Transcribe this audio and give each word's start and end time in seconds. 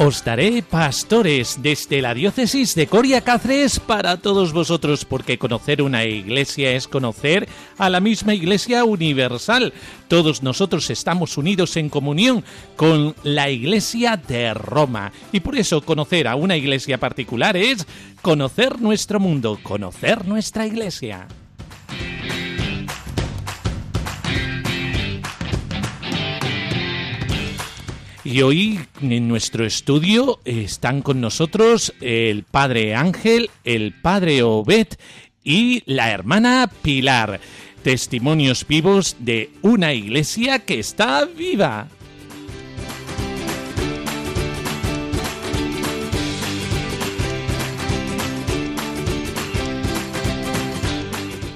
Os 0.00 0.22
daré 0.22 0.62
pastores 0.62 1.58
desde 1.60 2.00
la 2.00 2.14
diócesis 2.14 2.76
de 2.76 2.86
Coria 2.86 3.20
Cáceres 3.20 3.80
para 3.80 4.16
todos 4.16 4.52
vosotros, 4.52 5.04
porque 5.04 5.38
conocer 5.38 5.82
una 5.82 6.04
iglesia 6.04 6.70
es 6.70 6.86
conocer 6.86 7.48
a 7.78 7.90
la 7.90 7.98
misma 7.98 8.32
iglesia 8.32 8.84
universal. 8.84 9.72
Todos 10.06 10.44
nosotros 10.44 10.88
estamos 10.90 11.36
unidos 11.36 11.76
en 11.76 11.88
comunión 11.88 12.44
con 12.76 13.16
la 13.24 13.50
iglesia 13.50 14.16
de 14.16 14.54
Roma. 14.54 15.10
Y 15.32 15.40
por 15.40 15.58
eso 15.58 15.80
conocer 15.80 16.28
a 16.28 16.36
una 16.36 16.56
iglesia 16.56 16.98
particular 16.98 17.56
es 17.56 17.84
conocer 18.22 18.80
nuestro 18.80 19.18
mundo, 19.18 19.58
conocer 19.64 20.28
nuestra 20.28 20.64
iglesia. 20.64 21.26
Y 28.30 28.42
hoy 28.42 28.78
en 29.00 29.26
nuestro 29.26 29.64
estudio 29.64 30.40
están 30.44 31.00
con 31.00 31.18
nosotros 31.18 31.94
el 32.02 32.42
padre 32.42 32.94
Ángel, 32.94 33.48
el 33.64 33.94
padre 33.94 34.42
Obed 34.42 34.88
y 35.42 35.82
la 35.86 36.10
hermana 36.10 36.70
Pilar. 36.82 37.40
Testimonios 37.82 38.66
vivos 38.68 39.16
de 39.18 39.48
una 39.62 39.94
iglesia 39.94 40.58
que 40.58 40.78
está 40.78 41.24
viva. 41.24 41.88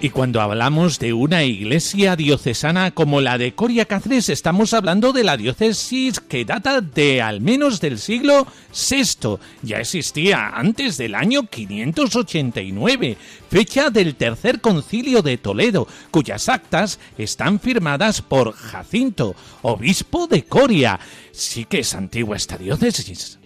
Y 0.05 0.11
cuando 0.11 0.41
hablamos 0.41 0.99
de 0.99 1.13
una 1.13 1.45
iglesia 1.45 2.17
diocesana 2.17 2.91
como 2.91 3.21
la 3.21 3.39
de 3.39 3.55
Coria 3.55 3.85
Cáceres, 3.85 4.31
estamos 4.31 4.75
hablando 4.75 5.13
de 5.13 5.23
la 5.23 5.37
diócesis 5.37 6.19
que 6.19 6.45
data 6.45 6.81
de 6.81 7.23
al 7.23 7.41
menos 7.41 7.81
del 7.81 8.01
siglo 8.01 8.49
VI. 8.73 9.39
Ya 9.63 9.79
existía 9.79 10.49
antes 10.49 10.97
del 10.97 11.15
año 11.15 11.47
589, 11.47 13.17
fecha 13.49 13.91
del 13.91 14.17
tercer 14.17 14.61
concilio 14.61 15.23
de 15.23 15.39
Toledo, 15.39 15.87
cuyas 16.11 16.49
actas 16.49 16.99
están 17.17 17.61
firmadas 17.61 18.23
por 18.23 18.55
Jacinto, 18.55 19.37
obispo 19.63 20.27
de 20.27 20.43
Coria. 20.43 20.99
Sí 21.31 21.65
que 21.65 21.79
es 21.79 21.95
antigua 21.95 22.37
esta 22.37 22.59
diócesis. 22.59 23.39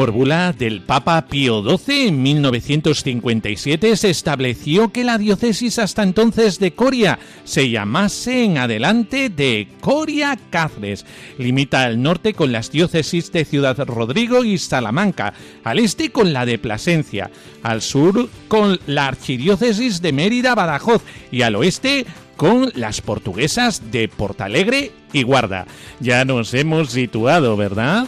Por 0.00 0.14
del 0.56 0.80
Papa 0.80 1.26
Pío 1.26 1.62
XII 1.62 2.08
en 2.08 2.22
1957 2.22 3.94
se 3.96 4.08
estableció 4.08 4.90
que 4.90 5.04
la 5.04 5.18
diócesis 5.18 5.78
hasta 5.78 6.02
entonces 6.02 6.58
de 6.58 6.72
Coria 6.72 7.18
se 7.44 7.68
llamase 7.68 8.44
en 8.44 8.56
adelante 8.56 9.28
de 9.28 9.68
Coria 9.82 10.38
Cáceres. 10.48 11.04
Limita 11.36 11.84
al 11.84 12.00
norte 12.00 12.32
con 12.32 12.50
las 12.50 12.70
diócesis 12.70 13.30
de 13.30 13.44
Ciudad 13.44 13.76
Rodrigo 13.84 14.42
y 14.42 14.56
Salamanca, 14.56 15.34
al 15.64 15.78
este 15.78 16.10
con 16.10 16.32
la 16.32 16.46
de 16.46 16.56
Plasencia, 16.56 17.30
al 17.62 17.82
sur 17.82 18.30
con 18.48 18.80
la 18.86 19.06
archidiócesis 19.06 20.00
de 20.00 20.14
Mérida 20.14 20.54
Badajoz 20.54 21.02
y 21.30 21.42
al 21.42 21.56
oeste 21.56 22.06
con 22.38 22.72
las 22.74 23.02
portuguesas 23.02 23.92
de 23.92 24.08
Portalegre 24.08 24.92
y 25.12 25.24
Guarda. 25.24 25.66
Ya 26.00 26.24
nos 26.24 26.54
hemos 26.54 26.88
situado, 26.88 27.54
¿verdad? 27.58 28.06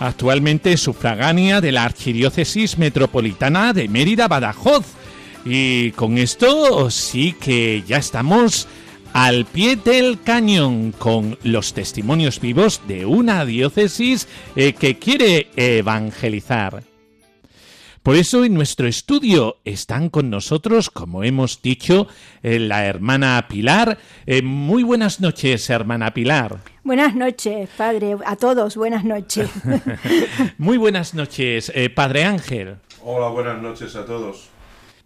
Actualmente 0.00 0.76
sufragánea 0.76 1.60
de 1.60 1.72
la 1.72 1.84
Archidiócesis 1.84 2.78
Metropolitana 2.78 3.72
de 3.72 3.88
Mérida 3.88 4.26
Badajoz. 4.26 4.86
Y 5.44 5.92
con 5.92 6.18
esto 6.18 6.90
sí 6.90 7.34
que 7.40 7.84
ya 7.86 7.98
estamos 7.98 8.66
al 9.12 9.44
pie 9.44 9.76
del 9.76 10.20
cañón 10.22 10.92
con 10.92 11.38
los 11.42 11.72
testimonios 11.72 12.40
vivos 12.40 12.80
de 12.88 13.06
una 13.06 13.44
diócesis 13.44 14.26
eh, 14.56 14.72
que 14.72 14.98
quiere 14.98 15.48
evangelizar. 15.56 16.89
Por 18.02 18.16
eso 18.16 18.46
en 18.46 18.54
nuestro 18.54 18.88
estudio 18.88 19.58
están 19.66 20.08
con 20.08 20.30
nosotros, 20.30 20.88
como 20.88 21.22
hemos 21.22 21.60
dicho, 21.60 22.06
eh, 22.42 22.58
la 22.58 22.86
hermana 22.86 23.44
Pilar. 23.46 23.98
Eh, 24.24 24.40
muy 24.40 24.82
buenas 24.82 25.20
noches, 25.20 25.68
hermana 25.68 26.14
Pilar. 26.14 26.60
Buenas 26.82 27.14
noches, 27.14 27.68
padre. 27.76 28.16
A 28.24 28.36
todos, 28.36 28.74
buenas 28.76 29.04
noches. 29.04 29.50
muy 30.58 30.78
buenas 30.78 31.12
noches, 31.12 31.70
eh, 31.74 31.90
padre 31.90 32.24
Ángel. 32.24 32.76
Hola, 33.04 33.28
buenas 33.28 33.60
noches 33.60 33.94
a 33.94 34.06
todos. 34.06 34.48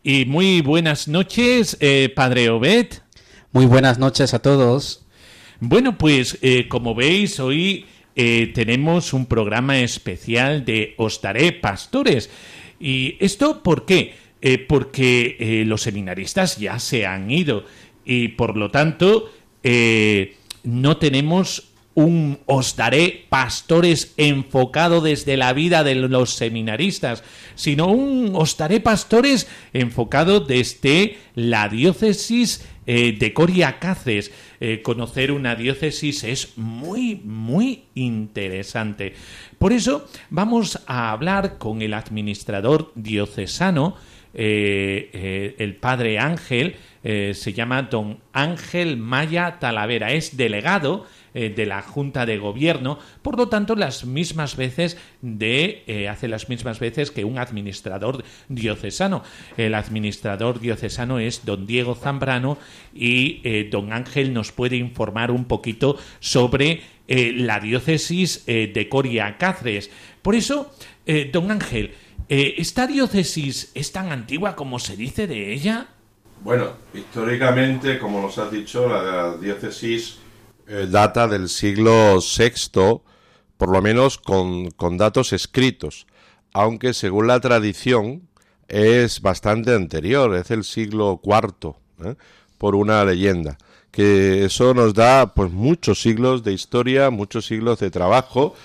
Y 0.05 0.25
muy 0.27 0.61
buenas 0.61 1.09
noches, 1.09 1.77
padre 2.15 2.49
Obed. 2.49 2.87
Muy 3.51 3.67
buenas 3.67 3.99
noches 3.99 4.35
a 4.35 4.39
todos. 4.39 5.05
Bueno, 5.59 5.99
pues 5.99 6.39
como 6.69 6.95
veis, 6.95 7.41
hoy 7.41 7.87
tenemos 8.15 9.13
un 9.13 9.27
programa 9.27 9.79
especial 9.81 10.65
de 10.65 10.95
Os 10.99 11.21
daré 11.21 11.53
pastores. 11.53 12.31
¿Y 12.85 13.17
esto 13.19 13.63
por 13.63 13.87
qué? 13.87 14.13
Eh, 14.43 14.59
porque 14.59 15.39
eh, 15.41 15.65
los 15.65 15.81
seminaristas 15.81 16.59
ya 16.59 16.79
se 16.79 17.07
han 17.07 17.31
ido 17.31 17.65
y 18.05 18.29
por 18.29 18.59
lo 18.59 18.71
tanto 18.71 19.33
eh, 19.63 20.37
no 20.65 20.99
tenemos 20.99 21.73
un 21.95 22.41
os 22.47 22.77
daré 22.77 23.27
pastores 23.29 24.15
enfocado 24.17 25.01
desde 25.01 25.37
la 25.37 25.53
vida 25.53 25.85
de 25.85 25.95
los 25.95 26.35
seminaristas, 26.35 27.23
sino 27.55 27.87
un 27.87 28.33
os 28.35 28.57
daré 28.57 28.81
pastores 28.81 29.47
enfocado 29.73 30.41
desde 30.41 31.19
la 31.35 31.69
diócesis 31.69 32.67
de 32.87 33.33
Coria 33.33 33.79
Cáceres. 33.79 34.31
conocer 34.83 35.33
una 35.33 35.55
diócesis 35.55 36.23
es 36.25 36.59
muy, 36.59 37.17
muy 37.25 37.85
interesante. 37.95 39.15
Por 39.59 39.73
eso 39.73 40.07
vamos 40.29 40.79
a 40.87 41.11
hablar 41.11 41.57
con 41.57 41.81
el 41.81 41.95
administrador 41.95 42.93
diocesano, 42.95 43.97
eh, 44.35 45.11
eh, 45.13 45.55
el 45.59 45.77
padre 45.77 46.19
Ángel, 46.19 46.77
eh, 47.05 47.33
se 47.35 47.53
llama 47.53 47.83
don 47.83 48.19
Ángel 48.33 48.97
Maya 48.97 49.59
Talavera, 49.61 50.13
es 50.13 50.37
delegado 50.37 51.07
de 51.35 51.67
la 51.67 51.83
Junta 51.83 52.27
de 52.27 52.39
Gobierno, 52.39 52.99
por 53.23 53.37
lo 53.37 53.49
tanto 53.49 53.75
las 53.75 54.05
mismas 54.05 54.57
veces 54.57 54.97
de 55.21 56.09
hace 56.09 56.29
las 56.29 56.49
mismas 56.49 56.79
veces 56.79 57.11
que 57.11 57.25
un 57.25 57.39
administrador 57.39 58.25
diocesano. 58.49 59.23
El 59.57 59.75
administrador 59.75 60.61
diocesano 60.61 61.19
es 61.19 61.45
don 61.45 61.67
Diego 61.67 61.97
Zambrano 61.97 62.57
y 62.95 63.65
don 63.65 63.93
Ángel 63.93 64.33
nos 64.33 64.53
puede 64.53 64.77
informar 64.77 65.31
un 65.31 65.47
poquito 65.47 65.99
sobre 66.21 66.83
eh, 67.07 67.33
la 67.37 67.61
diócesis 67.61 68.45
eh, 68.47 68.71
de 68.73 68.89
Coria 68.89 69.37
Cáceres. 69.37 69.91
Por 70.23 70.35
eso, 70.35 70.73
eh, 71.05 71.29
don 71.31 71.51
Ángel, 71.51 71.93
¿esta 72.29 72.87
diócesis 72.87 73.71
es 73.75 73.93
tan 73.93 74.11
antigua 74.11 74.57
como 74.57 74.79
se 74.79 74.97
dice 74.97 75.27
de 75.27 75.53
ella? 75.53 75.89
Bueno, 76.43 76.71
históricamente, 76.95 77.99
como 77.99 78.23
nos 78.23 78.39
has 78.39 78.51
dicho, 78.51 78.89
la 78.89 79.37
diócesis 79.37 80.19
data 80.91 81.29
del 81.29 81.49
siglo 81.49 82.19
VI, 82.19 83.01
por 83.57 83.71
lo 83.71 83.83
menos 83.83 84.19
con, 84.19 84.71
con 84.71 84.97
datos 84.97 85.33
escritos, 85.33 86.07
aunque 86.53 86.95
según 86.95 87.27
la 87.27 87.41
tradición 87.41 88.29
es 88.69 89.21
bastante 89.21 89.75
anterior, 89.75 90.35
es 90.35 90.51
el 90.51 90.65
siglo 90.65 91.21
IV, 91.25 91.77
por 92.59 92.75
una 92.75 93.05
leyenda 93.05 93.59
que 93.95 94.45
eso 94.45 94.75
nos 94.75 94.93
da 94.93 95.35
pues 95.35 95.53
muchos 95.53 96.03
siglos 96.03 96.43
de 96.43 96.53
historia, 96.53 97.11
muchos 97.11 97.47
siglos 97.47 97.79
de 97.79 97.93
trabajo, 97.93 98.57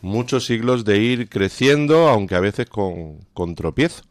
muchos 0.00 0.46
siglos 0.46 0.84
de 0.84 0.98
ir 0.98 1.28
creciendo, 1.28 2.06
aunque 2.06 2.36
a 2.36 2.40
veces 2.40 2.66
con, 2.68 3.18
con 3.34 3.56
tropiezo. 3.56 4.04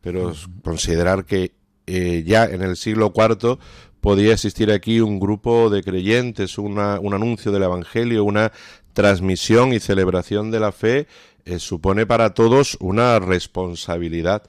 Pero 0.00 0.32
considerar 0.64 1.26
que 1.26 1.52
eh, 1.86 2.24
ya 2.26 2.46
en 2.46 2.62
el 2.62 2.76
siglo 2.76 3.12
IV 3.14 3.58
podía 4.06 4.34
existir 4.34 4.70
aquí 4.70 5.00
un 5.00 5.18
grupo 5.18 5.68
de 5.68 5.82
creyentes, 5.82 6.58
una, 6.58 7.00
un 7.00 7.12
anuncio 7.12 7.50
del 7.50 7.64
Evangelio, 7.64 8.22
una 8.22 8.52
transmisión 8.92 9.72
y 9.72 9.80
celebración 9.80 10.52
de 10.52 10.60
la 10.60 10.70
fe, 10.70 11.08
eh, 11.44 11.58
supone 11.58 12.06
para 12.06 12.32
todos 12.32 12.76
una 12.78 13.18
responsabilidad 13.18 14.44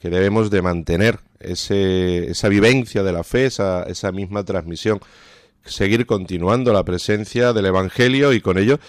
que 0.00 0.10
debemos 0.10 0.50
de 0.50 0.60
mantener, 0.60 1.20
ese, 1.38 2.32
esa 2.32 2.48
vivencia 2.48 3.04
de 3.04 3.12
la 3.12 3.22
fe, 3.22 3.46
esa, 3.46 3.84
esa 3.84 4.10
misma 4.10 4.42
transmisión. 4.42 4.98
Seguir 5.64 6.04
continuando 6.04 6.72
la 6.72 6.84
presencia 6.84 7.52
del 7.52 7.66
Evangelio 7.66 8.32
y 8.32 8.40
con 8.40 8.58
ello 8.58 8.80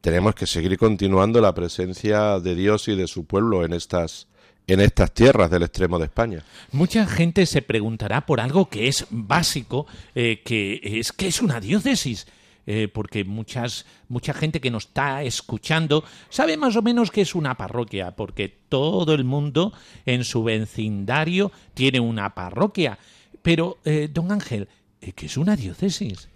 tenemos 0.00 0.34
que 0.34 0.48
seguir 0.48 0.76
continuando 0.78 1.40
la 1.40 1.54
presencia 1.54 2.40
de 2.40 2.56
Dios 2.56 2.88
y 2.88 2.96
de 2.96 3.06
su 3.06 3.24
pueblo 3.24 3.64
en 3.64 3.72
estas 3.72 4.26
en 4.66 4.80
estas 4.80 5.12
tierras 5.12 5.50
del 5.50 5.62
extremo 5.62 5.98
de 5.98 6.06
España. 6.06 6.42
Mucha 6.72 7.06
gente 7.06 7.46
se 7.46 7.62
preguntará 7.62 8.26
por 8.26 8.40
algo 8.40 8.68
que 8.68 8.88
es 8.88 9.06
básico, 9.10 9.86
eh, 10.14 10.42
que 10.44 10.80
es 10.82 11.12
que 11.12 11.28
es 11.28 11.42
una 11.42 11.60
diócesis. 11.60 12.26
Eh, 12.66 12.88
porque 12.88 13.24
muchas, 13.24 13.84
mucha 14.08 14.32
gente 14.32 14.58
que 14.58 14.70
nos 14.70 14.86
está 14.86 15.22
escuchando 15.22 16.02
sabe 16.30 16.56
más 16.56 16.74
o 16.76 16.80
menos 16.80 17.10
que 17.10 17.20
es 17.20 17.34
una 17.34 17.58
parroquia, 17.58 18.16
porque 18.16 18.48
todo 18.48 19.12
el 19.12 19.24
mundo 19.24 19.74
en 20.06 20.24
su 20.24 20.42
vecindario 20.42 21.52
tiene 21.74 22.00
una 22.00 22.34
parroquia. 22.34 22.98
Pero, 23.42 23.76
eh, 23.84 24.08
don 24.10 24.32
Ángel, 24.32 24.68
¿qué 24.98 25.26
es 25.26 25.36
una 25.36 25.56
diócesis? 25.56 26.30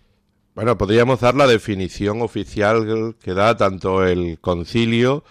Bueno, 0.54 0.76
podríamos 0.76 1.20
dar 1.20 1.34
la 1.34 1.46
definición 1.46 2.20
oficial 2.20 3.14
que 3.22 3.32
da 3.32 3.56
tanto 3.56 4.04
el 4.04 4.38
concilio 4.38 5.25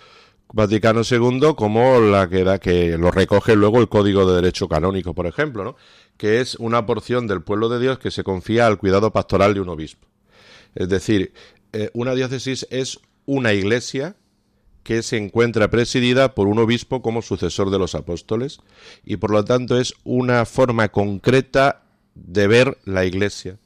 Vaticano 0.54 1.02
II 1.10 1.54
como 1.56 2.00
la 2.00 2.30
que 2.30 2.44
da 2.44 2.60
que 2.60 2.98
lo 2.98 3.12
recoge 3.12 3.56
luego 3.56 3.80
el 3.80 3.90
Código 3.90 4.26
de 4.26 4.36
Derecho 4.36 4.70
Canónico, 4.70 5.14
por 5.14 5.28
ejemplo, 5.28 5.64
¿no? 5.64 5.76
que 6.18 6.40
es 6.40 6.56
una 6.56 6.86
porción 6.86 7.28
del 7.28 7.42
pueblo 7.42 7.70
de 7.70 7.80
Dios 7.80 8.00
que 8.00 8.12
se 8.12 8.24
confía 8.24 8.66
al 8.66 8.78
cuidado 8.78 9.12
pastoral 9.12 9.54
de 9.54 9.62
un 9.62 9.70
obispo. 9.70 10.08
Es 10.74 10.90
decir, 10.90 11.34
eh, 11.74 11.90
una 11.94 12.16
diócesis 12.16 12.66
es 12.70 13.00
una 13.26 13.54
iglesia 13.54 14.16
que 14.84 15.04
se 15.04 15.18
encuentra 15.18 15.70
presidida 15.70 16.34
por 16.34 16.48
un 16.48 16.60
obispo 16.60 17.02
como 17.02 17.22
sucesor 17.22 17.70
de 17.70 17.78
los 17.78 17.94
apóstoles 17.94 18.62
y 19.04 19.18
por 19.18 19.32
lo 19.32 19.44
tanto 19.44 19.78
es 19.78 19.94
una 20.06 20.46
forma 20.46 20.88
concreta 20.90 21.84
de 22.16 22.48
ver 22.48 22.78
la 22.86 23.04
iglesia, 23.04 23.58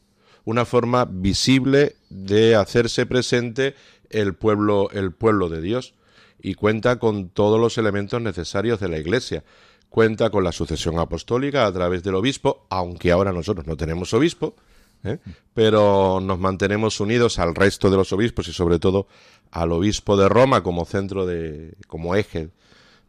una 0.45 0.65
forma 0.65 1.05
visible 1.05 1.95
de 2.09 2.55
hacerse 2.55 3.05
presente 3.05 3.75
el 4.09 4.33
pueblo, 4.33 4.89
el 4.91 5.11
pueblo 5.11 5.47
de 5.47 5.61
Dios 5.61 5.93
y 6.41 6.55
cuenta 6.55 6.99
con 6.99 7.29
todos 7.29 7.59
los 7.59 7.77
elementos 7.77 8.21
necesarios 8.21 8.79
de 8.79 8.89
la 8.89 8.97
Iglesia. 8.97 9.43
Cuenta 9.89 10.29
con 10.29 10.43
la 10.43 10.51
sucesión 10.51 10.99
apostólica 10.99 11.65
a 11.65 11.73
través 11.73 12.03
del 12.03 12.15
obispo, 12.15 12.65
aunque 12.69 13.11
ahora 13.11 13.33
nosotros 13.33 13.67
no 13.67 13.75
tenemos 13.75 14.13
obispo, 14.13 14.55
¿eh? 15.03 15.17
pero 15.53 16.19
nos 16.21 16.39
mantenemos 16.39 16.99
unidos 16.99 17.39
al 17.39 17.55
resto 17.55 17.89
de 17.89 17.97
los 17.97 18.13
obispos 18.13 18.47
y 18.47 18.53
sobre 18.53 18.79
todo 18.79 19.07
al 19.51 19.71
obispo 19.71 20.15
de 20.15 20.29
Roma 20.29 20.63
como 20.63 20.85
centro 20.85 21.25
de, 21.25 21.73
como 21.87 22.15
eje 22.15 22.49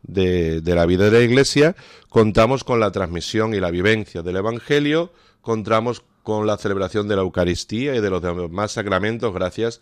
de, 0.02 0.60
de, 0.60 0.74
la 0.74 0.86
vida 0.86 1.04
de 1.04 1.18
la 1.18 1.24
Iglesia, 1.24 1.76
contamos 2.08 2.64
con 2.64 2.80
la 2.80 2.90
transmisión 2.90 3.54
y 3.54 3.60
la 3.60 3.70
vivencia 3.70 4.22
del 4.22 4.36
Evangelio, 4.36 5.12
contamos 5.40 6.02
con 6.24 6.46
la 6.46 6.56
celebración 6.56 7.06
de 7.06 7.16
la 7.16 7.22
Eucaristía 7.22 7.94
y 7.94 8.00
de 8.00 8.10
los 8.10 8.22
demás 8.22 8.72
sacramentos 8.72 9.32
gracias 9.32 9.80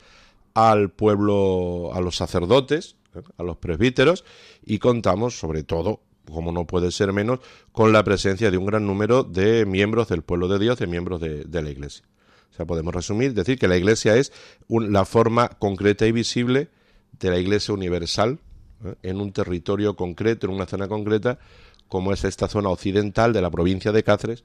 al 0.54 0.90
pueblo, 0.90 1.92
a 1.94 2.00
los 2.00 2.16
sacerdotes, 2.16 2.96
a 3.36 3.42
los 3.42 3.56
presbíteros 3.56 4.24
y 4.64 4.78
contamos 4.78 5.38
sobre 5.38 5.62
todo 5.62 6.00
como 6.30 6.52
no 6.52 6.66
puede 6.66 6.90
ser 6.90 7.12
menos, 7.12 7.40
con 7.72 7.92
la 7.92 8.04
presencia 8.04 8.50
de 8.50 8.56
un 8.56 8.66
gran 8.66 8.86
número 8.86 9.24
de 9.24 9.66
miembros 9.66 10.08
del 10.08 10.22
pueblo 10.22 10.48
de 10.48 10.58
Dios, 10.58 10.78
de 10.78 10.86
miembros 10.86 11.20
de, 11.20 11.62
la 11.62 11.70
Iglesia. 11.70 12.04
O 12.52 12.54
sea, 12.54 12.66
podemos 12.66 12.94
resumir, 12.94 13.34
decir 13.34 13.58
que 13.58 13.68
la 13.68 13.76
Iglesia 13.76 14.16
es 14.16 14.32
la 14.68 15.04
forma 15.04 15.48
concreta 15.48 16.06
y 16.06 16.12
visible 16.12 16.68
de 17.18 17.30
la 17.30 17.38
Iglesia 17.38 17.74
universal 17.74 18.38
¿eh? 18.84 18.94
en 19.02 19.20
un 19.20 19.32
territorio 19.32 19.96
concreto, 19.96 20.46
en 20.46 20.54
una 20.54 20.66
zona 20.66 20.88
concreta, 20.88 21.38
como 21.88 22.12
es 22.12 22.24
esta 22.24 22.48
zona 22.48 22.68
occidental 22.68 23.32
de 23.32 23.42
la 23.42 23.50
provincia 23.50 23.92
de 23.92 24.04
Cáceres, 24.04 24.44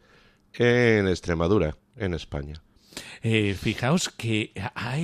en 0.53 1.07
Extremadura, 1.07 1.77
en 1.97 2.13
España. 2.13 2.64
Eh, 3.23 3.55
fijaos 3.59 4.09
que 4.09 4.51
ha, 4.55 4.97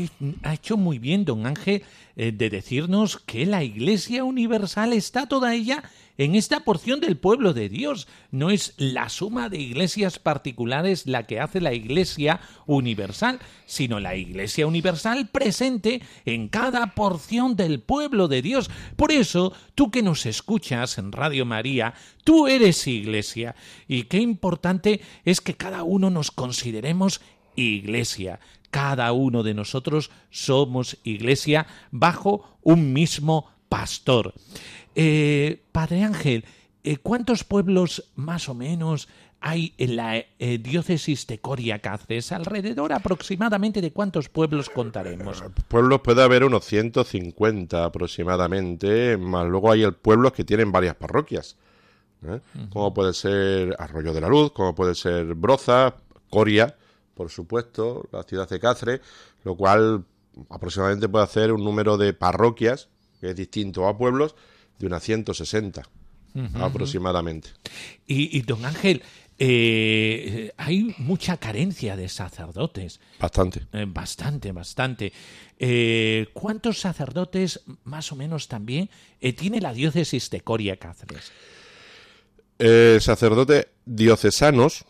hecho 0.53 0.77
muy 0.77 0.99
bien 0.99 1.25
don 1.25 1.45
Ángel 1.45 1.83
eh, 2.15 2.31
de 2.31 2.49
decirnos 2.49 3.17
que 3.17 3.45
la 3.45 3.63
Iglesia 3.63 4.23
Universal 4.23 4.93
está 4.93 5.27
toda 5.27 5.53
ella 5.55 5.83
en 6.17 6.35
esta 6.35 6.59
porción 6.59 6.99
del 6.99 7.17
pueblo 7.17 7.53
de 7.53 7.69
Dios. 7.69 8.07
No 8.29 8.51
es 8.51 8.75
la 8.77 9.09
suma 9.09 9.49
de 9.49 9.59
iglesias 9.59 10.19
particulares 10.19 11.07
la 11.07 11.23
que 11.23 11.39
hace 11.39 11.61
la 11.61 11.73
Iglesia 11.73 12.41
Universal, 12.67 13.39
sino 13.65 13.99
la 13.99 14.15
Iglesia 14.15 14.67
Universal 14.67 15.29
presente 15.29 16.01
en 16.25 16.47
cada 16.47 16.93
porción 16.93 17.55
del 17.55 17.79
pueblo 17.79 18.27
de 18.27 18.41
Dios. 18.41 18.69
Por 18.97 19.11
eso, 19.11 19.53
tú 19.73 19.89
que 19.89 20.03
nos 20.03 20.25
escuchas 20.25 20.97
en 20.97 21.11
Radio 21.11 21.45
María, 21.45 21.95
tú 22.23 22.47
eres 22.47 22.85
Iglesia. 22.87 23.55
Y 23.87 24.03
qué 24.03 24.17
importante 24.17 25.01
es 25.25 25.41
que 25.41 25.55
cada 25.55 25.83
uno 25.83 26.09
nos 26.09 26.29
consideremos 26.29 27.21
iglesia. 27.55 28.39
Cada 28.69 29.11
uno 29.11 29.43
de 29.43 29.53
nosotros 29.53 30.11
somos 30.29 30.97
iglesia 31.03 31.67
bajo 31.91 32.57
un 32.61 32.93
mismo 32.93 33.49
pastor. 33.67 34.33
Eh, 34.95 35.61
Padre 35.71 36.03
Ángel, 36.03 36.45
eh, 36.83 36.97
¿cuántos 36.97 37.43
pueblos 37.43 38.11
más 38.15 38.49
o 38.49 38.53
menos 38.53 39.07
hay 39.39 39.73
en 39.77 39.95
la 39.95 40.17
eh, 40.17 40.57
diócesis 40.57 41.27
de 41.27 41.39
Coria 41.39 41.79
Cáceres? 41.79 42.31
Alrededor 42.31 42.93
aproximadamente 42.93 43.81
de 43.81 43.91
cuántos 43.91 44.29
pueblos 44.29 44.69
contaremos. 44.69 45.43
Pueblos 45.67 46.01
puede 46.01 46.23
haber 46.23 46.43
unos 46.43 46.65
150 46.65 47.85
aproximadamente, 47.85 49.17
más 49.17 49.47
luego 49.47 49.71
hay 49.71 49.89
pueblos 49.91 50.33
que 50.33 50.43
tienen 50.43 50.71
varias 50.71 50.95
parroquias. 50.95 51.57
Como 52.69 52.93
puede 52.93 53.13
ser 53.13 53.75
Arroyo 53.79 54.13
de 54.13 54.21
la 54.21 54.29
Luz, 54.29 54.51
como 54.51 54.75
puede 54.75 54.93
ser 54.93 55.33
Broza, 55.33 55.95
Coria, 56.29 56.75
por 57.13 57.29
supuesto, 57.29 58.07
la 58.11 58.23
ciudad 58.23 58.49
de 58.49 58.59
Cáceres, 58.59 59.01
lo 59.43 59.55
cual 59.55 60.05
aproximadamente 60.49 61.09
puede 61.09 61.25
hacer 61.25 61.51
un 61.51 61.63
número 61.63 61.97
de 61.97 62.13
parroquias, 62.13 62.89
que 63.19 63.31
es 63.31 63.35
distinto 63.35 63.87
a 63.87 63.97
pueblos, 63.97 64.35
de 64.79 64.87
unas 64.87 65.03
160 65.03 65.83
aproximadamente. 66.55 67.49
Y, 68.07 68.41
don 68.41 68.65
Ángel, 68.65 69.03
eh, 69.37 70.51
hay 70.57 70.95
mucha 70.97 71.37
carencia 71.37 71.95
de 71.95 72.07
sacerdotes. 72.09 72.99
Bastante. 73.19 73.67
Eh, 73.73 73.85
bastante, 73.87 74.51
bastante. 74.51 75.13
Eh, 75.59 76.27
¿Cuántos 76.33 76.79
sacerdotes 76.79 77.61
más 77.83 78.11
o 78.11 78.15
menos 78.15 78.47
también 78.47 78.89
tiene 79.37 79.61
la 79.61 79.73
diócesis 79.73 80.29
de 80.29 80.41
Coria 80.41 80.77
Cáceres? 80.77 81.31
sacerdotes 82.99 83.65
diocesanos, 83.85 84.85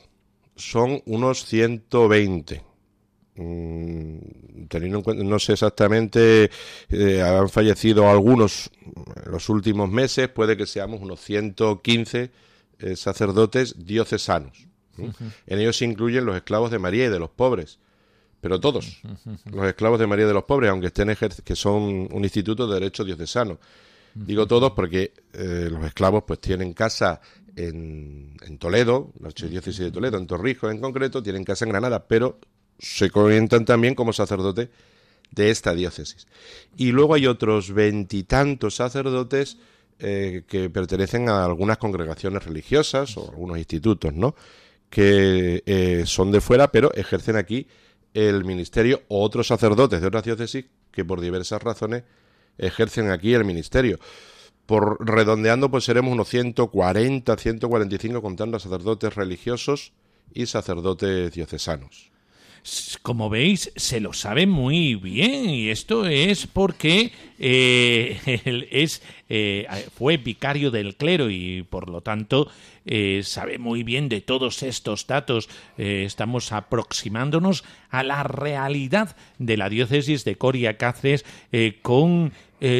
son 0.61 1.01
unos 1.05 1.45
120. 1.45 2.63
Mm, 3.35 4.17
teniendo 4.67 4.97
en 4.97 5.03
cuenta, 5.03 5.23
no 5.23 5.39
sé 5.39 5.53
exactamente, 5.53 6.51
eh, 6.89 7.21
han 7.21 7.49
fallecido 7.49 8.09
algunos 8.09 8.69
en 9.25 9.31
los 9.31 9.49
últimos 9.49 9.89
meses, 9.89 10.29
puede 10.29 10.57
que 10.57 10.65
seamos 10.65 11.01
unos 11.01 11.21
115 11.21 12.31
eh, 12.79 12.95
sacerdotes 12.95 13.85
diocesanos. 13.85 14.67
En 15.47 15.59
ellos 15.59 15.77
se 15.77 15.85
incluyen 15.85 16.25
los 16.25 16.35
esclavos 16.35 16.69
de 16.69 16.77
María 16.77 17.05
y 17.05 17.09
de 17.09 17.17
los 17.17 17.29
pobres, 17.29 17.79
pero 18.39 18.59
todos, 18.59 19.01
los 19.51 19.65
esclavos 19.65 19.99
de 19.99 20.05
María 20.05 20.25
y 20.25 20.27
de 20.27 20.33
los 20.33 20.43
pobres, 20.43 20.69
aunque 20.69 20.87
estén 20.87 21.15
que 21.43 21.55
son 21.55 22.07
un 22.11 22.23
instituto 22.23 22.67
de 22.67 22.75
derecho 22.75 23.03
diocesano. 23.03 23.57
Digo 24.13 24.45
todos 24.45 24.71
porque 24.71 25.13
eh, 25.33 25.69
los 25.71 25.85
esclavos 25.85 26.23
pues 26.27 26.39
tienen 26.39 26.73
casa 26.73 27.21
en, 27.55 28.57
Toledo, 28.59 29.11
la 29.19 29.27
archidiócesis 29.27 29.79
de 29.79 29.91
Toledo, 29.91 30.17
en 30.17 30.27
Torrijos 30.27 30.71
en 30.71 30.79
concreto, 30.79 31.23
tienen 31.23 31.43
casa 31.43 31.65
en 31.65 31.71
Granada, 31.71 32.05
pero 32.07 32.39
se 32.79 33.09
comentan 33.09 33.65
también 33.65 33.95
como 33.95 34.13
sacerdote 34.13 34.69
de 35.31 35.49
esta 35.49 35.73
diócesis. 35.73 36.27
Y 36.77 36.91
luego 36.91 37.13
hay 37.15 37.27
otros 37.27 37.73
veintitantos 37.73 38.75
sacerdotes 38.75 39.57
eh, 39.99 40.43
que 40.47 40.69
pertenecen 40.69 41.29
a 41.29 41.45
algunas 41.45 41.77
congregaciones 41.77 42.43
religiosas 42.43 43.15
o 43.17 43.29
algunos 43.29 43.57
institutos, 43.57 44.13
¿no? 44.13 44.35
Que 44.89 45.63
eh, 45.65 46.03
son 46.05 46.31
de 46.31 46.41
fuera, 46.41 46.71
pero 46.71 46.93
ejercen 46.93 47.35
aquí 47.37 47.67
el 48.13 48.43
ministerio 48.43 49.03
o 49.07 49.23
otros 49.23 49.47
sacerdotes 49.47 50.01
de 50.01 50.07
otras 50.07 50.23
diócesis 50.23 50.65
que 50.91 51.05
por 51.05 51.21
diversas 51.21 51.61
razones 51.61 52.03
ejercen 52.57 53.09
aquí 53.09 53.33
el 53.33 53.45
ministerio 53.45 53.99
por 54.71 55.05
redondeando, 55.05 55.69
pues 55.69 55.83
seremos 55.83 56.13
unos 56.13 56.29
140, 56.29 57.35
145 57.35 58.21
contando 58.21 58.55
a 58.55 58.59
sacerdotes 58.61 59.13
religiosos 59.13 59.91
y 60.33 60.45
sacerdotes 60.45 61.33
diocesanos. 61.33 62.09
Como 63.01 63.29
veis, 63.29 63.73
se 63.75 63.99
lo 63.99 64.13
sabe 64.13 64.47
muy 64.47 64.95
bien 64.95 65.49
y 65.49 65.67
esto 65.67 66.07
es 66.07 66.47
porque 66.47 67.11
eh, 67.43 68.67
es, 68.71 69.01
eh, 69.27 69.67
fue 69.97 70.17
vicario 70.17 70.69
del 70.69 70.95
clero 70.95 71.31
y 71.31 71.63
por 71.63 71.89
lo 71.89 72.01
tanto 72.01 72.47
eh, 72.85 73.21
sabe 73.23 73.57
muy 73.57 73.81
bien 73.81 74.09
de 74.09 74.21
todos 74.21 74.61
estos 74.61 75.07
datos. 75.07 75.49
estamos 75.77 76.51
aproximándonos 76.51 77.63
a 77.89 78.03
la 78.03 78.21
realidad 78.21 79.15
de 79.39 79.57
la 79.57 79.69
diócesis 79.69 80.23
de 80.23 80.35
Coria 80.35 80.77
Cáceres 80.77 81.25
con 81.81 82.31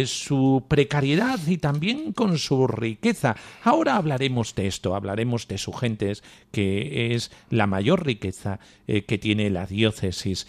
su 0.06 0.64
precariedad 0.68 1.40
y 1.48 1.58
también 1.58 2.14
con 2.14 2.38
su 2.38 2.68
riqueza. 2.68 3.36
Ahora 3.64 3.96
hablaremos 3.96 4.54
de 4.54 4.68
esto, 4.68 4.96
hablaremos 4.96 5.48
de 5.48 5.58
su 5.58 5.74
gentes, 5.74 6.24
que 6.52 7.16
es 7.16 7.32
la 7.50 7.66
mayor 7.66 8.06
riqueza 8.06 8.60
que 8.86 9.18
tiene 9.18 9.50
la 9.50 9.66
diócesis. 9.66 10.48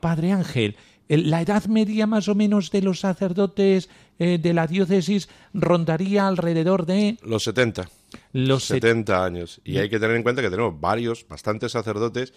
Padre 0.00 0.32
Ángel, 0.32 0.76
la 1.08 1.42
edad 1.42 1.66
media 1.66 2.06
más 2.06 2.28
o 2.28 2.34
menos 2.34 2.70
de 2.70 2.82
los 2.82 3.00
sacerdotes 3.00 3.88
eh, 4.18 4.38
de 4.38 4.54
la 4.54 4.66
diócesis 4.66 5.28
rondaría 5.52 6.26
alrededor 6.26 6.86
de... 6.86 7.18
Los 7.22 7.44
70. 7.44 7.88
Los 8.32 8.64
70 8.64 9.24
años. 9.24 9.60
Y 9.64 9.78
hay 9.78 9.88
que 9.88 9.98
tener 9.98 10.16
en 10.16 10.22
cuenta 10.22 10.42
que 10.42 10.50
tenemos 10.50 10.78
varios, 10.80 11.26
bastantes 11.28 11.72
sacerdotes 11.72 12.32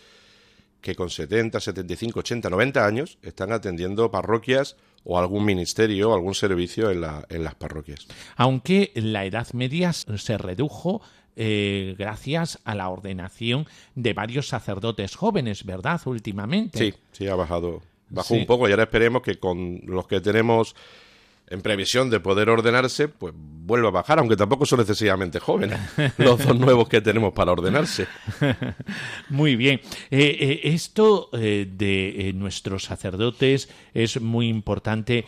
que 0.82 0.96
con 0.96 1.10
70, 1.10 1.60
75, 1.60 2.20
80, 2.20 2.50
90 2.50 2.86
años 2.86 3.18
están 3.24 3.52
atendiendo 3.52 4.12
parroquias 4.12 4.76
o 5.04 5.18
algún 5.18 5.44
ministerio 5.44 6.12
o 6.12 6.14
algún 6.14 6.36
servicio 6.36 6.92
en, 6.92 7.02
la, 7.02 7.26
en 7.30 7.44
las 7.44 7.56
parroquias. 7.56 8.08
Aunque 8.36 8.92
la 8.94 9.26
edad 9.26 9.52
media 9.54 9.94
se 9.94 10.38
redujo 10.38 11.02
eh, 11.36 11.96
gracias 11.98 12.60
a 12.64 12.76
la 12.76 12.90
ordenación 12.90 13.66
de 13.96 14.14
varios 14.14 14.48
sacerdotes 14.48 15.16
jóvenes, 15.16 15.66
¿verdad? 15.66 16.00
Últimamente. 16.06 16.78
Sí, 16.78 16.94
sí, 17.12 17.28
ha 17.28 17.36
bajado 17.36 17.82
bajó 18.16 18.34
un 18.34 18.46
poco 18.46 18.68
y 18.68 18.72
ahora 18.72 18.84
esperemos 18.84 19.22
que 19.22 19.36
con 19.36 19.82
los 19.86 20.08
que 20.08 20.22
tenemos 20.22 20.76
en 21.48 21.62
previsión 21.62 22.10
de 22.10 22.20
poder 22.20 22.50
ordenarse, 22.50 23.08
pues 23.08 23.34
vuelva 23.38 23.90
a 23.90 23.92
bajar, 23.92 24.20
aunque 24.20 24.36
tampoco 24.36 24.66
son 24.66 24.80
excesivamente 24.80 25.40
jóvenes 25.40 25.80
los 26.18 26.44
dos 26.44 26.58
nuevos 26.58 26.90
que 26.90 27.02
tenemos 27.02 27.34
para 27.34 27.52
ordenarse. 27.52 28.08
Muy 29.30 29.56
bien. 29.56 29.80
Eh, 30.10 30.38
eh, 30.40 30.62
esto 30.64 31.30
eh, 31.34 31.68
de 31.70 32.32
nuestros 32.36 32.86
sacerdotes 32.86 33.70
es 33.94 34.20
muy 34.20 34.50
importante 34.50 35.26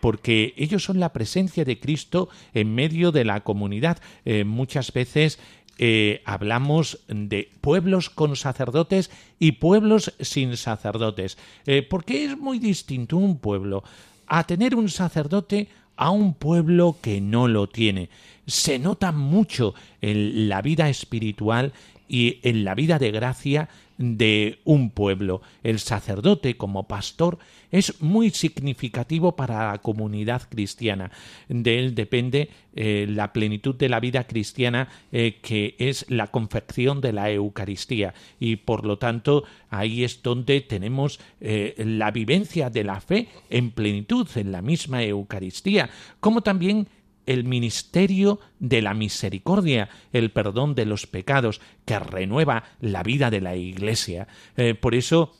porque 0.00 0.52
ellos 0.56 0.84
son 0.84 1.00
la 1.00 1.12
presencia 1.12 1.64
de 1.64 1.78
Cristo 1.78 2.28
en 2.52 2.74
medio 2.74 3.12
de 3.12 3.24
la 3.24 3.40
comunidad. 3.40 3.98
muchas 4.44 4.92
veces 4.92 5.38
eh, 5.82 6.20
hablamos 6.26 6.98
de 7.08 7.50
pueblos 7.62 8.10
con 8.10 8.36
sacerdotes 8.36 9.10
y 9.38 9.52
pueblos 9.52 10.12
sin 10.20 10.58
sacerdotes. 10.58 11.38
Eh, 11.64 11.80
porque 11.80 12.26
es 12.26 12.36
muy 12.36 12.58
distinto 12.58 13.16
un 13.16 13.38
pueblo 13.38 13.82
a 14.26 14.44
tener 14.44 14.74
un 14.74 14.90
sacerdote 14.90 15.68
a 15.96 16.10
un 16.10 16.34
pueblo 16.34 16.98
que 17.00 17.22
no 17.22 17.48
lo 17.48 17.66
tiene. 17.66 18.10
Se 18.46 18.78
nota 18.78 19.10
mucho 19.10 19.74
en 20.02 20.50
la 20.50 20.60
vida 20.60 20.90
espiritual 20.90 21.72
y 22.06 22.40
en 22.42 22.62
la 22.62 22.74
vida 22.74 22.98
de 22.98 23.10
gracia 23.10 23.70
de 24.00 24.60
un 24.64 24.90
pueblo. 24.90 25.42
El 25.62 25.78
sacerdote 25.78 26.56
como 26.56 26.88
pastor 26.88 27.38
es 27.70 28.00
muy 28.00 28.30
significativo 28.30 29.36
para 29.36 29.72
la 29.72 29.78
comunidad 29.78 30.42
cristiana. 30.48 31.12
De 31.48 31.78
él 31.78 31.94
depende 31.94 32.48
eh, 32.74 33.06
la 33.08 33.34
plenitud 33.34 33.74
de 33.74 33.90
la 33.90 34.00
vida 34.00 34.24
cristiana 34.24 34.88
eh, 35.12 35.38
que 35.42 35.74
es 35.78 36.06
la 36.08 36.28
confección 36.28 37.02
de 37.02 37.12
la 37.12 37.30
Eucaristía 37.30 38.14
y 38.38 38.56
por 38.56 38.86
lo 38.86 38.96
tanto 38.96 39.44
ahí 39.68 40.02
es 40.02 40.22
donde 40.22 40.62
tenemos 40.62 41.20
eh, 41.40 41.74
la 41.78 42.10
vivencia 42.10 42.70
de 42.70 42.84
la 42.84 43.00
fe 43.00 43.28
en 43.50 43.70
plenitud 43.70 44.26
en 44.36 44.50
la 44.50 44.62
misma 44.62 45.02
Eucaristía 45.02 45.90
como 46.20 46.40
también 46.40 46.88
el 47.30 47.44
ministerio 47.44 48.40
de 48.58 48.82
la 48.82 48.92
misericordia, 48.92 49.88
el 50.12 50.32
perdón 50.32 50.74
de 50.74 50.84
los 50.84 51.06
pecados, 51.06 51.60
que 51.84 51.96
renueva 51.96 52.64
la 52.80 53.04
vida 53.04 53.30
de 53.30 53.40
la 53.40 53.54
Iglesia. 53.54 54.26
Eh, 54.56 54.74
por 54.74 54.96
eso, 54.96 55.36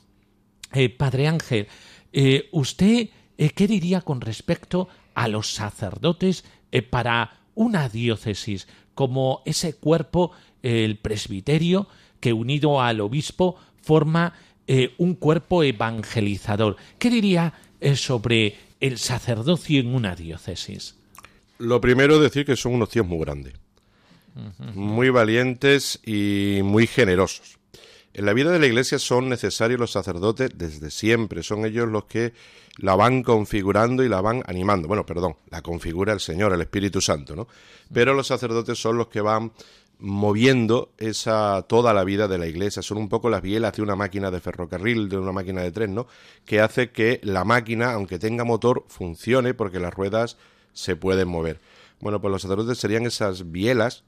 eh, 0.73 0.89
Padre 0.89 1.27
Ángel, 1.27 1.67
eh, 2.13 2.49
¿usted 2.53 3.09
qué 3.37 3.67
diría 3.67 4.03
con 4.03 4.21
respecto 4.21 4.89
a 5.15 5.27
los 5.27 5.53
sacerdotes 5.53 6.45
para 6.91 7.41
una 7.57 7.89
diócesis 7.89 8.69
como 8.95 9.43
ese 9.45 9.75
cuerpo, 9.75 10.31
el 10.63 10.97
presbiterio, 10.99 11.89
que 12.21 12.33
unido 12.33 12.81
al 12.81 13.01
obispo 13.01 13.57
forma 13.83 14.35
un 14.99 15.15
cuerpo 15.15 15.65
evangelizador? 15.65 16.77
¿Qué 16.99 17.11
diría 17.11 17.55
sobre 17.95 18.57
el 18.79 18.99
sacerdocio 18.99 19.81
en 19.81 19.95
una 19.95 20.15
diócesis? 20.15 21.00
Lo 21.61 21.81
primero 21.81 22.15
es 22.17 22.23
decir 22.23 22.47
que 22.47 22.57
son 22.57 22.75
unos 22.75 22.89
tíos 22.89 23.07
muy 23.07 23.19
grandes, 23.19 23.53
muy 24.75 25.11
valientes 25.11 26.01
y 26.05 26.61
muy 26.65 26.87
generosos. 26.87 27.59
En 28.15 28.25
la 28.25 28.33
vida 28.33 28.51
de 28.51 28.59
la 28.59 28.67
Iglesia 28.67 28.99
son 28.99 29.29
necesarios 29.29 29.79
los 29.79 29.93
sacerdotes 29.93 30.51
desde 30.55 30.91
siempre, 30.91 31.43
son 31.43 31.67
ellos 31.67 31.87
los 31.87 32.07
que 32.07 32.33
la 32.79 32.97
van 32.97 33.23
configurando 33.23 34.03
y 34.03 34.09
la 34.09 34.23
van 34.23 34.43
animando. 34.47 34.89
Bueno, 34.89 35.05
perdón, 35.05 35.37
la 35.51 35.61
configura 35.61 36.15
el 36.15 36.21
Señor, 36.21 36.55
el 36.55 36.63
Espíritu 36.63 37.03
Santo, 37.03 37.37
¿no? 37.37 37.47
Pero 37.93 38.15
los 38.15 38.27
sacerdotes 38.27 38.79
son 38.79 38.97
los 38.97 39.09
que 39.09 39.21
van 39.21 39.53
moviendo 39.99 40.93
esa 40.97 41.67
toda 41.69 41.93
la 41.93 42.05
vida 42.05 42.27
de 42.27 42.39
la 42.39 42.47
iglesia. 42.47 42.81
Son 42.81 42.97
un 42.97 43.11
poco 43.11 43.29
las 43.29 43.43
bielas 43.43 43.75
de 43.75 43.83
una 43.83 43.97
máquina 43.97 44.31
de 44.31 44.41
ferrocarril, 44.41 45.11
de 45.11 45.19
una 45.19 45.33
máquina 45.33 45.61
de 45.61 45.73
tren, 45.73 45.95
¿no? 45.95 46.07
Que 46.47 46.61
hace 46.61 46.91
que 46.91 47.21
la 47.23 47.45
máquina, 47.45 47.93
aunque 47.93 48.19
tenga 48.19 48.45
motor, 48.45 48.87
funcione 48.89 49.53
porque 49.53 49.79
las 49.79 49.93
ruedas 49.93 50.39
se 50.73 50.97
pueden 50.97 51.29
mover. 51.29 51.61
Bueno, 52.01 52.21
pues 52.21 52.33
los 52.33 52.43
sacerdotes 52.43 52.79
serían 52.79 53.07
esas 53.07 53.51
bielas 53.51 54.05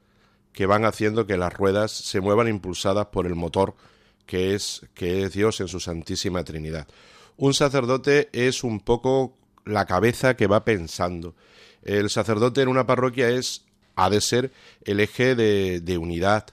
que 0.52 0.66
van 0.66 0.84
haciendo 0.84 1.26
que 1.26 1.36
las 1.36 1.52
ruedas 1.52 1.92
se 1.92 2.20
muevan 2.20 2.48
impulsadas 2.48 3.06
por 3.06 3.26
el 3.26 3.34
motor 3.34 3.74
que 4.26 4.54
es, 4.54 4.86
que 4.94 5.22
es 5.22 5.32
Dios 5.32 5.60
en 5.60 5.68
su 5.68 5.80
Santísima 5.80 6.44
Trinidad. 6.44 6.86
Un 7.36 7.54
sacerdote 7.54 8.28
es 8.32 8.64
un 8.64 8.80
poco 8.80 9.36
la 9.64 9.86
cabeza 9.86 10.36
que 10.36 10.46
va 10.46 10.64
pensando. 10.64 11.34
El 11.82 12.10
sacerdote 12.10 12.62
en 12.62 12.68
una 12.68 12.86
parroquia 12.86 13.28
es, 13.30 13.64
ha 13.96 14.10
de 14.10 14.20
ser 14.20 14.52
el 14.84 15.00
eje 15.00 15.34
de, 15.34 15.80
de 15.80 15.98
unidad 15.98 16.46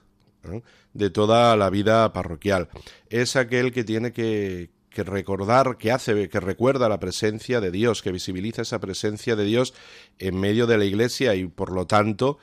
de 0.93 1.09
toda 1.09 1.55
la 1.55 1.69
vida 1.69 2.11
parroquial. 2.13 2.69
Es 3.09 3.35
aquel 3.35 3.71
que 3.71 3.83
tiene 3.83 4.11
que, 4.11 4.69
que 4.89 5.03
recordar, 5.03 5.77
que 5.77 5.91
hace, 5.91 6.29
que 6.29 6.39
recuerda 6.39 6.89
la 6.89 6.99
presencia 6.99 7.61
de 7.61 7.71
Dios, 7.71 8.01
que 8.01 8.11
visibiliza 8.11 8.63
esa 8.63 8.79
presencia 8.79 9.35
de 9.35 9.43
Dios 9.43 9.73
en 10.17 10.39
medio 10.39 10.67
de 10.67 10.77
la 10.77 10.85
iglesia 10.85 11.35
y 11.35 11.45
por 11.45 11.71
lo 11.71 11.85
tanto 11.85 12.39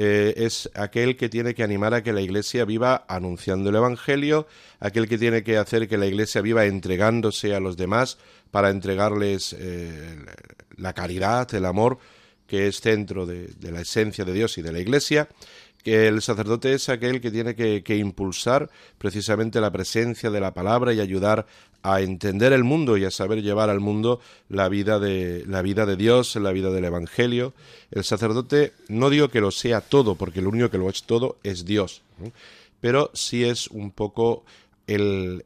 eh, 0.00 0.44
es 0.44 0.70
aquel 0.74 1.16
que 1.16 1.28
tiene 1.28 1.56
que 1.56 1.64
animar 1.64 1.92
a 1.92 2.04
que 2.04 2.12
la 2.12 2.20
iglesia 2.20 2.64
viva 2.64 3.04
anunciando 3.08 3.70
el 3.70 3.74
Evangelio, 3.74 4.46
aquel 4.78 5.08
que 5.08 5.18
tiene 5.18 5.42
que 5.42 5.56
hacer 5.56 5.88
que 5.88 5.98
la 5.98 6.06
iglesia 6.06 6.40
viva 6.40 6.66
entregándose 6.66 7.52
a 7.52 7.58
los 7.58 7.76
demás 7.76 8.16
para 8.52 8.70
entregarles 8.70 9.56
eh, 9.58 10.16
la 10.76 10.92
caridad, 10.92 11.52
el 11.52 11.64
amor, 11.64 11.98
que 12.46 12.68
es 12.68 12.80
centro 12.80 13.26
de, 13.26 13.50
la 13.60 13.80
esencia 13.80 14.24
de 14.24 14.32
Dios 14.32 14.56
y 14.58 14.62
de 14.62 14.72
la 14.72 14.78
iglesia 14.78 15.28
que 15.82 16.06
el 16.06 16.22
sacerdote 16.22 16.74
es 16.74 16.88
aquel 16.88 17.20
que 17.20 17.30
tiene 17.30 17.54
que, 17.54 17.82
que, 17.82 17.96
impulsar 17.96 18.68
precisamente 18.98 19.60
la 19.60 19.70
presencia 19.70 20.30
de 20.30 20.40
la 20.40 20.52
palabra 20.52 20.92
y 20.92 21.00
ayudar 21.00 21.46
a 21.94 22.00
entender 22.00 22.52
el 22.52 22.64
mundo 22.64 22.96
y 22.96 23.04
a 23.04 23.10
saber 23.10 23.42
llevar 23.42 23.70
al 23.70 23.80
mundo 23.80 24.20
la 24.48 24.68
vida 24.68 24.98
de 24.98 25.44
la 25.46 25.62
vida 25.62 25.86
de 25.86 25.96
Dios, 25.96 26.36
la 26.36 26.52
vida 26.52 26.70
del 26.70 26.84
evangelio. 26.84 27.54
El 27.90 28.04
sacerdote 28.04 28.72
no 28.88 29.10
digo 29.10 29.28
que 29.28 29.40
lo 29.40 29.50
sea 29.50 29.80
todo, 29.80 30.14
porque 30.14 30.42
lo 30.42 30.50
único 30.50 30.70
que 30.70 30.78
lo 30.78 30.88
es 30.88 31.02
todo 31.04 31.38
es 31.42 31.64
Dios, 31.64 32.02
pero 32.80 33.10
sí 33.14 33.44
es 33.44 33.68
un 33.68 33.90
poco 33.90 34.44
el 34.86 35.44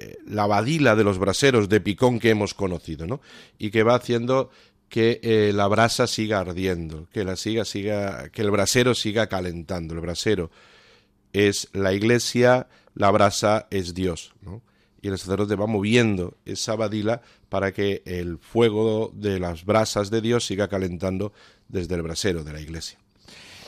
eh, 0.00 0.16
la 0.26 0.46
badila 0.46 0.96
de 0.96 1.04
los 1.04 1.18
braseros 1.18 1.68
de 1.68 1.80
picón 1.80 2.20
que 2.20 2.30
hemos 2.30 2.54
conocido, 2.54 3.06
¿no? 3.06 3.20
Y 3.58 3.70
que 3.70 3.82
va 3.82 3.96
haciendo 3.96 4.50
que 4.88 5.20
eh, 5.22 5.52
la 5.54 5.66
brasa 5.68 6.06
siga 6.06 6.40
ardiendo, 6.40 7.06
que 7.12 7.22
la 7.22 7.36
siga 7.36 7.66
siga 7.66 8.30
que 8.30 8.40
el 8.40 8.50
brasero 8.50 8.94
siga 8.94 9.26
calentando. 9.26 9.92
El 9.92 10.00
brasero 10.00 10.50
es 11.34 11.68
la 11.74 11.92
iglesia, 11.92 12.66
la 12.94 13.10
brasa 13.10 13.66
es 13.70 13.92
Dios, 13.92 14.32
¿no? 14.40 14.62
Y 15.02 15.08
el 15.08 15.18
sacerdote 15.18 15.56
va 15.56 15.66
moviendo 15.66 16.36
esa 16.44 16.76
badila 16.76 17.22
para 17.48 17.72
que 17.72 18.02
el 18.04 18.38
fuego 18.38 19.12
de 19.14 19.40
las 19.40 19.64
brasas 19.64 20.10
de 20.10 20.20
Dios 20.20 20.46
siga 20.46 20.68
calentando 20.68 21.32
desde 21.68 21.94
el 21.94 22.02
brasero 22.02 22.44
de 22.44 22.52
la 22.52 22.60
iglesia. 22.60 22.98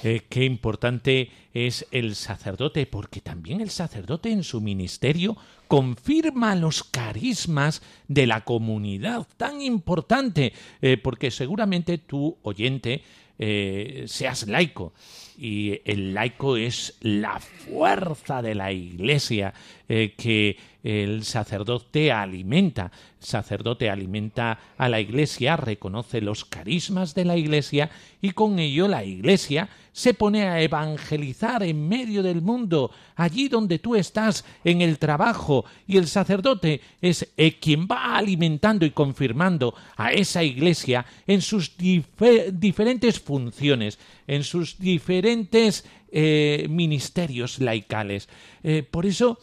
Eh, 0.05 0.23
qué 0.29 0.45
importante 0.45 1.31
es 1.55 1.87
el 1.93 2.17
sacerdote, 2.17 2.87
porque 2.87 3.21
también 3.21 3.61
el 3.61 3.71
sacerdote 3.71 4.33
en 4.33 4.43
su 4.43 4.61
ministerio 4.61 5.37
confirma 5.69 6.57
los 6.57 6.83
carismas 6.83 7.83
de 8.09 8.27
la 8.27 8.41
comunidad, 8.43 9.29
tan 9.37 9.63
importante, 9.63 10.53
eh, 10.81 10.97
porque 10.97 11.31
seguramente 11.31 11.99
tú, 11.99 12.37
oyente, 12.43 13.05
eh, 13.39 14.05
seas 14.09 14.49
laico, 14.49 14.93
y 15.39 15.81
el 15.85 16.15
laico 16.15 16.57
es 16.57 16.97
la 17.01 17.39
fuerza 17.39 18.43
de 18.43 18.55
la 18.55 18.73
iglesia 18.73 19.55
que 19.89 20.57
el 20.83 21.25
sacerdote 21.25 22.11
alimenta, 22.11 22.91
el 23.21 23.27
sacerdote 23.27 23.89
alimenta 23.89 24.59
a 24.77 24.89
la 24.89 25.01
iglesia, 25.01 25.57
reconoce 25.57 26.21
los 26.21 26.45
carismas 26.45 27.15
de 27.15 27.25
la 27.25 27.37
iglesia 27.37 27.91
y 28.21 28.31
con 28.31 28.59
ello 28.59 28.89
la 28.89 29.05
iglesia 29.05 29.69
se 29.93 30.15
pone 30.15 30.49
a 30.49 30.61
evangelizar 30.61 31.63
en 31.63 31.87
medio 31.89 32.23
del 32.23 32.41
mundo, 32.41 32.91
allí 33.15 33.49
donde 33.49 33.79
tú 33.79 33.95
estás, 33.95 34.45
en 34.65 34.81
el 34.81 34.99
trabajo, 34.99 35.67
y 35.87 35.99
el 35.99 36.09
sacerdote 36.09 36.81
es 37.01 37.29
eh, 37.37 37.59
quien 37.59 37.87
va 37.87 38.17
alimentando 38.17 38.87
y 38.87 38.91
confirmando 38.91 39.75
a 39.97 40.13
esa 40.13 40.43
iglesia 40.43 41.05
en 41.27 41.43
sus 41.43 41.77
diferentes 41.77 43.21
funciones, 43.21 43.99
en 44.27 44.45
sus 44.45 44.79
diferentes 44.79 45.85
eh, 46.13 46.67
ministerios 46.71 47.59
laicales. 47.59 48.29
Eh, 48.63 48.83
por 48.83 49.07
eso, 49.07 49.39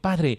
Padre, 0.00 0.38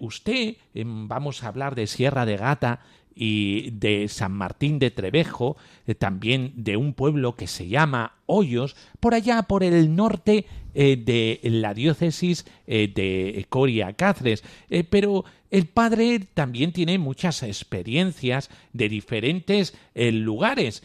usted, 0.00 0.56
em, 0.72 1.06
vamos 1.06 1.42
a 1.42 1.48
hablar 1.48 1.74
de 1.74 1.86
Sierra 1.86 2.24
de 2.24 2.38
Gata, 2.38 2.80
y 3.14 3.70
de 3.72 4.08
San 4.08 4.32
Martín 4.32 4.78
de 4.78 4.90
Trevejo, 4.90 5.56
eh, 5.86 5.94
también 5.94 6.52
de 6.56 6.76
un 6.76 6.94
pueblo 6.94 7.36
que 7.36 7.46
se 7.46 7.68
llama 7.68 8.16
Hoyos, 8.26 8.76
por 9.00 9.14
allá 9.14 9.42
por 9.42 9.62
el 9.64 9.94
norte 9.94 10.46
eh, 10.74 10.96
de 10.96 11.40
la 11.50 11.74
diócesis 11.74 12.46
eh, 12.66 12.90
de 12.94 13.44
Coria 13.48 13.92
Cáceres. 13.92 14.42
pero 14.90 15.24
el 15.50 15.66
padre 15.66 16.20
también 16.32 16.72
tiene 16.72 16.98
muchas 16.98 17.42
experiencias 17.42 18.48
de 18.72 18.88
diferentes 18.88 19.74
lugares. 19.94 20.82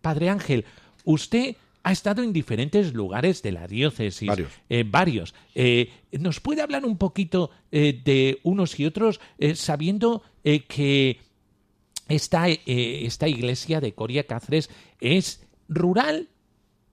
padre 0.00 0.30
Ángel, 0.30 0.64
usted 1.04 1.56
ha 1.86 1.92
estado 1.92 2.22
en 2.22 2.32
diferentes 2.32 2.94
lugares 2.94 3.42
de 3.42 3.52
la 3.52 3.66
diócesis. 3.68 4.26
Varios. 4.26 4.50
varios. 4.86 5.34
¿Nos 6.12 6.40
puede 6.40 6.62
hablar 6.62 6.84
un 6.84 6.98
poquito 6.98 7.50
de 7.70 8.40
unos 8.42 8.80
y 8.80 8.86
otros, 8.86 9.20
sabiendo 9.54 10.22
eh, 10.48 10.64
que 10.64 11.18
esta, 12.08 12.48
eh, 12.48 12.60
esta 12.66 13.26
iglesia 13.26 13.80
de 13.80 13.94
Coria 13.94 14.28
Cáceres 14.28 14.70
es 15.00 15.44
rural 15.68 16.28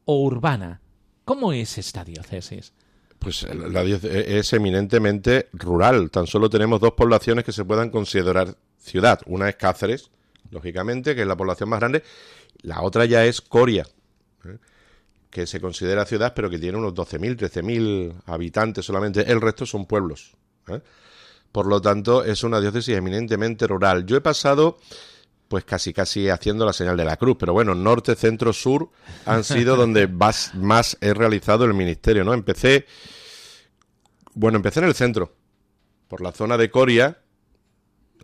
o 0.05 0.23
urbana. 0.23 0.81
¿Cómo 1.23 1.53
es 1.53 1.77
esta 1.77 2.03
diócesis? 2.03 2.73
Pues 3.19 3.43
la 3.43 3.83
diócesis 3.83 4.09
es 4.11 4.51
eminentemente 4.53 5.49
rural. 5.53 6.09
Tan 6.09 6.25
solo 6.25 6.49
tenemos 6.49 6.81
dos 6.81 6.93
poblaciones 6.93 7.45
que 7.45 7.51
se 7.51 7.63
puedan 7.63 7.91
considerar 7.91 8.57
ciudad. 8.79 9.21
Una 9.27 9.49
es 9.49 9.55
Cáceres, 9.55 10.09
lógicamente, 10.49 11.13
que 11.13 11.21
es 11.21 11.27
la 11.27 11.37
población 11.37 11.69
más 11.69 11.79
grande. 11.79 12.01
La 12.63 12.81
otra 12.81 13.05
ya 13.05 13.23
es 13.23 13.39
Coria, 13.39 13.85
¿eh? 14.45 14.57
Que 15.33 15.47
se 15.47 15.59
considera 15.59 16.05
ciudad, 16.05 16.33
pero 16.35 16.47
que 16.47 16.59
tiene 16.59 16.77
unos 16.77 16.93
12.000, 16.93 17.35
13.000 17.35 18.13
habitantes 18.27 18.85
solamente. 18.85 19.29
El 19.29 19.41
resto 19.41 19.65
son 19.65 19.87
pueblos. 19.87 20.37
Por 21.51 21.65
lo 21.65 21.81
tanto, 21.81 22.23
es 22.23 22.43
una 22.43 22.61
diócesis 22.61 22.95
eminentemente 22.95 23.65
rural. 23.65 24.05
Yo 24.05 24.15
he 24.15 24.21
pasado 24.21 24.77
pues 25.47 25.65
casi 25.65 25.91
casi 25.91 26.29
haciendo 26.29 26.65
la 26.65 26.73
señal 26.73 26.97
de 26.97 27.05
la 27.05 27.17
cruz, 27.17 27.37
pero 27.39 27.53
bueno, 27.53 27.75
norte, 27.75 28.15
centro, 28.15 28.53
sur 28.53 28.89
han 29.25 29.43
sido 29.43 29.75
donde 29.77 30.07
más, 30.07 30.53
más 30.55 30.97
he 31.01 31.13
realizado 31.13 31.65
el 31.65 31.73
ministerio, 31.73 32.23
¿no? 32.23 32.33
Empecé, 32.33 32.85
bueno, 34.33 34.55
empecé 34.55 34.79
en 34.79 34.85
el 34.85 34.95
centro, 34.95 35.35
por 36.07 36.21
la 36.21 36.31
zona 36.31 36.57
de 36.57 36.71
Coria, 36.71 37.19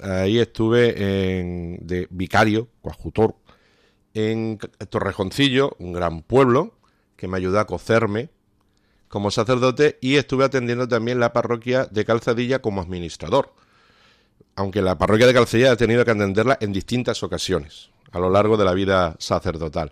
ahí 0.02 0.40
estuve 0.40 1.40
en, 1.40 1.80
de 1.82 2.08
vicario, 2.10 2.70
coadjutor, 2.82 3.36
en 4.16 4.58
Torrejoncillo, 4.90 5.76
un 5.78 5.94
gran 5.94 6.24
pueblo, 6.24 6.79
que 7.20 7.28
me 7.28 7.36
ayudó 7.36 7.60
a 7.60 7.68
cocerme, 7.68 8.30
como 9.10 9.30
sacerdote 9.30 9.98
y 10.00 10.16
estuve 10.16 10.46
atendiendo 10.46 10.88
también 10.88 11.20
la 11.20 11.34
parroquia 11.34 11.86
de 11.86 12.06
Calzadilla 12.06 12.62
como 12.62 12.80
administrador. 12.80 13.54
Aunque 14.56 14.82
la 14.82 14.98
parroquia 14.98 15.28
de 15.28 15.34
Calzadilla 15.34 15.74
he 15.74 15.76
tenido 15.76 16.06
que 16.06 16.12
atenderla 16.12 16.58
en 16.62 16.72
distintas 16.72 17.22
ocasiones 17.22 17.90
a 18.14 18.20
lo 18.20 18.30
largo 18.30 18.56
de 18.56 18.64
la 18.64 18.74
vida 18.74 19.18
sacerdotal. 19.20 19.92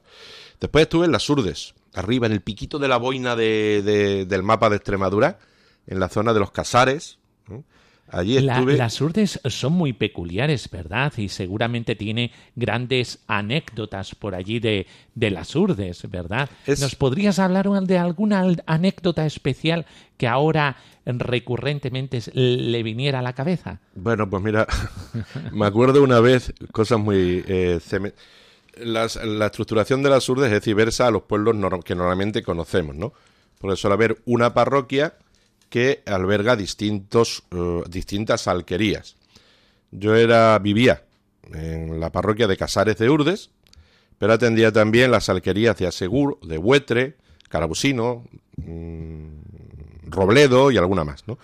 Después 0.61 0.83
estuve 0.83 1.05
en 1.05 1.11
las 1.11 1.29
Urdes, 1.29 1.75
arriba 1.93 2.27
en 2.27 2.31
el 2.31 2.41
piquito 2.41 2.79
de 2.79 2.87
la 2.87 2.97
boina 2.97 3.35
del 3.35 4.43
mapa 4.43 4.69
de 4.69 4.77
Extremadura, 4.77 5.39
en 5.85 5.99
la 5.99 6.07
zona 6.07 6.33
de 6.33 6.39
los 6.39 6.51
Casares, 6.51 7.19
Allí 8.09 8.37
estuve... 8.37 8.77
las 8.77 8.99
urdes 9.01 9.39
son 9.45 9.73
muy 9.73 9.93
peculiares, 9.93 10.69
¿verdad? 10.69 11.11
Y 11.17 11.29
seguramente 11.29 11.95
tiene 11.95 12.31
grandes 12.55 13.19
anécdotas 13.27 14.15
por 14.15 14.33
allí 14.33 14.59
de, 14.59 14.87
de 15.15 15.31
las 15.31 15.55
urdes, 15.55 16.09
¿verdad? 16.09 16.49
¿Nos 16.67 16.95
podrías 16.95 17.39
hablar 17.39 17.67
de 17.67 17.97
alguna 17.97 18.45
anécdota 18.65 19.25
especial 19.25 19.85
que 20.17 20.27
ahora 20.27 20.77
recurrentemente 21.05 22.21
le 22.33 22.83
viniera 22.83 23.19
a 23.19 23.21
la 23.21 23.33
cabeza? 23.33 23.79
Bueno, 23.95 24.29
pues 24.29 24.41
mira, 24.41 24.67
me 25.51 25.65
acuerdo 25.65 26.01
una 26.03 26.19
vez 26.19 26.53
cosas 26.71 26.99
muy... 26.99 27.43
Eh, 27.47 27.79
la 28.79 29.05
estructuración 29.47 30.03
de 30.03 30.09
las 30.09 30.29
urdes 30.29 30.51
es 30.51 30.63
diversa 30.63 31.07
a 31.07 31.11
los 31.11 31.23
pueblos 31.23 31.55
que 31.83 31.95
normalmente 31.95 32.43
conocemos, 32.43 32.95
¿no? 32.95 33.11
Porque 33.59 33.75
suele 33.75 33.95
haber 33.95 34.21
una 34.25 34.53
parroquia 34.53 35.15
que 35.69 36.03
alberga 36.05 36.55
distintos, 36.55 37.43
eh, 37.51 37.83
distintas 37.89 38.47
alquerías. 38.47 39.15
Yo 39.91 40.15
era, 40.15 40.57
vivía 40.59 41.03
en 41.53 41.99
la 41.99 42.11
parroquia 42.11 42.47
de 42.47 42.57
Casares 42.57 42.97
de 42.97 43.09
Urdes, 43.09 43.49
pero 44.17 44.33
atendía 44.33 44.71
también 44.71 45.11
las 45.11 45.29
alquerías 45.29 45.77
de 45.77 45.87
Asegur, 45.87 46.39
de 46.41 46.57
Huetre, 46.57 47.15
Carabusino, 47.49 48.23
mm, 48.57 49.27
Robledo 50.09 50.71
y 50.71 50.77
alguna 50.77 51.03
más, 51.03 51.27
¿no? 51.27 51.37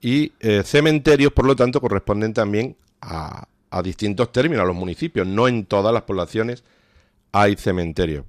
Y 0.00 0.32
eh, 0.40 0.62
cementerios, 0.64 1.32
por 1.32 1.46
lo 1.46 1.56
tanto, 1.56 1.80
corresponden 1.80 2.34
también 2.34 2.76
a, 3.00 3.46
a 3.70 3.82
distintos 3.82 4.32
términos, 4.32 4.62
a 4.62 4.66
los 4.66 4.76
municipios. 4.76 5.26
No 5.26 5.48
en 5.48 5.64
todas 5.64 5.92
las 5.94 6.02
poblaciones 6.02 6.64
hay 7.32 7.56
cementerios. 7.56 8.24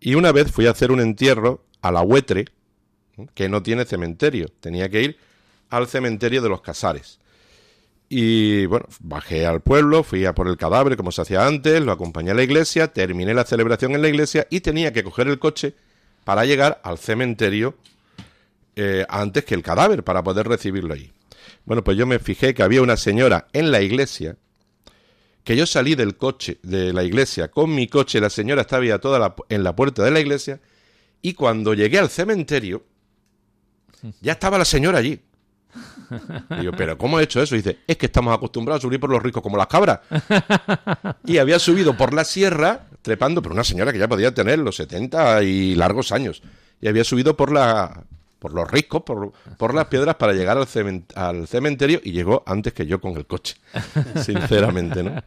Y 0.00 0.14
una 0.14 0.32
vez 0.32 0.50
fui 0.50 0.66
a 0.66 0.70
hacer 0.70 0.90
un 0.90 1.00
entierro 1.00 1.62
a 1.82 1.92
la 1.92 2.00
Huetre, 2.02 2.46
que 3.34 3.48
no 3.48 3.62
tiene 3.62 3.84
cementerio. 3.84 4.48
Tenía 4.60 4.88
que 4.88 5.02
ir 5.02 5.18
al 5.70 5.86
cementerio 5.86 6.42
de 6.42 6.48
los 6.48 6.60
Casares. 6.60 7.18
Y 8.12 8.66
bueno, 8.66 8.86
bajé 8.98 9.46
al 9.46 9.60
pueblo, 9.60 10.02
fui 10.02 10.26
a 10.26 10.34
por 10.34 10.48
el 10.48 10.56
cadáver 10.56 10.96
como 10.96 11.12
se 11.12 11.22
hacía 11.22 11.46
antes, 11.46 11.80
lo 11.80 11.92
acompañé 11.92 12.32
a 12.32 12.34
la 12.34 12.42
iglesia, 12.42 12.88
terminé 12.88 13.34
la 13.34 13.44
celebración 13.44 13.94
en 13.94 14.02
la 14.02 14.08
iglesia 14.08 14.48
y 14.50 14.60
tenía 14.60 14.92
que 14.92 15.04
coger 15.04 15.28
el 15.28 15.38
coche 15.38 15.74
para 16.24 16.44
llegar 16.44 16.80
al 16.82 16.98
cementerio 16.98 17.76
eh, 18.74 19.06
antes 19.08 19.44
que 19.44 19.54
el 19.54 19.62
cadáver, 19.62 20.02
para 20.02 20.24
poder 20.24 20.48
recibirlo 20.48 20.94
ahí. 20.94 21.12
Bueno, 21.64 21.84
pues 21.84 21.96
yo 21.96 22.04
me 22.04 22.18
fijé 22.18 22.52
que 22.52 22.64
había 22.64 22.82
una 22.82 22.96
señora 22.96 23.46
en 23.52 23.70
la 23.70 23.80
iglesia, 23.80 24.36
que 25.44 25.56
yo 25.56 25.64
salí 25.66 25.94
del 25.94 26.16
coche 26.16 26.58
de 26.62 26.92
la 26.92 27.04
iglesia 27.04 27.48
con 27.48 27.72
mi 27.72 27.86
coche, 27.86 28.20
la 28.20 28.30
señora 28.30 28.62
estaba 28.62 28.84
ya 28.84 28.98
toda 28.98 29.36
en 29.48 29.62
la 29.62 29.76
puerta 29.76 30.02
de 30.02 30.10
la 30.10 30.18
iglesia, 30.18 30.60
y 31.22 31.34
cuando 31.34 31.74
llegué 31.74 31.98
al 31.98 32.08
cementerio, 32.08 32.84
ya 34.20 34.32
estaba 34.32 34.58
la 34.58 34.64
señora 34.64 34.98
allí. 34.98 35.20
Y 36.58 36.64
yo, 36.64 36.72
¿pero 36.72 36.98
cómo 36.98 37.20
he 37.20 37.22
hecho 37.22 37.40
eso? 37.40 37.54
Dice, 37.54 37.78
es 37.86 37.96
que 37.96 38.06
estamos 38.06 38.34
acostumbrados 38.34 38.80
a 38.80 38.86
subir 38.86 38.98
por 38.98 39.10
los 39.10 39.22
ricos 39.22 39.42
como 39.42 39.56
las 39.56 39.68
cabras. 39.68 40.00
Y 41.24 41.38
había 41.38 41.60
subido 41.60 41.96
por 41.96 42.12
la 42.12 42.24
sierra, 42.24 42.86
trepando, 43.02 43.40
pero 43.40 43.54
una 43.54 43.62
señora 43.62 43.92
que 43.92 43.98
ya 43.98 44.08
podía 44.08 44.34
tener 44.34 44.58
los 44.58 44.76
70 44.76 45.42
y 45.44 45.76
largos 45.76 46.10
años. 46.10 46.42
Y 46.80 46.88
había 46.88 47.04
subido 47.04 47.36
por 47.36 47.52
la 47.52 48.02
por 48.40 48.54
los 48.54 48.68
riscos, 48.68 49.02
por, 49.02 49.32
por 49.58 49.74
las 49.74 49.86
piedras 49.86 50.16
para 50.16 50.32
llegar 50.32 50.56
al, 50.58 50.66
al, 51.14 51.46
cementerio 51.46 52.00
y 52.02 52.12
llegó 52.12 52.42
antes 52.46 52.72
que 52.72 52.86
yo 52.86 53.00
con 53.00 53.16
el 53.16 53.26
coche, 53.26 53.56
sinceramente, 54.24 55.02
¿no? 55.02 55.22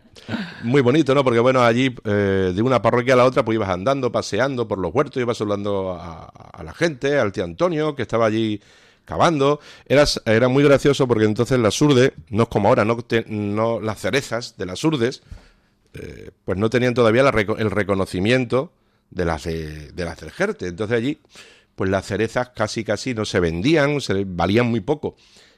Muy 0.63 0.81
bonito, 0.81 1.13
¿no? 1.13 1.23
Porque 1.23 1.39
bueno, 1.39 1.63
allí 1.63 1.95
eh, 2.05 2.51
de 2.53 2.61
una 2.61 2.81
parroquia 2.81 3.13
a 3.13 3.17
la 3.17 3.25
otra 3.25 3.45
pues 3.45 3.55
ibas 3.55 3.69
andando, 3.69 4.11
paseando 4.11 4.67
por 4.67 4.79
los 4.79 4.93
huertos, 4.93 5.21
ibas 5.21 5.39
hablando 5.39 5.93
a, 5.93 6.63
la 6.63 6.73
gente, 6.73 7.19
al 7.19 7.31
tío 7.31 7.43
Antonio 7.43 7.95
que 7.95 8.01
estaba 8.01 8.25
allí 8.25 8.59
cavando. 9.05 9.59
Era, 9.85 10.05
era 10.25 10.47
muy 10.47 10.63
gracioso 10.63 11.07
porque 11.07 11.25
entonces 11.25 11.59
las 11.59 11.79
urdes, 11.81 12.13
no 12.29 12.43
es 12.43 12.49
como 12.49 12.69
ahora, 12.69 12.83
no, 12.83 12.97
no 13.27 13.79
las 13.79 13.99
cerezas 13.99 14.57
de 14.57 14.65
las 14.65 14.83
urdes, 14.83 15.21
eh, 15.93 16.31
pues 16.45 16.57
no 16.57 16.71
tenían 16.71 16.95
todavía 16.95 17.21
el 17.21 17.71
reconocimiento 17.71 18.73
de 19.11 19.25
las 19.25 19.43
de, 19.43 19.91
de 19.91 20.05
las 20.05 20.19
del 20.19 20.31
Jerte. 20.31 20.65
Entonces 20.65 20.97
allí 20.97 21.19
pues 21.75 21.89
las 21.89 22.05
cerezas 22.05 22.49
casi 22.49 22.83
casi 22.83 23.13
no 23.13 23.25
se 23.25 23.39
vendían, 23.39 24.01
se 24.01 24.23
valían 24.25 24.67
muy 24.67 24.81
poco. 24.81 25.15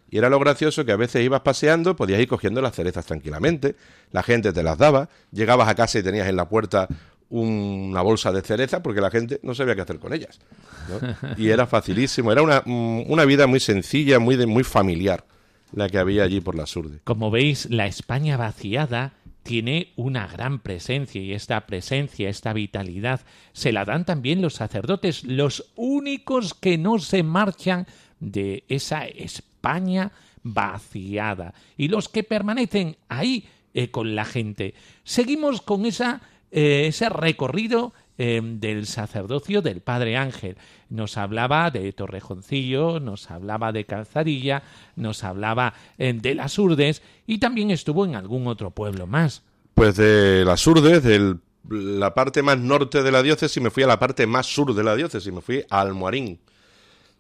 Y 0.10 0.17
era 0.17 0.30
lo 0.30 0.39
gracioso 0.39 0.86
que 0.86 0.91
a 0.91 0.97
veces 0.97 1.23
ibas 1.25 1.41
paseando, 1.41 1.95
podías 1.95 2.21
ir 2.21 2.28
cogiendo 2.28 2.62
las 2.62 2.75
cerezas 2.75 3.06
tranquilamente, 3.06 3.75
la 4.12 4.23
gente 4.23 4.54
te 4.54 4.63
las 4.63 4.78
daba, 4.78 5.10
llegabas 5.32 5.67
a 5.67 5.75
casa 5.75 5.99
y 5.99 6.04
tenías 6.04 6.28
en 6.28 6.36
la 6.36 6.47
puerta 6.47 6.88
una 7.30 8.01
bolsa 8.01 8.32
de 8.32 8.41
cereza 8.41 8.84
porque 8.84 9.01
la 9.01 9.10
gente 9.10 9.39
no 9.41 9.56
sabía 9.56 9.75
qué 9.75 9.82
hacer 9.82 9.99
con 9.99 10.13
ellas. 10.13 10.39
Y 11.38 11.49
era 11.49 11.65
facilísimo, 11.65 12.32
era 12.32 12.43
una, 12.43 12.62
mm, 12.63 13.12
una 13.12 13.25
vida 13.25 13.47
muy 13.47 13.60
sencilla, 13.60 14.19
muy, 14.19 14.38
muy 14.45 14.63
familiar 14.63 15.25
la 15.73 15.89
que 15.89 15.97
había 15.97 16.23
allí 16.23 16.41
por 16.41 16.56
la 16.56 16.65
Surde. 16.65 16.99
Como 17.04 17.32
veis, 17.32 17.67
la 17.69 17.88
España 17.88 18.38
vaciada 18.38 19.13
tiene 19.45 19.93
una 19.95 20.25
gran 20.25 20.58
presencia 20.58 21.21
y 21.21 21.34
esta 21.34 21.67
presencia, 21.67 22.29
esta 22.29 22.51
vitalidad, 22.51 23.21
se 23.53 23.71
la 23.71 23.86
dan 23.86 24.03
también 24.03 24.41
los 24.41 24.55
sacerdotes, 24.55 25.23
los 25.23 25.71
únicos 25.75 26.55
que 26.55 26.79
no 26.79 26.97
se 26.97 27.21
marchan 27.21 27.86
de 28.19 28.63
esa 28.69 29.05
España 29.05 30.12
vaciada 30.41 31.53
y 31.77 31.89
los 31.89 32.10
que 32.10 32.23
permanecen 32.23 32.97
ahí 33.08 33.47
eh, 33.75 33.91
con 33.91 34.15
la 34.15 34.25
gente. 34.25 34.73
Seguimos 35.03 35.62
con 35.62 35.86
esa, 35.86 36.21
eh, 36.49 36.88
ese 36.88 37.10
recorrido 37.10 37.93
eh, 38.17 38.41
del 38.43 38.86
sacerdocio 38.86 39.62
del 39.62 39.82
Padre 39.82 40.17
Ángel. 40.17 40.58
Nos 40.89 41.17
hablaba 41.17 41.71
de 41.71 41.91
Torrejoncillo, 41.93 42.99
nos 42.99 43.32
hablaba 43.32 43.71
de 43.71 43.86
Calzadilla, 43.86 44.63
nos 44.95 45.23
hablaba 45.23 45.73
de 45.97 46.36
las 46.36 46.58
Urdes 46.60 47.01
y 47.25 47.39
también 47.39 47.71
estuvo 47.71 48.06
en 48.06 48.15
algún 48.15 48.47
otro 48.47 48.71
pueblo 48.71 49.08
más. 49.08 49.41
Pues 49.73 49.95
de 49.97 50.45
las 50.45 50.65
Urdes, 50.67 51.04
de 51.04 51.36
la 51.69 52.13
parte 52.13 52.43
más 52.43 52.58
norte 52.60 53.04
de 53.04 53.12
la 53.12 53.23
diócesis, 53.23 53.62
me 53.62 53.71
fui 53.71 53.84
a 53.84 53.88
la 53.88 53.99
parte 53.99 54.28
más 54.28 54.45
sur 54.45 54.73
de 54.73 54.84
la 54.84 54.95
diócesis, 54.95 55.34
me 55.34 55.41
fui 55.41 55.65
a 55.69 55.82
Almoarín 55.82 56.39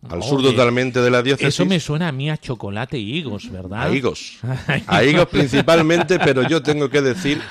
al 0.09 0.23
sur 0.23 0.41
totalmente 0.41 1.01
de 1.01 1.09
la 1.09 1.21
diócesis. 1.21 1.47
Eso 1.55 1.65
me 1.65 1.79
suena 1.79 2.09
a 2.09 2.11
mí 2.11 2.29
a 2.29 2.37
chocolate 2.37 2.97
y 2.97 3.17
higos, 3.17 3.51
¿verdad? 3.51 3.83
A 3.83 3.95
higos. 3.95 4.37
a 4.87 5.03
higos 5.03 5.27
principalmente, 5.27 6.19
pero 6.19 6.47
yo 6.47 6.61
tengo 6.61 6.89
que 6.89 7.01
decir, 7.01 7.41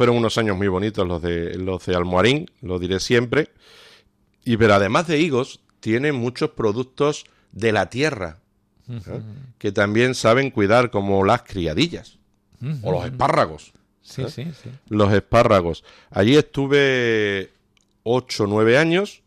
fueron 0.00 0.16
unos 0.16 0.38
años 0.38 0.56
muy 0.56 0.68
bonitos 0.68 1.06
los 1.06 1.20
de, 1.20 1.58
los 1.58 1.84
de 1.84 1.94
Almoarín, 1.94 2.50
lo 2.62 2.78
diré 2.78 3.00
siempre. 3.00 3.50
Y 4.46 4.56
pero 4.56 4.72
además 4.72 5.06
de 5.06 5.18
higos, 5.18 5.60
tiene 5.80 6.10
muchos 6.12 6.52
productos 6.52 7.26
de 7.52 7.72
la 7.72 7.90
tierra, 7.90 8.38
¿eh? 8.88 9.20
que 9.58 9.72
también 9.72 10.14
saben 10.14 10.52
cuidar, 10.52 10.90
como 10.90 11.22
las 11.22 11.42
criadillas 11.42 12.16
o 12.80 12.92
los 12.92 13.04
espárragos. 13.04 13.74
Sí, 14.00 14.22
¿eh? 14.22 14.30
sí, 14.30 14.44
sí. 14.62 14.70
Los 14.88 15.12
espárragos. 15.12 15.84
Allí 16.10 16.34
estuve 16.34 17.50
ocho, 18.02 18.46
nueve 18.46 18.78
años 18.78 19.20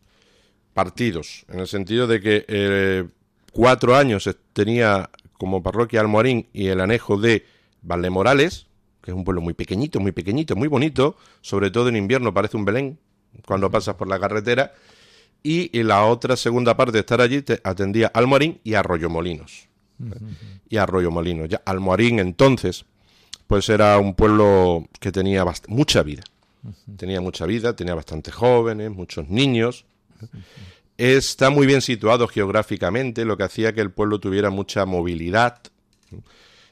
partidos, 0.72 1.44
en 1.50 1.60
el 1.60 1.68
sentido 1.68 2.08
de 2.08 2.20
que 2.20 2.44
eh, 2.48 3.04
cuatro 3.52 3.94
años 3.94 4.28
tenía 4.52 5.08
como 5.34 5.62
parroquia 5.62 6.00
Almoarín 6.00 6.48
y 6.52 6.66
el 6.66 6.80
anejo 6.80 7.16
de 7.16 7.46
Valdemorales, 7.82 8.66
que 9.04 9.10
es 9.10 9.16
un 9.16 9.22
pueblo 9.22 9.42
muy 9.42 9.52
pequeñito, 9.52 10.00
muy 10.00 10.12
pequeñito, 10.12 10.56
muy 10.56 10.66
bonito, 10.66 11.16
sobre 11.42 11.70
todo 11.70 11.90
en 11.90 11.96
invierno 11.96 12.32
parece 12.32 12.56
un 12.56 12.64
Belén 12.64 12.98
cuando 13.46 13.70
pasas 13.70 13.96
por 13.96 14.08
la 14.08 14.18
carretera, 14.18 14.72
y 15.42 15.78
en 15.78 15.88
la 15.88 16.06
otra 16.06 16.36
segunda 16.36 16.74
parte 16.74 16.92
de 16.92 17.00
estar 17.00 17.20
allí 17.20 17.42
te 17.42 17.60
atendía 17.62 18.10
Almoarín 18.14 18.60
y 18.64 18.74
Arroyo 18.74 19.10
Molinos. 19.10 19.68
Y 20.70 20.78
Arroyo 20.78 21.10
Molinos. 21.10 21.50
Ya 21.50 21.60
Almoarín 21.66 22.18
entonces, 22.18 22.86
pues 23.46 23.68
era 23.68 23.98
un 23.98 24.14
pueblo 24.14 24.88
que 24.98 25.12
tenía 25.12 25.44
mucha 25.68 26.02
vida. 26.02 26.22
Tenía 26.96 27.20
mucha 27.20 27.44
vida, 27.44 27.76
tenía 27.76 27.94
bastantes 27.94 28.32
jóvenes, 28.32 28.90
muchos 28.90 29.28
niños, 29.28 29.84
Está 30.96 31.50
muy 31.50 31.66
bien 31.66 31.82
situado 31.82 32.28
geográficamente, 32.28 33.24
lo 33.24 33.36
que 33.36 33.42
hacía 33.42 33.72
que 33.72 33.80
el 33.80 33.90
pueblo 33.90 34.20
tuviera 34.20 34.50
mucha 34.50 34.86
movilidad. 34.86 35.58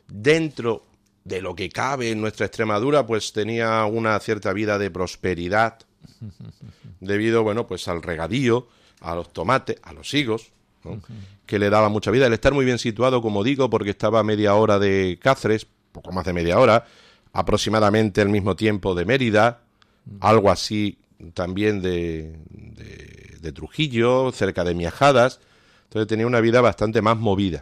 Dentro 0.07 0.85
de 1.25 1.41
lo 1.41 1.55
que 1.55 1.69
cabe 1.69 2.11
en 2.11 2.21
nuestra 2.21 2.47
Extremadura, 2.47 3.07
pues 3.07 3.33
tenía 3.33 3.85
una 3.85 4.19
cierta 4.21 4.53
vida 4.53 4.79
de 4.79 4.91
prosperidad, 4.91 5.79
debido, 7.01 7.43
bueno, 7.43 7.67
pues 7.67 7.89
al 7.89 8.03
regadío, 8.03 8.69
a 9.01 9.15
los 9.15 9.33
tomates, 9.33 9.77
a 9.83 9.93
los 9.93 10.13
higos, 10.15 10.53
que 11.47 11.59
le 11.59 11.71
daba 11.71 11.89
mucha 11.89 12.11
vida. 12.11 12.27
El 12.27 12.33
estar 12.33 12.53
muy 12.53 12.65
bien 12.65 12.79
situado, 12.79 13.23
como 13.23 13.45
digo, 13.45 13.71
porque 13.71 13.91
estaba 13.91 14.21
a 14.21 14.25
media 14.25 14.55
hora 14.55 14.79
de 14.79 15.19
Cáceres, 15.21 15.67
poco 15.93 16.13
más 16.13 16.25
de 16.25 16.33
media 16.33 16.59
hora, 16.59 16.87
aproximadamente 17.33 18.21
el 18.21 18.29
mismo 18.29 18.57
tiempo 18.57 18.95
de 18.95 19.05
Mérida, 19.05 19.63
algo 20.21 20.51
así 20.51 20.99
también 21.35 21.83
de, 21.83 22.37
de, 23.41 23.53
Trujillo, 23.53 24.33
cerca 24.33 24.65
de 24.65 24.75
Miajadas. 24.75 25.41
Entonces 25.85 26.09
tenía 26.09 26.27
una 26.27 26.41
vida 26.41 26.61
bastante 26.61 27.03
más 27.03 27.19
movida. 27.19 27.61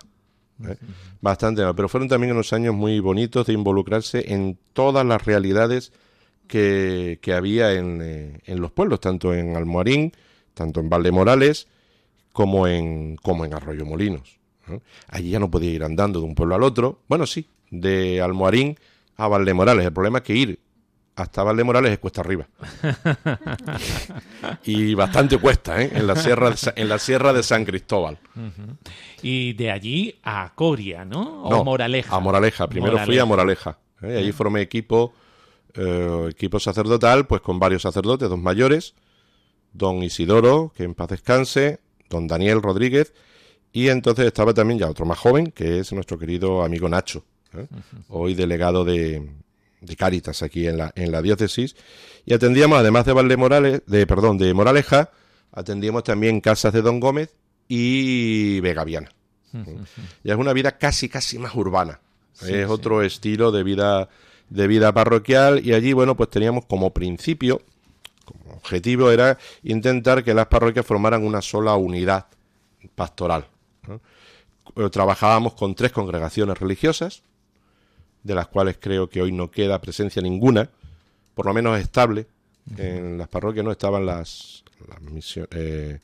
Bastante. 1.20 1.62
Pero 1.74 1.88
fueron 1.88 2.08
también 2.08 2.32
unos 2.32 2.52
años 2.52 2.74
muy 2.74 3.00
bonitos 3.00 3.46
de 3.46 3.52
involucrarse 3.52 4.32
en 4.32 4.58
todas 4.72 5.04
las 5.06 5.24
realidades 5.24 5.92
que, 6.46 7.18
que 7.22 7.32
había 7.32 7.74
en, 7.74 8.00
eh, 8.02 8.40
en, 8.44 8.60
los 8.60 8.72
pueblos, 8.72 9.00
tanto 9.00 9.32
en 9.34 9.56
Almoharín, 9.56 10.12
tanto 10.54 10.80
en 10.80 10.88
Valdemorales, 10.88 11.68
como 12.32 12.66
en, 12.66 13.16
como 13.16 13.44
en 13.44 13.54
Arroyo 13.54 13.86
Molinos. 13.86 14.38
Allí 15.08 15.30
ya 15.30 15.40
no 15.40 15.50
podía 15.50 15.70
ir 15.70 15.84
andando 15.84 16.20
de 16.20 16.26
un 16.26 16.34
pueblo 16.34 16.54
al 16.54 16.62
otro. 16.62 17.00
Bueno, 17.08 17.26
sí, 17.26 17.48
de 17.70 18.20
Almoharín 18.20 18.76
a 19.16 19.28
Valdemorales. 19.28 19.84
El 19.84 19.92
problema 19.92 20.18
es 20.18 20.24
que 20.24 20.34
ir 20.34 20.60
hasta 21.20 21.42
Valdemorales 21.42 21.92
es 21.92 21.98
cuesta 21.98 22.20
arriba. 22.20 22.46
y 24.64 24.94
bastante 24.94 25.38
cuesta, 25.38 25.82
¿eh? 25.82 25.90
En 25.94 26.06
la 26.06 26.16
sierra, 26.16 26.54
en 26.74 26.88
la 26.88 26.98
sierra 26.98 27.32
de 27.32 27.42
San 27.42 27.64
Cristóbal. 27.64 28.18
Y 29.22 29.52
de 29.54 29.70
allí 29.70 30.18
a 30.22 30.52
Coria, 30.54 31.04
¿no? 31.04 31.42
O 31.42 31.64
Moraleja. 31.64 32.16
A 32.16 32.20
Moraleja. 32.20 32.68
Primero 32.68 32.98
fui 32.98 33.18
a 33.18 33.24
Moraleja. 33.24 33.78
¿eh? 34.02 34.18
Allí 34.18 34.32
formé 34.32 34.62
equipo, 34.62 35.12
eh, 35.74 36.28
equipo 36.30 36.58
sacerdotal, 36.58 37.26
pues 37.26 37.40
con 37.42 37.58
varios 37.58 37.82
sacerdotes, 37.82 38.28
dos 38.28 38.38
mayores, 38.38 38.94
don 39.72 40.02
Isidoro, 40.02 40.72
que 40.74 40.84
en 40.84 40.94
paz 40.94 41.08
descanse, 41.08 41.80
don 42.08 42.26
Daniel 42.26 42.62
Rodríguez, 42.62 43.12
y 43.72 43.88
entonces 43.88 44.26
estaba 44.26 44.52
también 44.52 44.80
ya 44.80 44.88
otro 44.88 45.06
más 45.06 45.18
joven, 45.18 45.52
que 45.52 45.78
es 45.78 45.92
nuestro 45.92 46.18
querido 46.18 46.64
amigo 46.64 46.88
Nacho, 46.88 47.24
¿eh? 47.54 47.66
hoy 48.08 48.34
delegado 48.34 48.84
de, 48.84 49.30
de 49.80 49.96
Cáritas 49.96 50.42
aquí 50.42 50.66
en 50.66 50.78
la, 50.78 50.92
en 50.94 51.10
la 51.12 51.22
diócesis, 51.22 51.76
y 52.26 52.34
atendíamos, 52.34 52.78
además 52.78 53.06
de 53.06 53.12
Valdemorales, 53.12 53.82
de, 53.86 54.06
perdón, 54.06 54.38
de 54.38 54.52
Moraleja, 54.54 55.10
atendíamos 55.52 56.04
también 56.04 56.40
casas 56.40 56.72
de 56.72 56.82
Don 56.82 57.00
Gómez 57.00 57.34
y 57.68 58.60
Vegaviana. 58.60 59.10
ya 60.22 60.34
es 60.34 60.38
una 60.38 60.52
vida 60.52 60.78
casi, 60.78 61.08
casi 61.08 61.38
más 61.38 61.54
urbana. 61.54 62.00
es 62.46 62.68
otro 62.68 63.02
estilo 63.02 63.52
de 63.52 63.62
vida, 63.62 64.08
de 64.48 64.66
vida 64.66 64.92
parroquial, 64.92 65.64
y 65.66 65.72
allí, 65.72 65.92
bueno, 65.92 66.16
pues 66.16 66.30
teníamos 66.30 66.66
como 66.66 66.92
principio, 66.92 67.62
como 68.24 68.54
objetivo 68.54 69.10
era 69.10 69.38
intentar 69.62 70.22
que 70.22 70.34
las 70.34 70.46
parroquias 70.46 70.86
formaran 70.86 71.24
una 71.24 71.42
sola 71.42 71.74
unidad 71.74 72.26
pastoral. 72.94 73.46
Trabajábamos 74.92 75.54
con 75.54 75.74
tres 75.74 75.90
congregaciones 75.90 76.58
religiosas, 76.58 77.22
de 78.22 78.34
las 78.34 78.48
cuales 78.48 78.76
creo 78.80 79.08
que 79.08 79.22
hoy 79.22 79.32
no 79.32 79.50
queda 79.50 79.80
presencia 79.80 80.20
ninguna, 80.22 80.68
por 81.34 81.46
lo 81.46 81.54
menos 81.54 81.78
estable. 81.78 82.26
En 82.76 83.18
las 83.18 83.28
parroquias 83.28 83.64
no 83.64 83.72
estaban 83.72 84.06
las, 84.06 84.62
las 84.88 85.00
misiones, 85.00 85.48
eh, 85.52 85.98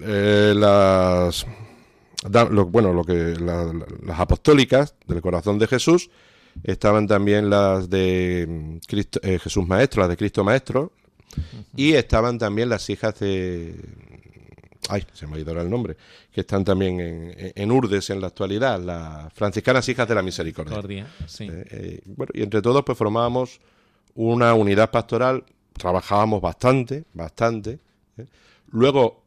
eh, 0.00 0.54
las 0.54 1.46
bueno, 2.28 2.92
lo 2.92 3.04
que 3.04 3.36
las 3.38 4.20
apostólicas 4.20 4.94
del 5.06 5.20
corazón 5.20 5.58
de 5.58 5.66
Jesús, 5.66 6.10
estaban 6.64 7.06
también 7.06 7.50
las 7.50 7.90
de 7.90 8.46
mm, 8.48 8.76
Cristo, 8.86 9.20
eh, 9.22 9.38
Jesús 9.38 9.66
Maestro, 9.66 10.00
las 10.02 10.10
de 10.10 10.16
Cristo 10.16 10.44
Maestro, 10.44 10.92
y 11.74 11.92
estaban 11.92 12.38
también 12.38 12.68
las 12.68 12.88
hijas 12.88 13.18
de 13.18 13.74
ay, 14.88 15.04
se 15.12 15.26
me 15.26 15.36
ha 15.36 15.40
ido 15.40 15.58
el 15.60 15.70
nombre, 15.70 15.96
que 16.32 16.42
están 16.42 16.64
también 16.64 17.00
en, 17.00 17.52
en, 17.54 17.72
Urdes 17.72 18.10
en 18.10 18.20
la 18.20 18.28
actualidad, 18.28 18.80
las 18.80 19.32
franciscanas 19.32 19.88
hijas 19.88 20.08
de 20.08 20.14
la 20.14 20.22
misericordia. 20.22 21.06
Sí. 21.26 21.44
Eh, 21.44 21.64
eh, 21.70 22.00
bueno, 22.04 22.32
y 22.34 22.42
entre 22.42 22.62
todos 22.62 22.82
pues 22.84 22.96
formábamos 22.96 23.60
una 24.14 24.54
unidad 24.54 24.90
pastoral, 24.90 25.44
trabajábamos 25.72 26.40
bastante, 26.40 27.04
bastante. 27.12 27.78
¿eh? 28.16 28.26
Luego, 28.70 29.22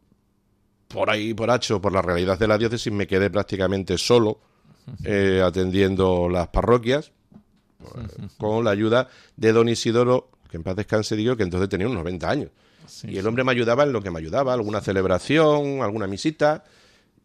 por 0.87 1.09
ahí, 1.09 1.33
por 1.33 1.51
hacho, 1.51 1.81
por 1.81 1.93
la 1.93 2.01
realidad 2.01 2.37
de 2.37 2.47
la 2.47 2.57
diócesis, 2.57 2.91
me 2.91 3.07
quedé 3.07 3.29
prácticamente 3.29 3.97
solo 3.97 4.39
atendiendo 5.45 6.27
las 6.29 6.47
parroquias, 6.47 7.11
con 8.37 8.63
la 8.63 8.71
ayuda 8.71 9.07
de 9.37 9.51
don 9.53 9.69
Isidoro, 9.69 10.31
que 10.49 10.57
en 10.57 10.63
paz 10.63 10.75
descanse 10.75 11.15
digo, 11.15 11.37
que 11.37 11.43
entonces 11.43 11.69
tenía 11.69 11.85
unos 11.85 11.99
90 11.99 12.29
años 12.29 12.49
y 13.03 13.17
el 13.17 13.27
hombre 13.27 13.43
me 13.43 13.51
ayudaba 13.51 13.83
en 13.83 13.93
lo 13.93 14.01
que 14.01 14.11
me 14.11 14.19
ayudaba, 14.19 14.53
alguna 14.53 14.81
celebración, 14.81 15.81
alguna 15.81 16.07
misita 16.07 16.63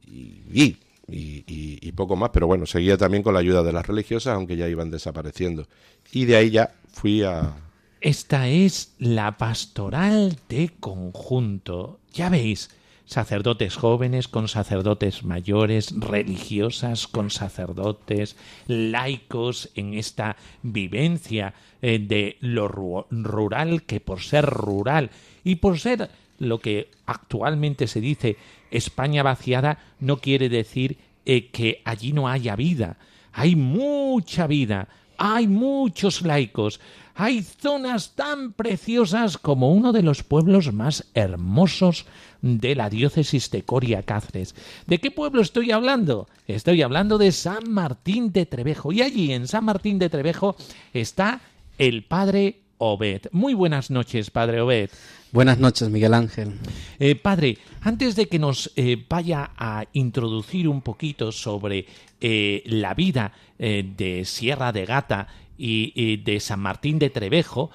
y, 0.07 0.77
y, 1.09 1.93
poco 1.93 2.17
más. 2.17 2.31
Pero 2.33 2.47
bueno, 2.47 2.67
seguía 2.67 2.97
también 2.97 3.23
con 3.23 3.35
la 3.35 3.41
ayuda 3.41 3.63
de 3.63 3.73
las 3.73 3.87
religiosas, 3.87 4.35
aunque 4.35 4.57
ya 4.57 4.69
iban 4.69 4.91
desapareciendo. 4.91 5.67
Y 6.13 6.25
de 6.25 6.37
ahí 6.37 6.51
ya 6.51 6.75
fui 6.93 7.23
a... 7.23 7.55
Esta 8.01 8.49
es 8.49 8.95
la 8.99 9.39
pastoral 9.39 10.37
de 10.49 10.71
conjunto. 10.81 12.01
Ya 12.13 12.29
veis, 12.29 12.71
sacerdotes 13.07 13.77
jóvenes 13.77 14.29
con 14.29 14.49
sacerdotes 14.49 15.25
mayores, 15.25 15.95
religiosas 15.99 17.07
con 17.07 17.31
sacerdotes, 17.31 18.37
laicos 18.67 19.71
en 19.75 19.95
esta 19.95 20.37
vivencia 20.63 21.55
eh, 21.83 21.99
de 21.99 22.37
lo 22.41 22.69
rural 22.69 23.83
que 23.83 24.01
por 24.01 24.21
ser 24.21 24.47
rural 24.47 25.11
y 25.45 25.57
por 25.57 25.79
ser 25.79 26.11
lo 26.39 26.61
que 26.61 26.91
actualmente 27.07 27.87
se 27.87 28.01
dice 28.01 28.37
España 28.71 29.23
vaciada 29.23 29.79
no 30.01 30.19
quiere 30.19 30.49
decir 30.49 30.99
eh, 31.27 31.49
que 31.51 31.81
allí 31.85 32.13
no 32.13 32.29
haya 32.29 32.57
vida. 32.57 32.97
Hay 33.33 33.57
mucha 33.57 34.47
vida, 34.47 34.89
hay 35.17 35.47
muchos 35.47 36.23
laicos. 36.23 36.81
Hay 37.17 37.43
zonas 37.43 38.17
tan 38.17 38.53
preciosas 38.53 39.39
como 39.39 39.73
uno 39.73 39.93
de 39.93 40.03
los 40.03 40.25
pueblos 40.25 40.73
más 40.73 41.07
hermosos 41.15 42.07
de 42.43 42.75
la 42.75 42.91
diócesis 42.91 43.51
de 43.53 43.63
Coria 43.63 44.03
Cáceres. 44.03 44.57
¿De 44.89 44.99
qué 44.99 45.13
pueblo 45.13 45.41
estoy 45.41 45.71
hablando? 45.71 46.29
Estoy 46.49 46.83
hablando 46.83 47.17
de 47.17 47.31
San 47.31 47.71
Martín 47.71 48.33
de 48.33 48.47
Trevejo. 48.47 48.93
Y 48.93 49.03
allí 49.03 49.33
en 49.33 49.47
San 49.47 49.65
Martín 49.65 50.01
de 50.01 50.11
Trevejo 50.11 50.57
está 50.93 51.41
el 51.79 52.03
padre 52.03 52.59
Obed. 52.79 53.23
Muy 53.31 53.55
buenas 53.55 53.91
noches, 53.91 54.31
padre 54.31 54.61
Obed. 54.61 54.91
Buenas 55.31 55.59
noches, 55.59 55.89
Miguel 55.91 56.15
Ángel. 56.15 56.53
Eh, 56.99 57.15
padre, 57.15 57.59
antes 57.81 58.15
de 58.17 58.27
que 58.27 58.39
nos 58.39 58.73
eh, 58.77 59.03
vaya 59.09 59.53
a 59.57 59.85
introducir 59.93 60.69
un 60.69 60.81
poquito 60.81 61.33
sobre 61.33 61.87
eh, 62.21 62.63
la 62.67 62.95
vida 62.95 63.33
de 63.57 64.25
Sierra 64.25 64.73
de 64.73 64.85
Gata 64.85 65.29
y, 65.57 66.17
de 66.19 66.41
San 66.41 66.61
Martín 66.61 66.99
de 66.99 67.11
Trevejo, 67.11 67.71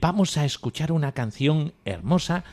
vamos 0.00 0.36
a 0.36 0.44
escuchar 0.44 0.92
una 0.92 1.12
canción 1.12 1.72
hermosa 1.84 2.44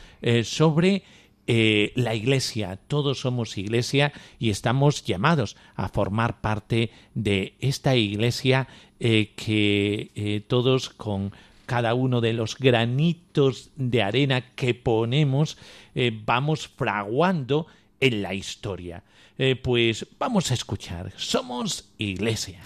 sobre 0.44 1.04
la 1.48 2.16
iglesia. 2.16 2.78
Todos 2.88 3.22
somos 3.22 3.58
iglesia 3.58 4.14
y 4.40 4.50
estamos 4.50 5.04
llamados 5.04 5.58
a 5.76 5.90
formar 5.90 6.42
parte 6.42 6.92
de 7.16 7.56
esta 7.60 7.96
iglesia 7.96 8.68
que 9.00 10.44
todos 10.48 10.90
con 10.90 11.32
cada 11.68 11.94
uno 11.94 12.22
de 12.22 12.34
los 12.34 12.58
granitos 12.58 13.70
de 13.76 14.02
arena 14.02 14.56
que 14.56 14.74
ponemos 14.74 15.58
eh, 15.94 16.18
vamos 16.26 16.68
fraguando 16.68 17.68
en 18.00 18.24
la 18.24 18.34
historia. 18.34 19.04
Eh, 19.38 19.56
pues 19.56 20.08
vamos 20.18 20.50
a 20.50 20.56
escuchar. 20.56 21.14
Somos 21.18 21.92
iglesia. 22.00 22.62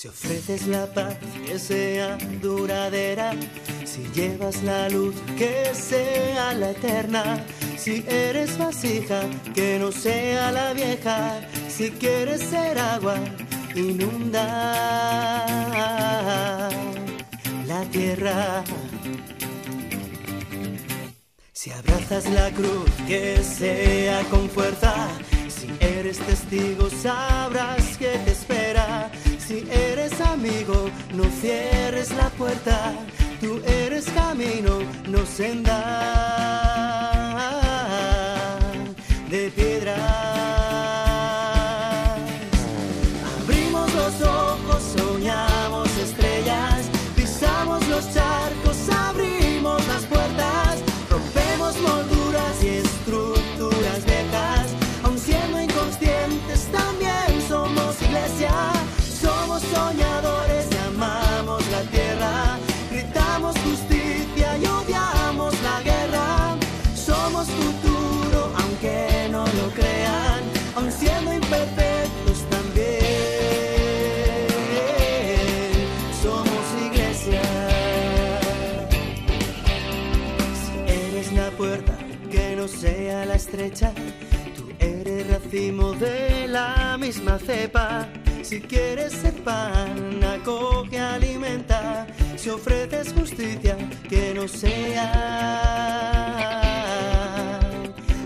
Si 0.00 0.08
ofreces 0.08 0.66
la 0.66 0.86
paz 0.86 1.14
que 1.44 1.58
sea 1.58 2.16
duradera, 2.40 3.32
si 3.84 4.02
llevas 4.14 4.62
la 4.62 4.88
luz 4.88 5.14
que 5.36 5.74
sea 5.74 6.54
la 6.54 6.70
eterna, 6.70 7.44
si 7.76 8.02
eres 8.08 8.56
vasija 8.56 9.20
que 9.54 9.78
no 9.78 9.92
sea 9.92 10.52
la 10.52 10.72
vieja, 10.72 11.42
si 11.68 11.90
quieres 11.90 12.40
ser 12.40 12.78
agua, 12.78 13.16
inunda 13.74 14.46
la 17.66 17.82
tierra. 17.90 18.64
Si 21.52 21.70
abrazas 21.72 22.24
la 22.30 22.50
cruz 22.52 22.90
que 23.06 23.42
sea 23.44 24.22
con 24.30 24.48
fuerza, 24.48 24.94
si 25.48 25.68
eres 25.78 26.18
testigo 26.20 26.88
sabrás 26.88 27.98
que 27.98 28.16
te 28.24 28.30
espera 28.30 29.10
si 29.50 29.66
eres 29.68 30.20
amigo, 30.20 30.88
no 31.12 31.24
cierres 31.40 32.12
la 32.12 32.28
puerta. 32.30 32.94
Tú 33.40 33.60
eres 33.66 34.04
camino, 34.10 34.78
no 35.08 35.26
senda 35.26 35.80
de 39.28 39.50
piedra. 39.50 40.29
Tú 84.56 84.70
eres 84.78 85.26
racimo 85.28 85.92
de 85.92 86.48
la 86.48 86.96
misma 86.98 87.38
cepa 87.38 88.08
si 88.42 88.60
quieres 88.60 89.12
ser 89.12 89.34
pan, 89.44 90.24
acoge, 90.24 90.98
alimenta. 90.98 92.06
Si 92.36 92.48
ofreces 92.48 93.12
justicia, 93.12 93.76
que 94.08 94.32
no 94.34 94.48
sea 94.48 95.12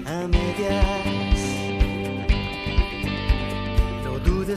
a 0.07 0.29
medias. 0.29 1.04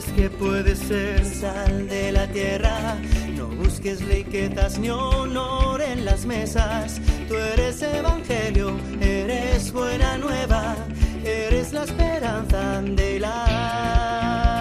Que 0.04 0.30
puedes 0.30 0.78
ser 0.78 1.24
sal 1.24 1.88
de 1.88 2.12
la 2.12 2.28
tierra. 2.28 2.96
No 3.36 3.48
busques 3.48 4.00
riquezas 4.06 4.78
ni 4.78 4.90
honor 4.90 5.82
en 5.82 6.04
las 6.04 6.24
mesas. 6.24 7.00
Tú 7.28 7.34
eres 7.34 7.82
evangelio, 7.82 8.78
eres 9.00 9.72
buena 9.72 10.16
nueva, 10.18 10.76
eres 11.24 11.72
la 11.72 11.82
esperanza 11.82 12.80
de 12.82 13.18
la 13.18 14.57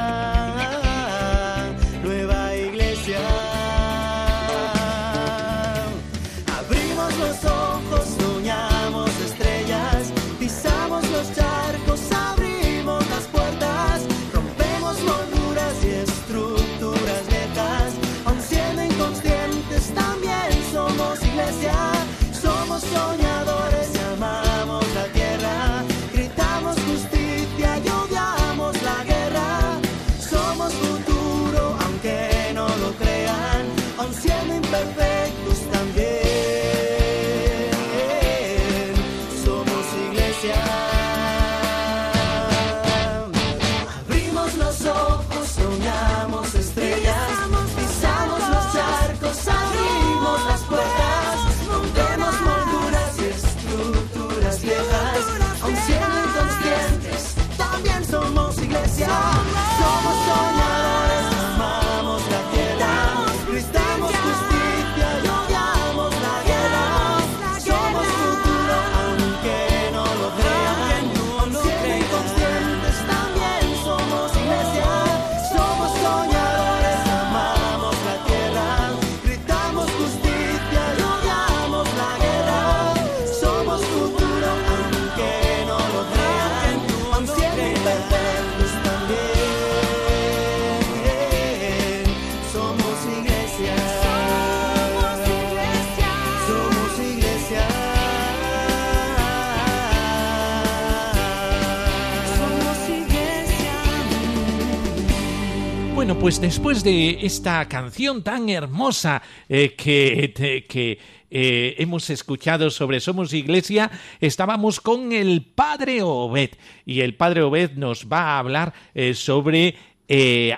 Pues 106.20 106.42
después 106.42 106.84
de 106.84 107.26
esta 107.26 107.66
canción 107.70 108.24
tan 108.24 108.50
hermosa 108.50 109.22
eh, 109.48 109.76
que, 109.76 110.66
que 110.68 111.00
eh, 111.30 111.76
hemos 111.78 112.10
escuchado 112.10 112.72
sobre 112.72 113.00
Somos 113.00 113.34
Iglesia, 113.34 113.92
estábamos 114.20 114.82
con 114.82 115.14
el 115.14 115.44
Padre 115.44 116.02
Obed 116.02 116.50
y 116.86 117.02
el 117.02 117.16
Padre 117.16 117.44
Obed 117.44 117.74
nos 117.74 118.08
va 118.12 118.22
a 118.22 118.40
hablar 118.40 118.74
eh, 118.96 119.14
sobre 119.14 119.76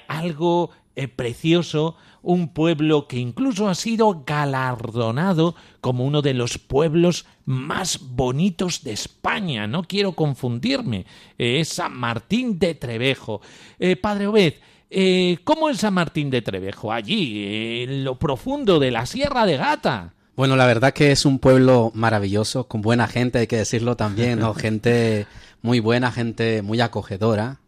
algo 0.08 0.72
precioso, 1.16 1.98
un 2.22 2.54
pueblo 2.54 3.08
que 3.08 3.18
incluso 3.18 3.68
ha 3.68 3.76
sido 3.76 4.24
galardonado 4.26 5.56
como 5.82 6.06
uno 6.06 6.22
de 6.22 6.36
los 6.36 6.58
pueblos 6.58 7.26
más 7.46 8.00
bonitos 8.00 8.84
de 8.84 8.94
España. 8.94 9.68
No 9.68 9.84
quiero 9.84 10.14
confundirme. 10.14 11.06
es 11.38 11.70
San 11.70 11.98
Martín 11.98 12.60
de 12.60 12.76
Trevejo. 12.76 13.42
Padre 14.02 14.28
Obed, 14.28 14.54
eh, 14.90 15.38
¿Cómo 15.44 15.70
es 15.70 15.78
San 15.78 15.94
Martín 15.94 16.30
de 16.30 16.42
Trevejo? 16.42 16.92
Allí, 16.92 17.84
en 17.84 18.04
lo 18.04 18.18
profundo 18.18 18.80
de 18.80 18.92
la 18.92 19.06
Sierra 19.06 19.46
de 19.46 19.58
Gata. 19.58 20.14
Bueno, 20.36 20.56
la 20.56 20.66
verdad 20.66 20.94
que 20.94 21.12
es 21.12 21.26
un 21.26 21.40
pueblo 21.40 21.92
maravilloso, 21.94 22.68
con 22.68 22.82
buena 22.82 23.08
gente, 23.08 23.40
hay 23.40 23.48
que 23.48 23.58
decirlo 23.58 23.98
también, 23.98 24.40
¿no? 24.40 24.54
gente 24.56 25.28
muy 25.62 25.80
buena, 25.80 26.12
gente 26.12 26.62
muy 26.62 26.80
acogedora. 26.82 27.60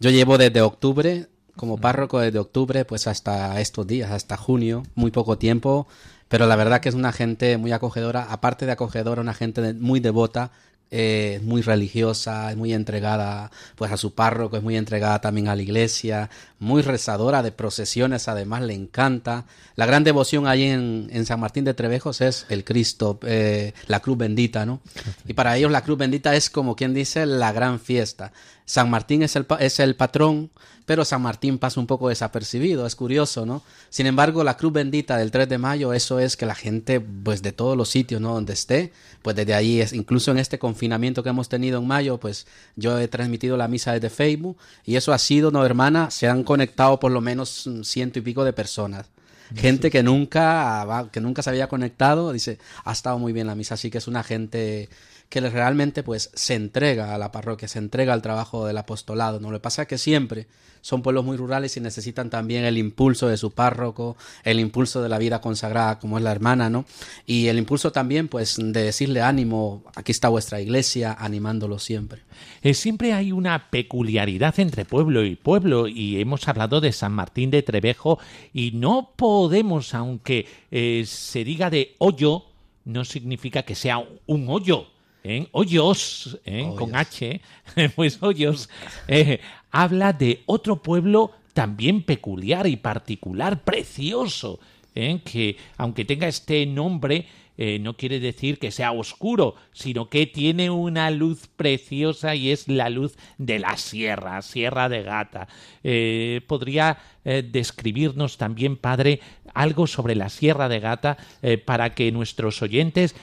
Yo 0.00 0.10
llevo 0.10 0.38
desde 0.38 0.62
octubre, 0.62 1.28
como 1.54 1.78
párroco 1.78 2.18
desde 2.18 2.38
octubre, 2.38 2.84
pues 2.84 3.06
hasta 3.06 3.60
estos 3.60 3.86
días, 3.86 4.10
hasta 4.10 4.36
junio, 4.36 4.82
muy 4.94 5.10
poco 5.10 5.38
tiempo, 5.38 5.86
pero 6.28 6.46
la 6.46 6.56
verdad 6.56 6.80
que 6.80 6.88
es 6.88 6.94
una 6.94 7.12
gente 7.12 7.58
muy 7.58 7.72
acogedora, 7.72 8.24
aparte 8.24 8.66
de 8.66 8.72
acogedora, 8.72 9.20
una 9.20 9.34
gente 9.34 9.74
muy 9.74 10.00
devota, 10.00 10.50
es 10.90 11.42
muy 11.42 11.62
religiosa, 11.62 12.50
es 12.50 12.56
muy 12.56 12.72
entregada 12.72 13.50
pues 13.74 13.90
a 13.90 13.96
su 13.96 14.14
párroco, 14.14 14.56
es 14.56 14.62
muy 14.62 14.76
entregada 14.76 15.20
también 15.20 15.48
a 15.48 15.56
la 15.56 15.62
iglesia, 15.62 16.30
muy 16.58 16.82
rezadora 16.82 17.42
de 17.42 17.52
procesiones, 17.52 18.28
además 18.28 18.62
le 18.62 18.74
encanta. 18.74 19.44
La 19.76 19.86
gran 19.86 20.04
devoción 20.04 20.46
ahí 20.46 20.64
en, 20.64 21.08
en 21.10 21.26
San 21.26 21.40
Martín 21.40 21.64
de 21.64 21.74
Trevejos 21.74 22.20
es 22.20 22.46
el 22.48 22.64
Cristo, 22.64 23.18
eh, 23.22 23.72
la 23.86 24.00
cruz 24.00 24.18
bendita, 24.18 24.64
¿no? 24.66 24.80
Y 25.26 25.34
para 25.34 25.56
ellos 25.56 25.72
la 25.72 25.82
cruz 25.82 25.98
bendita 25.98 26.34
es 26.36 26.48
como 26.48 26.76
quien 26.76 26.94
dice 26.94 27.26
la 27.26 27.52
gran 27.52 27.80
fiesta. 27.80 28.32
San 28.64 28.88
Martín 28.88 29.22
es 29.22 29.36
el, 29.36 29.46
es 29.58 29.80
el 29.80 29.96
patrón, 29.96 30.50
pero 30.86 31.04
San 31.04 31.22
Martín 31.22 31.58
pasa 31.58 31.80
un 31.80 31.86
poco 31.86 32.08
desapercibido, 32.08 32.86
es 32.86 32.94
curioso, 32.94 33.46
¿no? 33.46 33.62
Sin 33.88 34.06
embargo, 34.06 34.44
la 34.44 34.56
cruz 34.56 34.72
bendita 34.72 35.16
del 35.16 35.30
3 35.30 35.48
de 35.48 35.58
mayo, 35.58 35.92
eso 35.92 36.18
es 36.18 36.36
que 36.36 36.46
la 36.46 36.54
gente, 36.54 37.00
pues 37.00 37.42
de 37.42 37.52
todos 37.52 37.76
los 37.76 37.88
sitios, 37.88 38.20
¿no? 38.20 38.34
Donde 38.34 38.52
esté, 38.52 38.92
pues 39.22 39.34
desde 39.34 39.54
ahí, 39.54 39.80
es, 39.80 39.92
incluso 39.92 40.30
en 40.30 40.38
este 40.38 40.58
confinamiento 40.58 41.22
que 41.22 41.30
hemos 41.30 41.48
tenido 41.48 41.78
en 41.78 41.86
mayo, 41.86 42.18
pues 42.18 42.46
yo 42.76 42.98
he 42.98 43.08
transmitido 43.08 43.56
la 43.56 43.68
misa 43.68 43.92
desde 43.92 44.10
Facebook 44.10 44.58
y 44.84 44.96
eso 44.96 45.12
ha 45.12 45.18
sido, 45.18 45.50
¿no, 45.50 45.64
hermana? 45.64 46.10
Se 46.10 46.28
han 46.28 46.44
conectado 46.44 47.00
por 47.00 47.12
lo 47.12 47.20
menos 47.20 47.68
ciento 47.82 48.18
y 48.18 48.22
pico 48.22 48.44
de 48.44 48.52
personas. 48.52 49.06
Gente 49.54 49.90
que 49.90 50.02
nunca, 50.02 51.08
que 51.12 51.20
nunca 51.20 51.42
se 51.42 51.50
había 51.50 51.68
conectado, 51.68 52.32
dice, 52.32 52.58
ha 52.84 52.92
estado 52.92 53.18
muy 53.18 53.32
bien 53.32 53.46
la 53.46 53.54
misa, 53.54 53.74
así 53.74 53.90
que 53.90 53.98
es 53.98 54.08
una 54.08 54.22
gente 54.22 54.88
que 55.34 55.40
realmente 55.40 56.04
pues 56.04 56.30
se 56.32 56.54
entrega 56.54 57.12
a 57.12 57.18
la 57.18 57.32
parroquia, 57.32 57.66
se 57.66 57.80
entrega 57.80 58.12
al 58.12 58.22
trabajo 58.22 58.66
del 58.66 58.78
apostolado. 58.78 59.40
No 59.40 59.50
le 59.50 59.58
pasa 59.58 59.84
que 59.84 59.98
siempre 59.98 60.46
son 60.80 61.02
pueblos 61.02 61.24
muy 61.24 61.36
rurales 61.36 61.76
y 61.76 61.80
necesitan 61.80 62.30
también 62.30 62.64
el 62.64 62.78
impulso 62.78 63.26
de 63.26 63.36
su 63.36 63.50
párroco, 63.50 64.16
el 64.44 64.60
impulso 64.60 65.02
de 65.02 65.08
la 65.08 65.18
vida 65.18 65.40
consagrada 65.40 65.98
como 65.98 66.18
es 66.18 66.22
la 66.22 66.30
hermana, 66.30 66.70
¿no? 66.70 66.84
Y 67.26 67.48
el 67.48 67.58
impulso 67.58 67.90
también 67.90 68.28
pues 68.28 68.58
de 68.58 68.84
decirle 68.84 69.22
ánimo, 69.22 69.82
aquí 69.96 70.12
está 70.12 70.28
vuestra 70.28 70.60
iglesia, 70.60 71.16
animándolo 71.18 71.80
siempre. 71.80 72.20
Eh, 72.62 72.74
siempre 72.74 73.12
hay 73.12 73.32
una 73.32 73.70
peculiaridad 73.70 74.60
entre 74.60 74.84
pueblo 74.84 75.24
y 75.24 75.34
pueblo 75.34 75.88
y 75.88 76.20
hemos 76.20 76.46
hablado 76.46 76.80
de 76.80 76.92
San 76.92 77.10
Martín 77.10 77.50
de 77.50 77.64
Trevejo 77.64 78.20
y 78.52 78.70
no 78.70 79.10
podemos, 79.16 79.94
aunque 79.94 80.46
eh, 80.70 81.02
se 81.08 81.42
diga 81.42 81.70
de 81.70 81.96
hoyo, 81.98 82.44
no 82.84 83.04
significa 83.04 83.64
que 83.64 83.74
sea 83.74 83.98
un 84.26 84.48
hoyo 84.48 84.93
¿eh? 85.24 85.48
Hoyos, 85.52 86.38
con 86.76 86.94
H, 86.94 87.40
pues 87.96 88.22
Hoyos, 88.22 88.68
eh, 89.08 89.40
habla 89.70 90.12
de 90.12 90.42
otro 90.46 90.80
pueblo 90.82 91.32
también 91.54 92.02
peculiar 92.02 92.66
y 92.66 92.76
particular, 92.76 93.62
precioso, 93.62 94.60
¿eh? 94.94 95.20
que 95.24 95.56
aunque 95.76 96.04
tenga 96.04 96.28
este 96.28 96.66
nombre, 96.66 97.26
eh, 97.56 97.78
no 97.78 97.96
quiere 97.96 98.18
decir 98.18 98.58
que 98.58 98.72
sea 98.72 98.90
oscuro, 98.90 99.54
sino 99.72 100.08
que 100.08 100.26
tiene 100.26 100.70
una 100.70 101.10
luz 101.10 101.46
preciosa 101.56 102.34
y 102.34 102.50
es 102.50 102.66
la 102.66 102.90
luz 102.90 103.16
de 103.38 103.60
la 103.60 103.76
sierra, 103.76 104.42
Sierra 104.42 104.88
de 104.88 105.02
Gata. 105.02 105.46
Eh, 105.84 106.40
¿Podría 106.48 106.98
eh, 107.24 107.48
describirnos 107.48 108.38
también, 108.38 108.76
padre, 108.76 109.20
algo 109.54 109.86
sobre 109.86 110.14
la 110.14 110.28
Sierra 110.28 110.68
de 110.68 110.80
Gata 110.80 111.16
para 111.64 111.94
que 111.94 112.12
nuestros 112.12 112.60
oyentes 112.62 113.14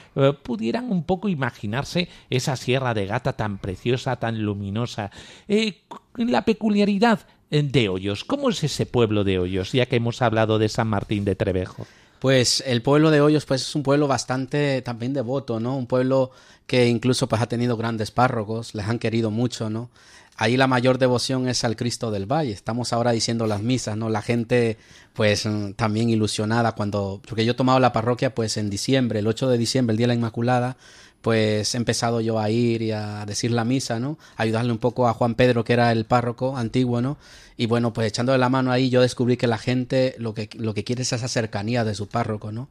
pudieran 0.43 0.91
un 0.91 1.03
poco 1.03 1.29
imaginarse 1.29 2.09
esa 2.29 2.55
Sierra 2.55 2.93
de 2.93 3.05
Gata 3.05 3.33
tan 3.33 3.57
preciosa, 3.57 4.15
tan 4.15 4.41
luminosa? 4.41 5.11
la 6.15 6.45
peculiaridad 6.45 7.19
de 7.49 7.89
Hoyos. 7.89 8.23
¿Cómo 8.23 8.49
es 8.49 8.63
ese 8.63 8.85
pueblo 8.85 9.23
de 9.23 9.39
Hoyos, 9.39 9.73
ya 9.73 9.85
que 9.85 9.97
hemos 9.97 10.21
hablado 10.21 10.57
de 10.57 10.69
San 10.69 10.87
Martín 10.87 11.25
de 11.25 11.35
Trevejo? 11.35 11.85
Pues 12.19 12.63
el 12.65 12.81
pueblo 12.81 13.11
de 13.11 13.19
Hoyos 13.19 13.45
pues 13.45 13.61
es 13.61 13.75
un 13.75 13.83
pueblo 13.83 14.07
bastante 14.07 14.81
también 14.83 15.13
devoto, 15.13 15.59
¿no? 15.59 15.75
Un 15.75 15.87
pueblo 15.87 16.31
que 16.67 16.87
incluso 16.87 17.27
pues 17.27 17.41
ha 17.41 17.47
tenido 17.47 17.77
grandes 17.77 18.11
párrocos, 18.11 18.75
les 18.75 18.87
han 18.87 18.99
querido 18.99 19.31
mucho, 19.31 19.69
¿no? 19.69 19.89
Ahí 20.41 20.57
la 20.57 20.65
mayor 20.65 20.97
devoción 20.97 21.47
es 21.47 21.63
al 21.63 21.75
Cristo 21.75 22.09
del 22.09 22.25
Valle. 22.25 22.51
Estamos 22.51 22.93
ahora 22.93 23.11
diciendo 23.11 23.45
las 23.45 23.61
misas, 23.61 23.95
¿no? 23.95 24.09
La 24.09 24.23
gente 24.23 24.79
pues 25.13 25.45
mm, 25.45 25.73
también 25.73 26.09
ilusionada 26.09 26.71
cuando 26.71 27.21
porque 27.27 27.45
yo 27.45 27.51
he 27.51 27.55
tomado 27.55 27.79
la 27.79 27.93
parroquia 27.93 28.33
pues 28.33 28.57
en 28.57 28.71
diciembre, 28.71 29.19
el 29.19 29.27
8 29.27 29.49
de 29.49 29.59
diciembre, 29.59 29.91
el 29.93 29.97
día 29.97 30.05
de 30.05 30.07
la 30.07 30.13
Inmaculada, 30.15 30.77
pues 31.21 31.75
he 31.75 31.77
empezado 31.77 32.21
yo 32.21 32.39
a 32.39 32.49
ir 32.49 32.81
y 32.81 32.91
a 32.91 33.23
decir 33.27 33.51
la 33.51 33.65
misa, 33.65 33.99
¿no? 33.99 34.17
ayudarle 34.35 34.71
un 34.71 34.79
poco 34.79 35.07
a 35.07 35.13
Juan 35.13 35.35
Pedro, 35.35 35.63
que 35.63 35.73
era 35.73 35.91
el 35.91 36.05
párroco 36.05 36.57
antiguo, 36.57 37.01
¿no? 37.01 37.19
Y 37.55 37.67
bueno, 37.67 37.93
pues 37.93 38.07
echándole 38.07 38.39
la 38.39 38.49
mano 38.49 38.71
ahí, 38.71 38.89
yo 38.89 39.01
descubrí 39.01 39.37
que 39.37 39.45
la 39.45 39.59
gente 39.59 40.15
lo 40.17 40.33
que, 40.33 40.49
lo 40.55 40.73
que 40.73 40.83
quiere 40.83 41.03
es 41.03 41.13
esa 41.13 41.27
cercanía 41.27 41.83
de 41.83 41.93
su 41.93 42.07
párroco, 42.07 42.51
¿no? 42.51 42.67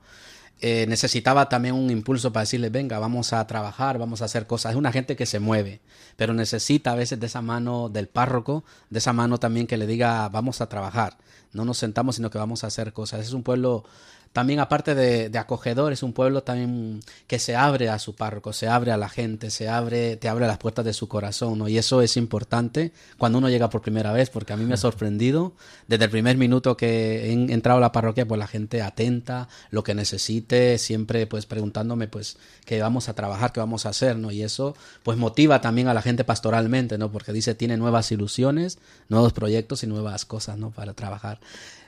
Eh, 0.62 0.84
necesitaba 0.88 1.48
también 1.48 1.74
un 1.74 1.90
impulso 1.90 2.32
para 2.32 2.42
decirle, 2.42 2.68
venga, 2.68 2.98
vamos 2.98 3.32
a 3.32 3.46
trabajar, 3.46 3.98
vamos 3.98 4.20
a 4.20 4.26
hacer 4.26 4.46
cosas. 4.46 4.72
Es 4.72 4.76
una 4.76 4.92
gente 4.92 5.16
que 5.16 5.24
se 5.24 5.40
mueve, 5.40 5.80
pero 6.16 6.34
necesita 6.34 6.92
a 6.92 6.94
veces 6.94 7.18
de 7.18 7.26
esa 7.26 7.40
mano 7.40 7.88
del 7.88 8.08
párroco, 8.08 8.62
de 8.90 8.98
esa 8.98 9.14
mano 9.14 9.38
también 9.38 9.66
que 9.66 9.78
le 9.78 9.86
diga, 9.86 10.28
vamos 10.28 10.60
a 10.60 10.68
trabajar. 10.68 11.16
No 11.52 11.64
nos 11.64 11.78
sentamos, 11.78 12.16
sino 12.16 12.30
que 12.30 12.36
vamos 12.36 12.62
a 12.62 12.66
hacer 12.66 12.92
cosas. 12.92 13.20
Es 13.20 13.32
un 13.32 13.42
pueblo 13.42 13.84
también 14.32 14.60
aparte 14.60 14.94
de, 14.94 15.38
acogedor, 15.38 15.92
es 15.92 16.04
un 16.04 16.12
pueblo 16.12 16.44
también 16.44 17.00
que 17.26 17.40
se 17.40 17.56
abre 17.56 17.88
a 17.88 17.98
su 17.98 18.14
párroco, 18.14 18.52
se 18.52 18.68
abre 18.68 18.92
a 18.92 18.96
la 18.96 19.08
gente, 19.08 19.50
se 19.50 19.68
abre, 19.68 20.16
te 20.16 20.28
abre 20.28 20.46
las 20.46 20.58
puertas 20.58 20.84
de 20.84 20.92
su 20.92 21.08
corazón, 21.08 21.58
¿no? 21.58 21.68
Y 21.68 21.78
eso 21.78 22.00
es 22.00 22.16
importante 22.16 22.92
cuando 23.18 23.38
uno 23.38 23.48
llega 23.48 23.70
por 23.70 23.82
primera 23.82 24.12
vez, 24.12 24.30
porque 24.30 24.52
a 24.52 24.56
mí 24.56 24.64
me 24.64 24.74
ha 24.74 24.76
sorprendido 24.76 25.54
desde 25.88 26.04
el 26.04 26.10
primer 26.10 26.36
minuto 26.36 26.76
que 26.76 27.28
he 27.28 27.32
entrado 27.32 27.78
a 27.78 27.80
la 27.80 27.90
parroquia, 27.90 28.26
pues 28.26 28.38
la 28.38 28.46
gente 28.46 28.82
atenta, 28.82 29.48
lo 29.70 29.82
que 29.82 29.96
necesite, 29.96 30.78
siempre 30.78 31.26
pues 31.26 31.46
preguntándome 31.46 32.06
pues 32.06 32.36
qué 32.64 32.80
vamos 32.80 33.08
a 33.08 33.14
trabajar, 33.14 33.52
qué 33.52 33.58
vamos 33.58 33.84
a 33.84 33.88
hacer, 33.88 34.16
¿no? 34.16 34.30
Y 34.30 34.42
eso 34.42 34.76
pues 35.02 35.18
motiva 35.18 35.60
también 35.60 35.88
a 35.88 35.94
la 35.94 36.02
gente 36.02 36.22
pastoralmente, 36.22 36.98
¿no? 36.98 37.10
Porque 37.10 37.32
dice, 37.32 37.56
tiene 37.56 37.76
nuevas 37.76 38.12
ilusiones, 38.12 38.78
nuevos 39.08 39.32
proyectos 39.32 39.82
y 39.82 39.88
nuevas 39.88 40.24
cosas, 40.24 40.56
¿no? 40.56 40.70
Para 40.70 40.94
trabajar. 40.94 41.40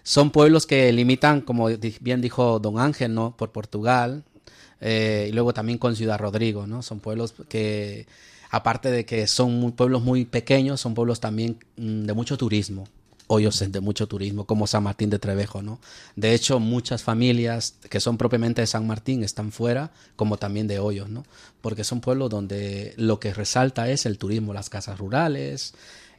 Son 0.03 0.31
pueblos 0.31 0.67
que 0.67 0.93
limitan, 0.93 1.41
como 1.41 1.69
bien 2.01 2.21
dijo 2.21 2.59
don 2.59 2.79
Ángel, 2.79 3.15
¿no? 3.15 3.37
Por 3.37 3.53
Portugal, 3.53 4.25
eh, 4.81 5.27
y 5.29 5.33
luego 5.33 5.55
también 5.55 5.79
con 5.79 5.95
Ciudad 5.95 6.19
Rodrigo, 6.19 6.67
¿no? 6.67 6.83
Son 6.83 6.99
pueblos 6.99 7.35
que, 7.49 8.07
aparte 8.51 8.91
de 8.91 9.07
que 9.07 9.29
son 9.29 9.73
pueblos 9.73 10.03
muy 10.03 10.25
pequeños, 10.25 10.81
son 10.81 10.95
pueblos 10.95 11.21
también 11.21 11.59
mm, 11.77 12.03
de 12.03 12.13
mucho 12.13 12.37
turismo. 12.37 12.89
Hoyos 13.29 13.61
de 13.61 13.81
mucho 13.81 14.09
turismo, 14.09 14.45
como 14.45 14.67
San 14.67 14.83
Martín 14.83 15.09
de 15.09 15.19
Trevejo, 15.19 15.63
¿no? 15.63 15.79
De 16.17 16.35
hecho, 16.35 16.59
muchas 16.59 17.03
familias 17.03 17.77
que 17.89 18.01
son 18.01 18.19
propiamente 18.19 18.61
de 18.61 18.67
San 18.67 18.87
Martín 18.87 19.23
están 19.25 19.53
fuera, 19.53 19.91
como 20.17 20.37
también 20.37 20.67
de 20.67 20.81
Hoyos, 20.81 21.09
¿no? 21.09 21.25
Porque 21.63 21.85
son 21.85 22.01
pueblos 22.01 22.29
donde 22.29 22.93
lo 22.97 23.21
que 23.21 23.33
resalta 23.33 23.89
es 23.89 24.05
el 24.05 24.19
turismo, 24.19 24.53
las 24.53 24.69
casas 24.69 24.99
rurales, 24.99 25.73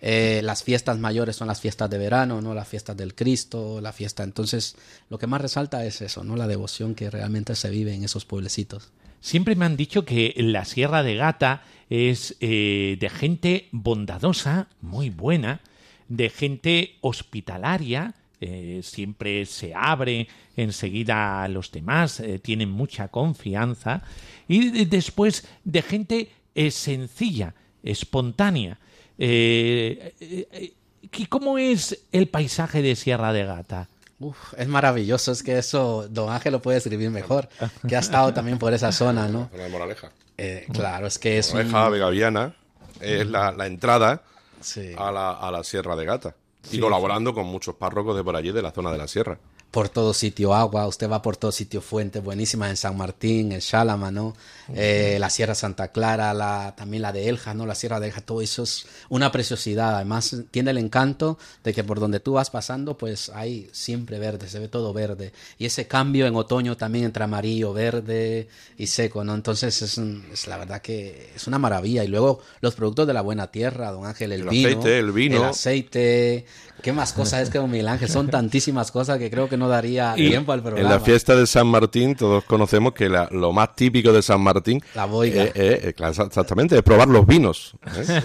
eh, 0.06 0.42
las 0.44 0.64
fiestas 0.64 1.00
mayores 1.00 1.38
son 1.38 1.48
las 1.48 1.62
fiestas 1.62 1.90
de 1.90 1.98
verano, 1.98 2.42
¿no? 2.42 2.54
Las 2.54 2.68
fiestas 2.68 2.98
del 2.98 3.16
Cristo, 3.16 3.80
la 3.80 3.94
fiesta. 3.94 4.24
Entonces, 4.24 4.76
lo 5.10 5.18
que 5.18 5.28
más 5.28 5.40
resalta 5.40 5.86
es 5.86 6.02
eso, 6.02 6.26
¿no? 6.26 6.36
La 6.36 6.46
devoción 6.46 6.94
que 6.94 7.10
realmente 7.10 7.56
se 7.56 7.70
vive 7.70 7.94
en 7.94 8.04
esos 8.04 8.26
pueblecitos. 8.26 8.92
Siempre 9.22 9.56
me 9.56 9.64
han 9.64 9.78
dicho 9.78 10.04
que 10.04 10.34
la 10.36 10.66
Sierra 10.66 11.04
de 11.04 11.16
Gata 11.16 11.64
es 11.90 12.36
eh, 12.42 12.98
de 13.00 13.10
gente 13.10 13.70
bondadosa, 13.72 14.68
muy 14.82 15.10
buena, 15.10 15.62
de 16.10 16.30
gente 16.30 16.98
hospitalaria, 17.00 18.14
eh, 18.42 18.82
siempre 18.84 19.46
se 19.46 19.74
abre 19.74 20.28
enseguida 20.58 21.44
a 21.44 21.48
los 21.48 21.72
demás, 21.72 22.22
tienen 22.42 22.70
mucha 22.70 23.08
confianza, 23.08 24.04
y 24.50 24.84
después 24.84 25.48
de 25.64 25.82
gente 25.82 26.30
sencilla, 26.72 27.56
espontánea. 27.84 28.80
Eh, 29.18 30.14
eh, 30.20 30.74
¿y 31.02 31.26
cómo 31.28 31.58
es 31.58 32.00
el 32.12 32.28
paisaje 32.28 32.82
de 32.82 32.96
Sierra 32.96 33.34
de 33.34 33.46
Gata? 33.46 33.88
Uf, 34.20 34.54
es 34.58 34.68
maravilloso, 34.68 35.32
es 35.32 35.44
que 35.44 35.58
eso 35.58 36.08
Don 36.10 36.30
Ángel 36.32 36.54
lo 36.54 36.62
puede 36.62 36.78
escribir 36.78 37.10
mejor, 37.10 37.50
que 37.88 37.96
ha 37.96 38.00
estado 38.00 38.34
también 38.34 38.58
por 38.58 38.74
esa 38.74 38.92
zona, 38.92 39.28
¿no? 39.28 39.50
Zona 39.52 39.64
de 39.64 39.70
Moraleja. 39.70 40.12
Eh, 40.38 40.66
claro, 40.72 41.08
es 41.08 41.20
que 41.20 41.38
es 41.38 41.52
un- 41.52 41.58
Moraleja 41.58 41.90
de 41.92 42.00
Gaviana 42.00 42.56
es 43.02 43.28
la, 43.28 43.52
la 43.52 43.68
entrada 43.68 44.24
sí. 44.62 44.94
a 44.98 45.12
la, 45.12 45.32
a 45.32 45.52
la 45.52 45.64
Sierra 45.64 45.96
de 45.96 46.06
Gata. 46.06 46.36
Y 46.72 46.80
colaborando 46.80 47.34
con 47.34 47.46
muchos 47.48 47.76
párrocos 47.76 48.16
de 48.16 48.24
por 48.24 48.38
allí, 48.38 48.52
de 48.54 48.62
la 48.62 48.72
zona 48.72 48.90
de 48.92 48.98
la 48.98 49.08
Sierra. 49.10 49.38
Por 49.74 49.90
todo 49.90 50.14
sitio 50.14 50.54
agua, 50.54 50.86
usted 50.88 51.10
va 51.10 51.24
por 51.24 51.36
todo 51.36 51.52
sitio 51.52 51.82
fuentes 51.82 52.24
buenísimas 52.24 52.70
en 52.70 52.78
San 52.78 52.96
Martín, 52.96 53.52
en 53.52 53.60
Xalama, 53.60 54.12
¿no? 54.12 54.36
Eh, 54.76 55.18
la 55.20 55.32
Sierra 55.32 55.56
Santa 55.56 55.88
Clara, 55.88 56.32
la, 56.36 56.76
también 56.78 57.02
la 57.02 57.12
de 57.12 57.28
Elja, 57.28 57.56
¿no? 57.56 57.66
La 57.66 57.74
Sierra 57.74 58.00
de 58.00 58.06
Elja, 58.08 58.22
todo 58.22 58.42
eso 58.42 58.62
es 58.62 58.86
una 59.10 59.32
preciosidad. 59.32 59.96
Además, 59.96 60.36
tiene 60.52 60.70
el 60.70 60.78
encanto 60.78 61.40
de 61.64 61.74
que 61.74 61.84
por 61.84 62.00
donde 62.00 62.20
tú 62.20 62.34
vas 62.34 62.52
pasando, 62.52 62.96
pues 63.00 63.30
hay 63.34 63.68
siempre 63.72 64.20
verde, 64.20 64.48
se 64.48 64.60
ve 64.60 64.68
todo 64.68 64.94
verde. 64.94 65.34
Y 65.58 65.66
ese 65.66 65.88
cambio 65.88 66.28
en 66.28 66.36
otoño 66.36 66.78
también 66.78 67.06
entre 67.06 67.24
amarillo, 67.24 67.74
verde 67.74 68.48
y 68.78 68.86
seco, 68.86 69.24
¿no? 69.24 69.34
Entonces 69.34 69.82
es, 69.82 69.98
un- 69.98 70.24
es 70.32 70.46
la 70.46 70.58
verdad 70.58 70.84
que 70.84 71.32
es 71.36 71.48
una 71.48 71.58
maravilla. 71.58 72.04
Y 72.04 72.10
luego 72.10 72.42
los 72.62 72.76
productos 72.76 73.08
de 73.08 73.14
la 73.14 73.22
buena 73.22 73.48
tierra, 73.50 73.92
don 73.92 74.06
Ángel, 74.06 74.34
el, 74.34 74.42
El 74.42 74.50
vino. 74.50 74.68
aceite, 74.70 75.00
el 75.00 75.12
vino. 75.12 75.38
El 75.38 75.44
aceite. 75.46 76.46
¿Qué 76.84 76.92
más 76.92 77.14
cosas 77.14 77.42
es 77.44 77.50
que 77.50 77.58
don 77.60 77.72
Miguel 77.72 77.88
Ángel? 77.88 78.10
Son 78.10 78.30
tantísimas 78.30 78.92
cosas 78.92 79.18
que 79.18 79.30
creo 79.32 79.48
que 79.50 79.56
no 79.58 79.63
daría 79.68 80.14
Y 80.18 80.30
tiempo 80.30 80.52
al 80.52 80.60
En 80.60 80.66
programa. 80.66 80.90
la 80.90 81.00
fiesta 81.00 81.36
de 81.36 81.46
San 81.48 81.68
Martín 81.68 82.16
todos 82.16 82.44
conocemos 82.44 82.94
que 82.94 83.10
la- 83.10 83.28
lo 83.32 83.52
más 83.52 83.76
típico 83.76 84.12
de 84.14 84.22
San 84.22 84.42
Martín 84.42 84.82
La 84.96 85.06
boiga. 85.06 85.44
eh, 85.44 85.52
eh, 85.56 85.80
eh, 85.86 85.94
claro, 85.94 86.12
exactamente, 86.26 86.76
es 86.76 86.82
probar 86.84 87.08
los 87.08 87.26
vinos. 87.28 87.74
¿eh? 87.96 88.22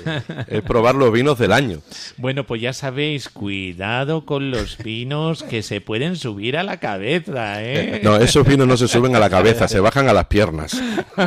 Es 0.49 0.63
probar 0.63 0.95
los 0.95 1.13
vinos 1.13 1.39
del 1.39 1.53
año. 1.53 1.81
Bueno, 2.17 2.45
pues 2.47 2.61
ya 2.61 2.73
sabéis, 2.73 3.29
cuidado 3.29 4.25
con 4.25 4.51
los 4.51 4.79
vinos 4.79 5.43
que 5.43 5.63
se 5.63 5.81
pueden 5.81 6.17
subir 6.17 6.57
a 6.57 6.63
la 6.63 6.79
cabeza, 6.79 7.63
¿eh? 7.65 8.01
No, 8.05 8.17
esos 8.17 8.47
vinos 8.47 8.67
no 8.67 8.77
se 8.77 8.89
suben 8.89 9.15
a 9.17 9.19
la 9.19 9.31
cabeza, 9.31 9.69
se 9.69 9.81
bajan 9.81 10.09
a 10.09 10.13
las 10.13 10.27
piernas. 10.27 10.77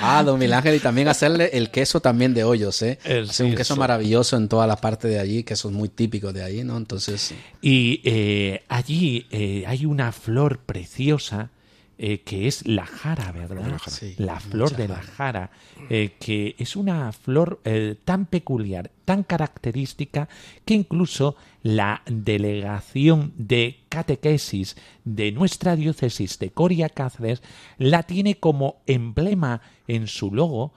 Ah, 0.00 0.22
don 0.24 0.38
Miguel 0.38 0.54
Ángel, 0.54 0.74
y 0.76 0.78
también 0.80 1.08
hacerle 1.08 1.50
el 1.52 1.70
queso 1.70 2.00
también 2.00 2.34
de 2.34 2.44
hoyos, 2.44 2.80
¿eh? 2.82 2.98
Hace 3.28 3.44
un 3.44 3.54
queso 3.54 3.76
maravilloso 3.76 4.36
en 4.36 4.48
toda 4.48 4.66
la 4.66 4.76
parte 4.76 5.08
de 5.08 5.18
allí, 5.18 5.42
quesos 5.44 5.72
muy 5.72 5.88
típicos 5.88 6.32
de 6.34 6.42
allí, 6.44 6.64
¿no? 6.64 6.76
Entonces, 6.76 7.34
Y 7.62 8.00
eh, 8.04 8.62
eh, 9.30 9.64
hay 9.66 9.86
una 9.86 10.12
flor 10.12 10.58
preciosa 10.58 11.50
eh, 11.98 12.20
que 12.20 12.46
es 12.46 12.68
la 12.68 12.84
jara, 12.84 13.32
¿verdad? 13.32 13.80
Sí, 13.86 14.16
la 14.18 14.38
flor 14.38 14.76
de 14.76 14.86
la 14.86 15.00
jara, 15.00 15.50
eh, 15.88 16.12
que 16.20 16.54
es 16.58 16.76
una 16.76 17.10
flor 17.12 17.62
eh, 17.64 17.94
tan 18.04 18.26
peculiar, 18.26 18.90
tan 19.06 19.22
característica, 19.22 20.28
que 20.66 20.74
incluso 20.74 21.36
la 21.62 22.02
delegación 22.04 23.32
de 23.38 23.78
catequesis 23.88 24.76
de 25.06 25.32
nuestra 25.32 25.74
diócesis 25.74 26.38
de 26.38 26.50
Coria 26.50 26.90
Cáceres 26.90 27.42
la 27.78 28.02
tiene 28.02 28.34
como 28.34 28.82
emblema 28.86 29.62
en 29.88 30.06
su 30.06 30.34
logo 30.34 30.74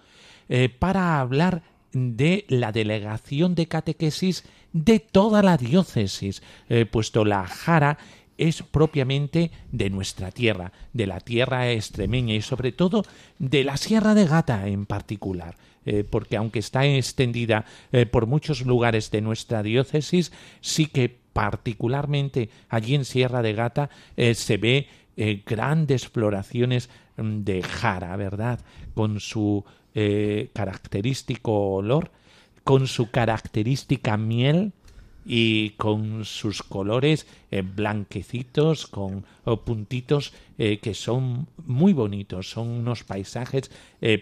para 0.79 1.19
hablar 1.19 1.61
de 1.93 2.45
la 2.47 2.71
delegación 2.71 3.55
de 3.55 3.67
catequesis 3.67 4.43
de 4.73 4.99
toda 4.99 5.41
la 5.41 5.57
diócesis, 5.57 6.43
eh, 6.69 6.85
puesto 6.85 7.25
la 7.25 7.47
jara 7.47 7.97
es 8.39 8.63
propiamente 8.63 9.51
de 9.71 9.89
nuestra 9.89 10.31
tierra, 10.31 10.71
de 10.93 11.05
la 11.05 11.19
tierra 11.19 11.69
extremeña 11.71 12.33
y 12.33 12.41
sobre 12.41 12.71
todo 12.71 13.03
de 13.37 13.65
la 13.65 13.75
Sierra 13.75 14.15
de 14.15 14.25
Gata 14.25 14.67
en 14.67 14.85
particular, 14.85 15.55
eh, 15.85 16.05
porque 16.09 16.37
aunque 16.37 16.59
está 16.59 16.85
extendida 16.85 17.65
eh, 17.91 18.05
por 18.05 18.27
muchos 18.27 18.61
lugares 18.65 19.11
de 19.11 19.19
nuestra 19.19 19.61
diócesis, 19.61 20.31
sí 20.61 20.85
que 20.85 21.19
particularmente 21.33 22.49
allí 22.69 22.95
en 22.95 23.03
Sierra 23.03 23.41
de 23.41 23.53
Gata 23.53 23.89
eh, 24.15 24.33
se 24.33 24.57
ve 24.57 24.87
grandes 25.45 26.07
floraciones 26.07 26.89
mm, 27.17 27.43
de 27.43 27.61
jara, 27.61 28.15
¿verdad? 28.15 28.61
Con 28.93 29.19
su 29.19 29.65
eh, 29.95 30.49
característico 30.53 31.51
olor, 31.51 32.11
con 32.63 32.87
su 32.87 33.09
característica 33.09 34.17
miel 34.17 34.73
y 35.25 35.71
con 35.71 36.25
sus 36.25 36.61
colores 36.61 37.25
eh, 37.51 37.63
blanquecitos, 37.63 38.87
con 38.87 39.25
puntitos 39.65 40.33
eh, 40.57 40.77
que 40.77 40.93
son 40.93 41.47
muy 41.65 41.93
bonitos, 41.93 42.51
son 42.51 42.67
unos 42.67 43.03
paisajes 43.03 43.71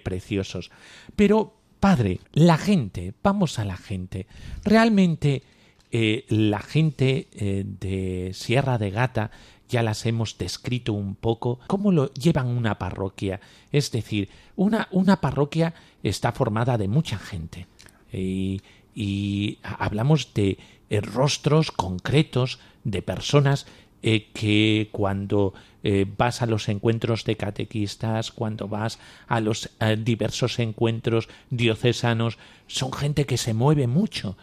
preciosos. 0.04 0.72
Pero, 1.16 1.54
padre, 1.80 2.20
la 2.34 2.58
gente, 2.58 3.14
vamos 3.22 3.60
a 3.60 3.66
la 3.66 3.78
gente. 3.78 4.28
Realmente 4.64 5.44
la 5.92 6.60
gente 6.60 7.28
de 7.32 8.32
Sierra 8.34 8.78
de 8.78 8.92
Gata 8.92 9.32
ya 9.70 9.84
las 9.84 10.06
hemos 10.06 10.38
descrito 10.38 10.94
un 10.94 11.16
poco, 11.16 11.60
cómo 11.68 11.92
lo 11.92 12.14
llevan 12.14 12.48
una 12.48 12.78
parroquia. 12.78 13.40
Es 13.72 13.92
decir, 13.92 14.30
una, 14.56 14.88
una 14.92 15.22
parroquia 15.22 15.74
está 16.04 16.32
formada 16.32 16.78
de 16.78 16.88
mucha 16.88 17.18
gente. 17.18 17.68
Y, 18.12 18.62
y 18.96 19.60
hablamos 19.62 20.34
de 20.34 20.58
eh, 20.90 21.02
rostros 21.02 21.72
concretos 21.72 22.60
de 22.84 23.04
personas 23.04 23.68
eh, 24.02 24.30
que 24.34 24.90
cuando 24.92 25.54
eh, 25.84 26.06
vas 26.18 26.42
a 26.42 26.48
los 26.48 26.68
encuentros 26.70 27.24
de 27.24 27.36
catequistas, 27.36 28.32
cuando 28.32 28.68
vas 28.68 28.98
a 29.28 29.40
los 29.40 29.70
diversos 30.00 30.58
encuentros 30.58 31.30
diocesanos, 31.50 32.40
son 32.66 32.92
gente 32.92 33.26
que 33.26 33.38
se 33.38 33.54
mueve 33.54 33.86
mucho. 33.86 34.38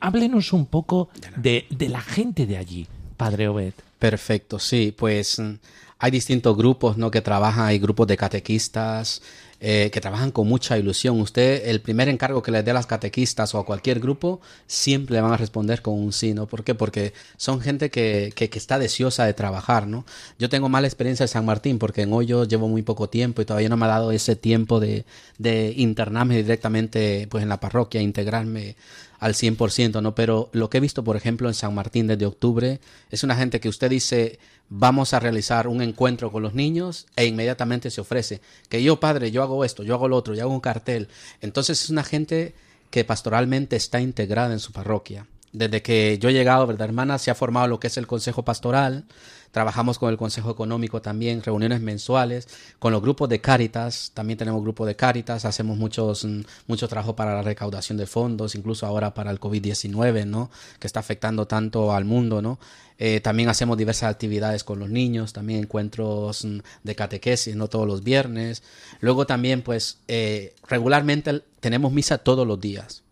Háblenos 0.00 0.54
un 0.54 0.64
poco 0.64 1.10
de, 1.36 1.66
de 1.68 1.90
la 1.90 2.00
gente 2.00 2.46
de 2.46 2.56
allí, 2.56 2.86
Padre 3.16 3.48
Obed. 3.48 3.74
Perfecto, 3.98 4.58
sí, 4.58 4.94
pues 4.96 5.38
mm, 5.38 5.54
hay 5.98 6.10
distintos 6.10 6.56
grupos, 6.56 6.96
¿no? 6.96 7.10
Que 7.10 7.22
trabajan, 7.22 7.66
hay 7.66 7.78
grupos 7.78 8.06
de 8.06 8.16
catequistas 8.16 9.22
eh, 9.58 9.88
que 9.90 10.02
trabajan 10.02 10.32
con 10.32 10.46
mucha 10.46 10.76
ilusión. 10.76 11.18
Usted, 11.18 11.66
el 11.66 11.80
primer 11.80 12.10
encargo 12.10 12.42
que 12.42 12.50
le 12.50 12.62
dé 12.62 12.72
a 12.72 12.74
las 12.74 12.84
catequistas 12.84 13.54
o 13.54 13.58
a 13.58 13.64
cualquier 13.64 14.00
grupo, 14.00 14.42
siempre 14.66 15.14
le 15.14 15.22
van 15.22 15.32
a 15.32 15.38
responder 15.38 15.80
con 15.80 15.94
un 15.94 16.12
sí, 16.12 16.34
¿no? 16.34 16.46
¿Por 16.46 16.62
qué? 16.62 16.74
Porque 16.74 17.14
son 17.38 17.62
gente 17.62 17.88
que, 17.90 18.34
que, 18.36 18.50
que 18.50 18.58
está 18.58 18.78
deseosa 18.78 19.24
de 19.24 19.32
trabajar, 19.32 19.86
¿no? 19.86 20.04
Yo 20.38 20.50
tengo 20.50 20.68
mala 20.68 20.86
experiencia 20.86 21.24
en 21.24 21.28
San 21.28 21.46
Martín 21.46 21.78
porque 21.78 22.02
en 22.02 22.12
Hoyo 22.12 22.44
llevo 22.44 22.68
muy 22.68 22.82
poco 22.82 23.08
tiempo 23.08 23.40
y 23.40 23.46
todavía 23.46 23.70
no 23.70 23.78
me 23.78 23.86
ha 23.86 23.88
dado 23.88 24.12
ese 24.12 24.36
tiempo 24.36 24.78
de, 24.78 25.06
de 25.38 25.72
internarme 25.74 26.36
directamente 26.36 27.26
pues 27.30 27.42
en 27.42 27.48
la 27.48 27.58
parroquia, 27.58 28.02
integrarme 28.02 28.76
al 29.18 29.34
100%, 29.34 30.02
¿no? 30.02 30.14
Pero 30.14 30.50
lo 30.52 30.70
que 30.70 30.78
he 30.78 30.80
visto, 30.80 31.04
por 31.04 31.16
ejemplo, 31.16 31.48
en 31.48 31.54
San 31.54 31.74
Martín 31.74 32.06
desde 32.06 32.26
octubre, 32.26 32.80
es 33.10 33.22
una 33.22 33.36
gente 33.36 33.60
que 33.60 33.68
usted 33.68 33.90
dice, 33.90 34.38
vamos 34.68 35.14
a 35.14 35.20
realizar 35.20 35.68
un 35.68 35.82
encuentro 35.82 36.32
con 36.32 36.42
los 36.42 36.54
niños 36.54 37.06
e 37.16 37.26
inmediatamente 37.26 37.90
se 37.90 38.00
ofrece, 38.00 38.40
que 38.68 38.82
yo, 38.82 39.00
padre, 39.00 39.30
yo 39.30 39.42
hago 39.42 39.64
esto, 39.64 39.82
yo 39.82 39.94
hago 39.94 40.08
lo 40.08 40.16
otro, 40.16 40.34
yo 40.34 40.42
hago 40.42 40.52
un 40.52 40.60
cartel. 40.60 41.08
Entonces 41.40 41.82
es 41.82 41.90
una 41.90 42.04
gente 42.04 42.54
que 42.90 43.04
pastoralmente 43.04 43.76
está 43.76 44.00
integrada 44.00 44.52
en 44.52 44.60
su 44.60 44.72
parroquia. 44.72 45.26
Desde 45.56 45.80
que 45.80 46.18
yo 46.18 46.28
he 46.28 46.34
llegado, 46.34 46.66
¿verdad, 46.66 46.86
hermana? 46.88 47.16
Se 47.16 47.30
ha 47.30 47.34
formado 47.34 47.66
lo 47.66 47.80
que 47.80 47.86
es 47.86 47.96
el 47.96 48.06
Consejo 48.06 48.44
Pastoral, 48.44 49.06
trabajamos 49.52 49.98
con 49.98 50.10
el 50.10 50.18
Consejo 50.18 50.50
Económico 50.50 51.00
también, 51.00 51.42
reuniones 51.42 51.80
mensuales, 51.80 52.46
con 52.78 52.92
los 52.92 53.00
grupos 53.00 53.30
de 53.30 53.40
Cáritas, 53.40 54.10
también 54.12 54.36
tenemos 54.36 54.60
grupos 54.60 54.86
de 54.86 54.96
Cáritas, 54.96 55.46
hacemos 55.46 55.78
muchos, 55.78 56.26
mm, 56.26 56.42
mucho 56.66 56.88
trabajo 56.88 57.16
para 57.16 57.34
la 57.34 57.40
recaudación 57.40 57.96
de 57.96 58.06
fondos, 58.06 58.54
incluso 58.54 58.84
ahora 58.84 59.14
para 59.14 59.30
el 59.30 59.40
COVID-19, 59.40 60.26
¿no? 60.26 60.50
Que 60.78 60.86
está 60.86 61.00
afectando 61.00 61.46
tanto 61.46 61.94
al 61.94 62.04
mundo, 62.04 62.42
¿no? 62.42 62.58
Eh, 62.98 63.20
también 63.22 63.48
hacemos 63.48 63.78
diversas 63.78 64.10
actividades 64.10 64.62
con 64.62 64.78
los 64.78 64.90
niños, 64.90 65.32
también 65.32 65.60
encuentros 65.60 66.44
mm, 66.44 66.58
de 66.82 66.94
catequesis, 66.94 67.56
no 67.56 67.68
todos 67.68 67.86
los 67.86 68.04
viernes. 68.04 68.62
Luego 69.00 69.26
también, 69.26 69.62
pues, 69.62 70.00
eh, 70.06 70.54
regularmente 70.68 71.44
tenemos 71.60 71.92
misa 71.92 72.18
todos 72.18 72.46
los 72.46 72.60
días. 72.60 73.05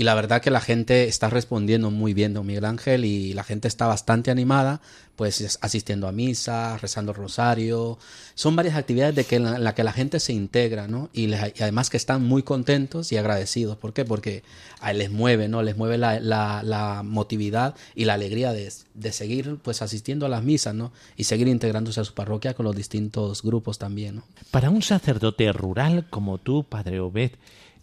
Y 0.00 0.04
la 0.04 0.14
verdad 0.14 0.40
que 0.40 0.50
la 0.50 0.62
gente 0.62 1.08
está 1.08 1.28
respondiendo 1.28 1.90
muy 1.90 2.14
bien, 2.14 2.32
don 2.32 2.46
Miguel 2.46 2.64
Ángel, 2.64 3.04
y 3.04 3.34
la 3.34 3.44
gente 3.44 3.68
está 3.68 3.86
bastante 3.86 4.30
animada, 4.30 4.80
pues 5.14 5.42
es- 5.42 5.58
asistiendo 5.60 6.08
a 6.08 6.12
misa, 6.12 6.78
rezando 6.78 7.12
el 7.12 7.18
rosario. 7.18 7.98
Son 8.34 8.56
varias 8.56 8.76
actividades 8.76 9.14
de 9.14 9.24
que 9.24 9.36
en 9.36 9.62
la, 9.62 9.74
que 9.74 9.84
la 9.84 9.92
gente 9.92 10.18
se 10.18 10.32
integra, 10.32 10.88
¿no? 10.88 11.10
Y, 11.12 11.30
además 11.34 11.90
que 11.90 11.98
están 11.98 12.24
muy 12.24 12.42
contentos 12.42 13.12
y 13.12 13.18
agradecidos. 13.18 13.76
¿Por 13.76 13.92
qué? 13.92 14.06
Porque 14.06 14.42
a 14.80 14.94
les 14.94 15.10
mueve, 15.10 15.48
¿no? 15.48 15.62
Les 15.62 15.76
mueve 15.76 15.98
la, 15.98 16.18
la, 16.18 16.62
la 16.62 17.02
motividad 17.02 17.74
y 17.94 18.06
la 18.06 18.14
alegría 18.14 18.54
de, 18.54 18.72
de 18.94 19.12
seguir, 19.12 19.58
pues, 19.62 19.82
asistiendo 19.82 20.24
a 20.24 20.30
las 20.30 20.42
misas, 20.42 20.74
¿no? 20.74 20.92
Y 21.18 21.24
seguir 21.24 21.46
integrándose 21.46 22.00
a 22.00 22.04
su 22.04 22.14
parroquia 22.14 22.54
con 22.54 22.64
los 22.64 22.74
distintos 22.74 23.42
grupos 23.42 23.76
también, 23.78 24.14
¿no? 24.16 24.24
Para 24.50 24.70
un 24.70 24.80
sacerdote 24.80 25.52
rural 25.52 26.06
como 26.08 26.38
tú, 26.38 26.64
Padre 26.64 27.00
Obed, 27.00 27.32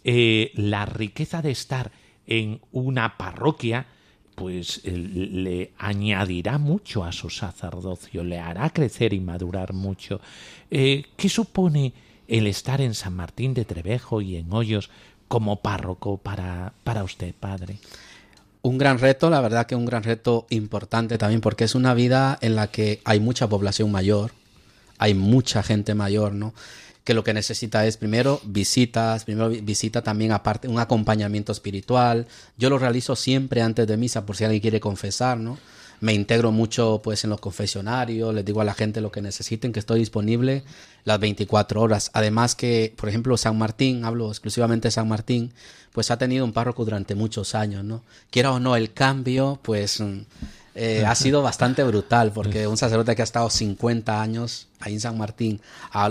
eh, 0.03 0.49
la 0.55 0.87
riqueza 0.87 1.43
de 1.43 1.51
estar 1.51 1.91
en 2.27 2.59
una 2.71 3.17
parroquia, 3.17 3.87
pues 4.35 4.81
eh, 4.83 4.91
le 4.95 5.71
añadirá 5.79 6.59
mucho 6.59 7.03
a 7.03 7.11
su 7.11 7.29
sacerdocio, 7.29 8.23
le 8.23 8.37
hará 8.37 8.69
crecer 8.69 9.13
y 9.13 9.19
madurar 9.19 9.73
mucho. 9.73 10.21
Eh, 10.69 11.05
¿Qué 11.15 11.29
supone 11.29 11.93
el 12.27 12.45
estar 12.45 12.81
en 12.81 12.93
San 12.93 13.15
Martín 13.15 13.53
de 13.53 13.65
Trevejo 13.65 14.21
y 14.21 14.35
en 14.35 14.53
Hoyos 14.53 14.91
como 15.27 15.61
párroco 15.61 16.17
para, 16.17 16.73
para 16.83 17.03
usted, 17.03 17.33
Padre? 17.33 17.79
Un 18.61 18.77
gran 18.77 18.99
reto, 18.99 19.29
la 19.29 19.41
verdad 19.41 19.65
que 19.65 19.75
un 19.75 19.85
gran 19.85 20.03
reto 20.03 20.45
importante 20.49 21.17
también 21.17 21.41
porque 21.41 21.63
es 21.63 21.73
una 21.73 21.93
vida 21.93 22.37
en 22.41 22.55
la 22.55 22.67
que 22.67 23.01
hay 23.05 23.19
mucha 23.19 23.47
población 23.47 23.91
mayor, 23.91 24.31
hay 24.97 25.13
mucha 25.13 25.63
gente 25.63 25.95
mayor, 25.95 26.33
¿no? 26.33 26.53
Que 27.07 27.13
lo 27.13 27.23
que 27.23 27.33
necesita 27.33 27.85
es 27.85 27.95
primero 27.95 28.41
visitas, 28.43 29.23
primero 29.23 29.47
visita 29.47 30.01
también 30.01 30.33
aparte 30.33 30.67
un 30.67 30.77
acompañamiento 30.77 31.53
espiritual. 31.53 32.27
Yo 32.57 32.69
lo 32.69 32.77
realizo 32.77 33.15
siempre 33.15 33.61
antes 33.61 33.87
de 33.87 33.95
misa 33.95 34.25
por 34.25 34.35
si 34.35 34.43
alguien 34.43 34.59
quiere 34.59 34.81
confesar, 34.81 35.37
¿no? 35.37 35.57
Me 35.99 36.13
integro 36.13 36.51
mucho 36.51 37.01
pues 37.03 37.23
en 37.23 37.31
los 37.31 37.39
confesionarios, 37.39 38.33
les 38.33 38.45
digo 38.45 38.61
a 38.61 38.65
la 38.65 38.73
gente 38.73 39.01
lo 39.01 39.11
que 39.11 39.21
necesiten, 39.21 39.71
que 39.71 39.79
estoy 39.79 39.99
disponible 39.99 40.63
las 41.05 41.19
24 41.19 41.81
horas. 41.81 42.11
Además 42.13 42.53
que, 42.53 42.93
por 42.95 43.09
ejemplo, 43.09 43.35
San 43.37 43.57
Martín, 43.57 44.05
hablo 44.05 44.29
exclusivamente 44.29 44.89
de 44.89 44.91
San 44.91 45.07
Martín, 45.07 45.53
pues 45.93 46.11
ha 46.11 46.17
tenido 46.17 46.45
un 46.45 46.53
párroco 46.53 46.85
durante 46.85 47.15
muchos 47.15 47.55
años, 47.55 47.83
¿no? 47.83 48.03
Quiera 48.29 48.51
o 48.51 48.59
no, 48.59 48.75
el 48.75 48.93
cambio, 48.93 49.59
pues 49.63 49.99
mm, 49.99 50.19
eh, 50.75 51.03
ha 51.07 51.15
sido 51.15 51.41
bastante 51.41 51.83
brutal, 51.83 52.31
porque 52.31 52.67
un 52.67 52.77
sacerdote 52.77 53.15
que 53.15 53.23
ha 53.23 53.25
estado 53.25 53.49
50 53.49 54.21
años 54.21 54.67
ahí 54.79 54.93
en 54.93 54.99
San 54.99 55.17
Martín, 55.17 55.59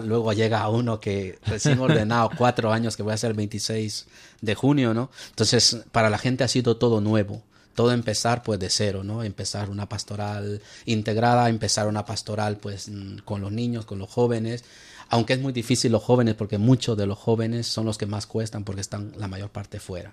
luego 0.02 0.32
llega 0.32 0.68
uno 0.68 0.98
que 0.98 1.38
recién 1.46 1.78
ordenado 1.78 2.30
cuatro 2.36 2.72
años, 2.72 2.96
que 2.96 3.04
voy 3.04 3.12
a 3.12 3.16
ser 3.16 3.30
el 3.30 3.36
26 3.36 4.06
de 4.40 4.54
junio, 4.56 4.92
¿no? 4.92 5.10
Entonces, 5.28 5.84
para 5.92 6.10
la 6.10 6.18
gente 6.18 6.42
ha 6.42 6.48
sido 6.48 6.76
todo 6.78 7.00
nuevo 7.00 7.42
todo 7.76 7.92
empezar 7.92 8.42
pues 8.42 8.58
de 8.58 8.68
cero, 8.68 9.04
¿no? 9.04 9.22
Empezar 9.22 9.70
una 9.70 9.88
pastoral 9.88 10.60
integrada, 10.84 11.48
empezar 11.48 11.86
una 11.86 12.04
pastoral 12.04 12.56
pues 12.56 12.88
mm, 12.88 13.18
con 13.18 13.40
los 13.40 13.52
niños, 13.52 13.84
con 13.84 14.00
los 14.00 14.10
jóvenes, 14.10 14.64
aunque 15.08 15.34
es 15.34 15.40
muy 15.40 15.52
difícil 15.52 15.92
los 15.92 16.02
jóvenes 16.02 16.34
porque 16.34 16.58
muchos 16.58 16.96
de 16.96 17.06
los 17.06 17.18
jóvenes 17.18 17.68
son 17.68 17.86
los 17.86 17.96
que 17.96 18.06
más 18.06 18.26
cuestan 18.26 18.64
porque 18.64 18.80
están 18.80 19.12
la 19.16 19.28
mayor 19.28 19.50
parte 19.50 19.78
fuera. 19.78 20.12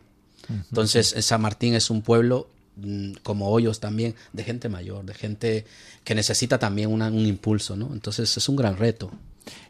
Entonces, 0.50 1.16
San 1.26 1.42
Martín 1.42 1.74
es 1.74 1.90
un 1.90 2.02
pueblo 2.02 2.50
Mm, 2.76 3.14
como 3.22 3.50
hoyos 3.50 3.80
también 3.80 4.16
de 4.32 4.44
gente 4.44 4.68
mayor, 4.68 5.06
de 5.06 5.14
gente 5.14 5.66
que 6.04 6.16
necesita 6.16 6.58
también 6.58 6.92
un 6.92 7.26
impulso, 7.26 7.76
¿no? 7.76 7.92
Entonces 7.94 8.36
es 8.36 8.50
un 8.50 8.56
gran 8.56 8.78
reto. 8.78 9.12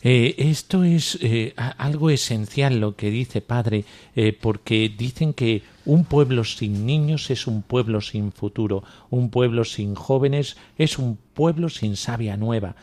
Eh, 0.02 0.36
esto 0.38 0.84
es 0.84 1.18
eh, 1.22 1.54
algo 1.56 2.10
esencial 2.10 2.80
lo 2.80 2.96
que 2.96 3.10
dice 3.10 3.42
padre, 3.42 3.86
eh, 4.16 4.38
porque 4.40 4.94
dicen 4.96 5.34
que 5.34 5.64
un 5.86 6.04
pueblo 6.04 6.44
sin 6.44 6.86
niños 6.86 7.30
es 7.30 7.48
un 7.48 7.62
pueblo 7.62 8.02
sin 8.02 8.32
futuro, 8.32 8.84
un 9.10 9.30
pueblo 9.30 9.64
sin 9.64 9.96
jóvenes 9.96 10.58
es 10.78 10.98
un 10.98 11.18
pueblo 11.34 11.70
sin 11.70 11.96
savia 11.96 12.38
nueva. 12.38 12.76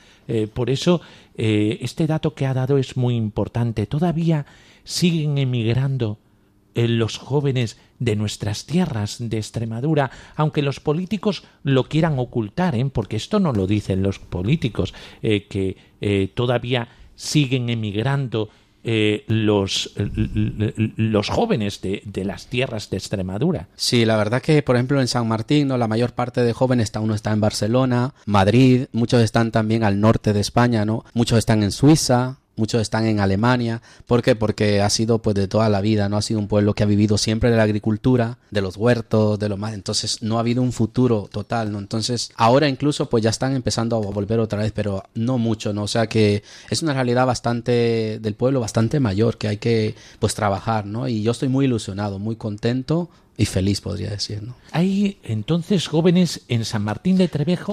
por 0.55 0.71
eso 0.71 1.01
este 1.37 2.07
dato 2.07 2.35
que 2.35 2.47
ha 2.47 2.55
dado 2.55 2.79
es 2.79 2.97
muy 2.97 3.17
importante. 3.17 3.87
Todavía 3.87 4.47
siguen 4.85 5.39
emigrando 5.39 6.19
los 6.75 7.17
jóvenes 7.19 7.79
de 8.01 8.17
nuestras 8.17 8.67
tierras 8.67 9.19
de 9.21 9.37
Extremadura, 9.37 10.11
aunque 10.35 10.63
los 10.63 10.81
políticos 10.81 11.45
lo 11.63 11.85
quieran 11.85 12.19
ocultar, 12.19 12.75
¿eh? 12.75 12.85
porque 12.93 13.17
esto 13.17 13.39
no 13.39 13.53
lo 13.53 13.69
dicen 13.69 14.03
los 14.03 14.19
políticos, 14.19 14.93
eh, 15.23 15.47
que 15.47 15.77
eh, 16.01 16.33
todavía 16.35 16.89
siguen 17.15 17.69
emigrando 17.69 18.49
los, 19.27 19.93
los 20.97 21.29
jóvenes 21.29 21.83
de, 21.83 22.01
de, 22.07 22.25
las 22.25 22.47
tierras 22.47 22.89
de 22.89 22.97
Extremadura. 22.97 23.69
Sí, 23.77 24.07
la 24.07 24.17
verdad 24.17 24.41
que, 24.41 24.63
por 24.63 24.77
ejemplo, 24.77 25.03
en 25.03 25.07
San 25.07 25.29
Martín, 25.29 25.69
¿no? 25.69 25.77
la 25.77 25.87
mayor 25.87 26.15
parte 26.15 26.43
de 26.43 26.55
jóvenes 26.55 26.85
está, 26.85 27.01
uno 27.01 27.15
está 27.15 27.31
en 27.31 27.43
Barcelona, 27.43 28.15
Madrid, 28.25 28.87
muchos 28.93 29.21
están 29.21 29.53
también 29.53 29.85
al 29.85 30.01
norte 30.01 30.33
de 30.33 30.41
España, 30.41 30.87
¿no? 30.87 31.05
Muchos 31.13 31.39
están 31.39 31.63
en 31.63 31.73
Suiza, 31.73 32.40
muchos 32.61 32.81
están 32.81 33.07
en 33.07 33.19
Alemania. 33.19 33.83
¿Por 34.07 34.23
qué? 34.23 34.37
Porque 34.37 34.83
ha 34.83 34.91
sido 34.91 35.19
pues 35.19 35.35
de 35.35 35.49
toda 35.49 35.69
la 35.69 35.81
vida, 35.81 36.09
no 36.09 36.17
ha 36.17 36.23
sido 36.23 36.39
un 36.39 36.47
pueblo 36.47 36.75
que 36.75 36.83
ha 36.83 36.87
vivido 36.87 37.19
siempre 37.19 37.51
de 37.51 37.57
la 37.57 37.65
agricultura, 37.65 38.39
de 38.51 38.61
los 38.61 38.77
huertos, 38.77 39.39
de 39.39 39.49
lo 39.49 39.57
más. 39.57 39.75
Entonces 39.75 40.23
no 40.23 40.37
ha 40.37 40.41
habido 40.41 40.63
un 40.63 40.73
futuro 40.73 41.29
total, 41.33 41.73
¿no? 41.73 41.79
Entonces 41.79 42.31
ahora 42.37 42.69
incluso 42.69 43.09
pues 43.09 43.25
ya 43.25 43.31
están 43.31 43.57
empezando 43.57 43.97
a 43.97 44.01
volver 44.01 44.39
otra 44.39 44.61
vez, 44.61 44.73
pero 44.73 45.03
no 45.15 45.39
mucho, 45.39 45.73
¿no? 45.73 45.85
O 45.85 45.89
sea 45.89 46.07
que 46.07 46.43
es 46.69 46.83
una 46.83 46.95
realidad 46.95 47.27
bastante 47.27 48.19
del 48.21 48.35
pueblo, 48.35 48.61
bastante 48.61 49.01
mayor 49.01 49.39
que 49.39 49.49
hay 49.49 49.57
que 49.57 49.95
pues 50.19 50.35
trabajar, 50.35 50.87
¿no? 50.87 51.09
Y 51.09 51.23
yo 51.23 51.33
estoy 51.33 51.49
muy 51.49 51.65
ilusionado, 51.65 52.19
muy 52.19 52.37
contento 52.37 53.09
y 53.41 53.47
feliz, 53.47 53.81
podría 53.81 54.11
decir. 54.11 54.43
¿no? 54.43 54.55
Hay 54.71 55.17
entonces 55.23 55.87
jóvenes 55.89 56.43
en 56.49 56.67
San 56.67 56.85
Martín 56.85 57.17
de 57.17 57.27
Trevejo 57.27 57.73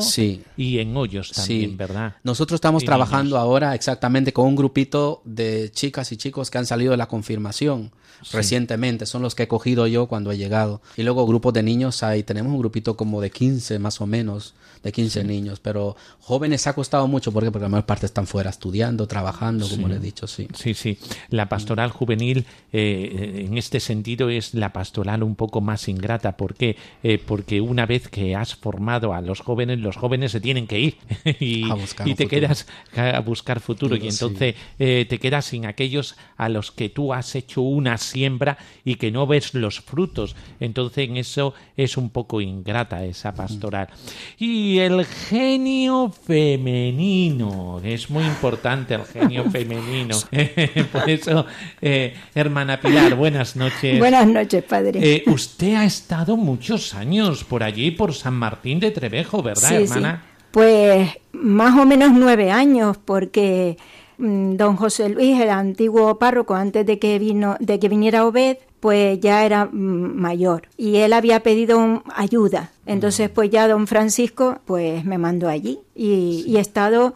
y 0.55 0.80
en 0.80 0.95
Hoyos 0.95 1.34
también, 1.34 1.76
¿verdad? 1.76 2.15
Nosotros 2.24 2.55
estamos 2.55 2.86
trabajando 2.86 3.38
ahora 3.38 3.76
exactamente 3.76 4.32
con 4.32 4.47
un 4.47 4.55
grupito 4.55 5.22
de 5.26 5.70
chicas 5.74 6.09
y 6.13 6.15
chicos 6.15 6.49
que 6.49 6.57
han 6.57 6.65
salido 6.65 6.91
de 6.91 6.97
la 6.97 7.07
confirmación 7.07 7.91
recientemente. 8.32 9.05
Son 9.05 9.22
los 9.22 9.36
que 9.36 9.43
he 9.43 9.47
cogido 9.49 9.88
yo 9.88 10.07
cuando 10.07 10.32
he 10.32 10.38
llegado. 10.38 10.82
Y 10.95 11.03
luego 11.03 11.28
grupos 11.28 11.51
de 11.53 11.63
niños, 11.63 12.01
ahí 12.01 12.24
tenemos 12.24 12.53
un 12.53 12.59
grupito 12.59 12.95
como 12.95 13.20
de 13.20 13.30
15 13.30 13.78
más 13.80 13.99
o 13.99 14.07
menos, 14.07 14.53
de 14.88 14.92
15 14.94 15.24
niños. 15.26 15.60
Pero 15.60 15.96
jóvenes 16.20 16.66
ha 16.68 16.74
costado 16.74 17.08
mucho 17.08 17.32
porque, 17.32 17.52
porque 17.52 17.64
la 17.64 17.70
mayor 17.70 17.86
parte 17.86 18.06
están 18.06 18.26
fuera 18.26 18.50
estudiando, 18.50 19.08
trabajando, 19.08 19.68
como 19.68 19.88
les 19.88 19.98
he 19.98 20.02
dicho, 20.02 20.28
sí. 20.28 20.48
Sí, 20.54 20.74
sí. 20.74 20.98
La 21.30 21.50
pastoral 21.50 21.92
juvenil 21.92 22.46
eh, 22.72 23.46
en 23.46 23.58
este 23.58 23.80
sentido 23.80 24.30
es 24.30 24.54
la 24.54 24.72
pastoral 24.72 25.24
un 25.24 25.36
poco 25.36 25.60
más 25.62 25.88
ingrata. 25.90 26.38
¿Por 26.38 26.56
qué? 26.56 26.78
Eh, 27.04 27.22
porque 27.24 27.60
una 27.60 27.86
vez 27.86 28.08
que 28.08 28.36
has 28.36 28.56
formado 28.56 29.14
a 29.14 29.22
los 29.22 29.42
jóvenes, 29.42 29.80
los 29.80 29.98
jóvenes 29.98 30.32
se 30.32 30.40
tienen 30.40 30.68
que 30.68 30.80
ir 30.80 30.98
y, 31.40 31.66
y 32.06 32.16
te 32.16 32.28
quedas 32.28 32.66
a 32.96 33.20
buscar 33.20 33.60
futuro 33.60 33.96
y 33.96 34.08
entonces 34.08 34.56
eh, 34.80 35.06
te 35.10 35.20
quedas 35.20 35.46
sin 35.46 35.66
aquellos 35.66 36.16
a 36.38 36.48
los 36.48 36.72
que 36.72 36.90
tú 36.90 37.14
has 37.14 37.36
hecho 37.36 37.62
una 37.62 37.98
siembra 37.98 38.58
y 38.86 38.96
que 38.96 39.12
no 39.12 39.28
ves 39.28 39.54
los 39.54 39.82
frutos. 39.82 40.36
Entonces 40.62 41.10
en 41.10 41.18
eso 41.18 41.54
es 41.76 41.98
un 41.98 42.10
poco 42.10 42.40
ingrata 42.40 43.04
esa 43.04 43.34
pastoral. 43.34 43.90
Y 44.38 44.77
el 44.80 45.06
genio 45.06 46.12
femenino, 46.26 47.80
es 47.84 48.10
muy 48.10 48.24
importante 48.24 48.96
el 48.96 49.06
genio 49.06 49.46
femenino. 49.52 50.18
Por 50.92 51.10
eso, 51.10 51.46
eh, 51.82 52.16
hermana 52.36 52.80
Pilar, 52.80 53.16
buenas 53.16 53.56
noches. 53.56 54.00
Buenas 54.00 54.28
noches, 54.28 54.64
padre 54.64 55.24
usted 55.38 55.76
ha 55.76 55.86
estado 55.86 56.38
muchos 56.38 56.94
años 56.94 57.44
por 57.44 57.64
allí, 57.64 57.92
por 57.92 58.14
San 58.14 58.34
Martín 58.34 58.80
de 58.80 58.92
Trevejo, 58.92 59.44
¿verdad, 59.44 59.82
hermana? 59.82 60.24
Pues 60.52 61.10
más 61.34 61.78
o 61.78 61.86
menos 61.86 62.12
nueve 62.14 62.52
años, 62.52 62.98
porque 62.98 63.78
mm, 64.18 64.56
don 64.56 64.76
José 64.76 65.10
Luis, 65.10 65.40
el 65.40 65.50
antiguo 65.50 66.18
párroco, 66.18 66.56
antes 66.56 66.86
de 66.86 67.00
que 67.00 67.20
vino, 67.20 67.58
de 67.60 67.80
que 67.80 67.90
viniera 67.90 68.26
Obed, 68.26 68.58
pues 68.80 69.20
ya 69.20 69.46
era 69.46 69.66
mm, 69.66 70.16
mayor 70.16 70.68
y 70.78 70.98
él 70.98 71.14
había 71.14 71.42
pedido 71.42 72.04
ayuda. 72.16 72.72
Entonces, 72.86 73.30
pues 73.30 73.50
ya 73.50 73.68
don 73.68 73.88
Francisco, 73.88 74.60
pues 74.66 75.04
me 75.06 75.18
mandó 75.18 75.50
allí 75.50 75.80
y, 75.96 76.44
y 76.48 76.58
he 76.58 76.60
estado 76.60 77.14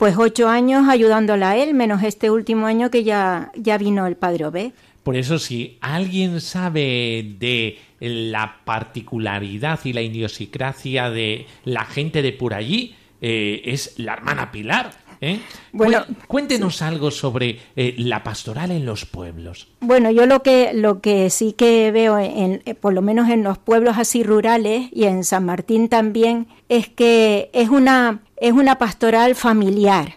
pues 0.00 0.16
ocho 0.16 0.48
años 0.48 0.88
ayudándola 0.88 1.50
a 1.50 1.56
él, 1.58 1.74
menos 1.74 2.02
este 2.02 2.30
último 2.30 2.66
año 2.66 2.90
que 2.90 3.04
ya, 3.04 3.52
ya 3.54 3.76
vino 3.76 4.06
el 4.06 4.16
padre 4.16 4.46
Obed. 4.46 4.72
Por 5.02 5.16
eso, 5.16 5.38
si 5.38 5.76
alguien 5.82 6.40
sabe 6.40 7.34
de 7.38 7.78
la 8.00 8.60
particularidad 8.64 9.80
y 9.84 9.92
la 9.92 10.00
idiosincrasia 10.00 11.10
de 11.10 11.46
la 11.64 11.84
gente 11.84 12.22
de 12.22 12.32
por 12.32 12.54
allí, 12.54 12.94
eh, 13.20 13.60
es 13.64 13.98
la 13.98 14.14
hermana 14.14 14.50
Pilar. 14.50 14.90
¿Eh? 15.20 15.40
Bueno, 15.72 16.04
cuéntenos 16.26 16.82
algo 16.82 17.10
sobre 17.10 17.60
eh, 17.76 17.94
la 17.98 18.22
pastoral 18.22 18.70
en 18.70 18.84
los 18.84 19.04
pueblos. 19.04 19.68
Bueno, 19.80 20.10
yo 20.10 20.26
lo 20.26 20.42
que 20.42 20.72
lo 20.74 21.00
que 21.00 21.30
sí 21.30 21.52
que 21.52 21.90
veo, 21.92 22.18
en, 22.18 22.62
por 22.80 22.92
lo 22.92 23.02
menos 23.02 23.28
en 23.28 23.42
los 23.42 23.58
pueblos 23.58 23.98
así 23.98 24.22
rurales 24.22 24.88
y 24.92 25.04
en 25.04 25.24
San 25.24 25.44
Martín 25.44 25.88
también, 25.88 26.48
es 26.68 26.88
que 26.88 27.50
es 27.52 27.68
una 27.68 28.20
es 28.36 28.52
una 28.52 28.78
pastoral 28.78 29.34
familiar. 29.34 30.16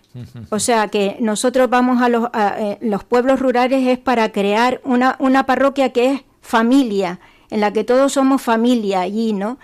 O 0.51 0.59
sea 0.59 0.87
que 0.89 1.17
nosotros 1.19 1.69
vamos 1.69 2.01
a 2.01 2.07
los, 2.07 2.29
eh, 2.33 2.77
los 2.81 3.03
pueblos 3.03 3.39
rurales 3.39 3.85
es 3.87 3.97
para 3.97 4.31
crear 4.31 4.79
una, 4.85 5.15
una 5.19 5.45
parroquia 5.45 5.91
que 5.91 6.11
es 6.11 6.21
familia, 6.41 7.19
en 7.49 7.61
la 7.61 7.73
que 7.73 7.83
todos 7.83 8.13
somos 8.13 8.41
familia 8.41 9.01
allí, 9.01 9.33
¿no? 9.33 9.57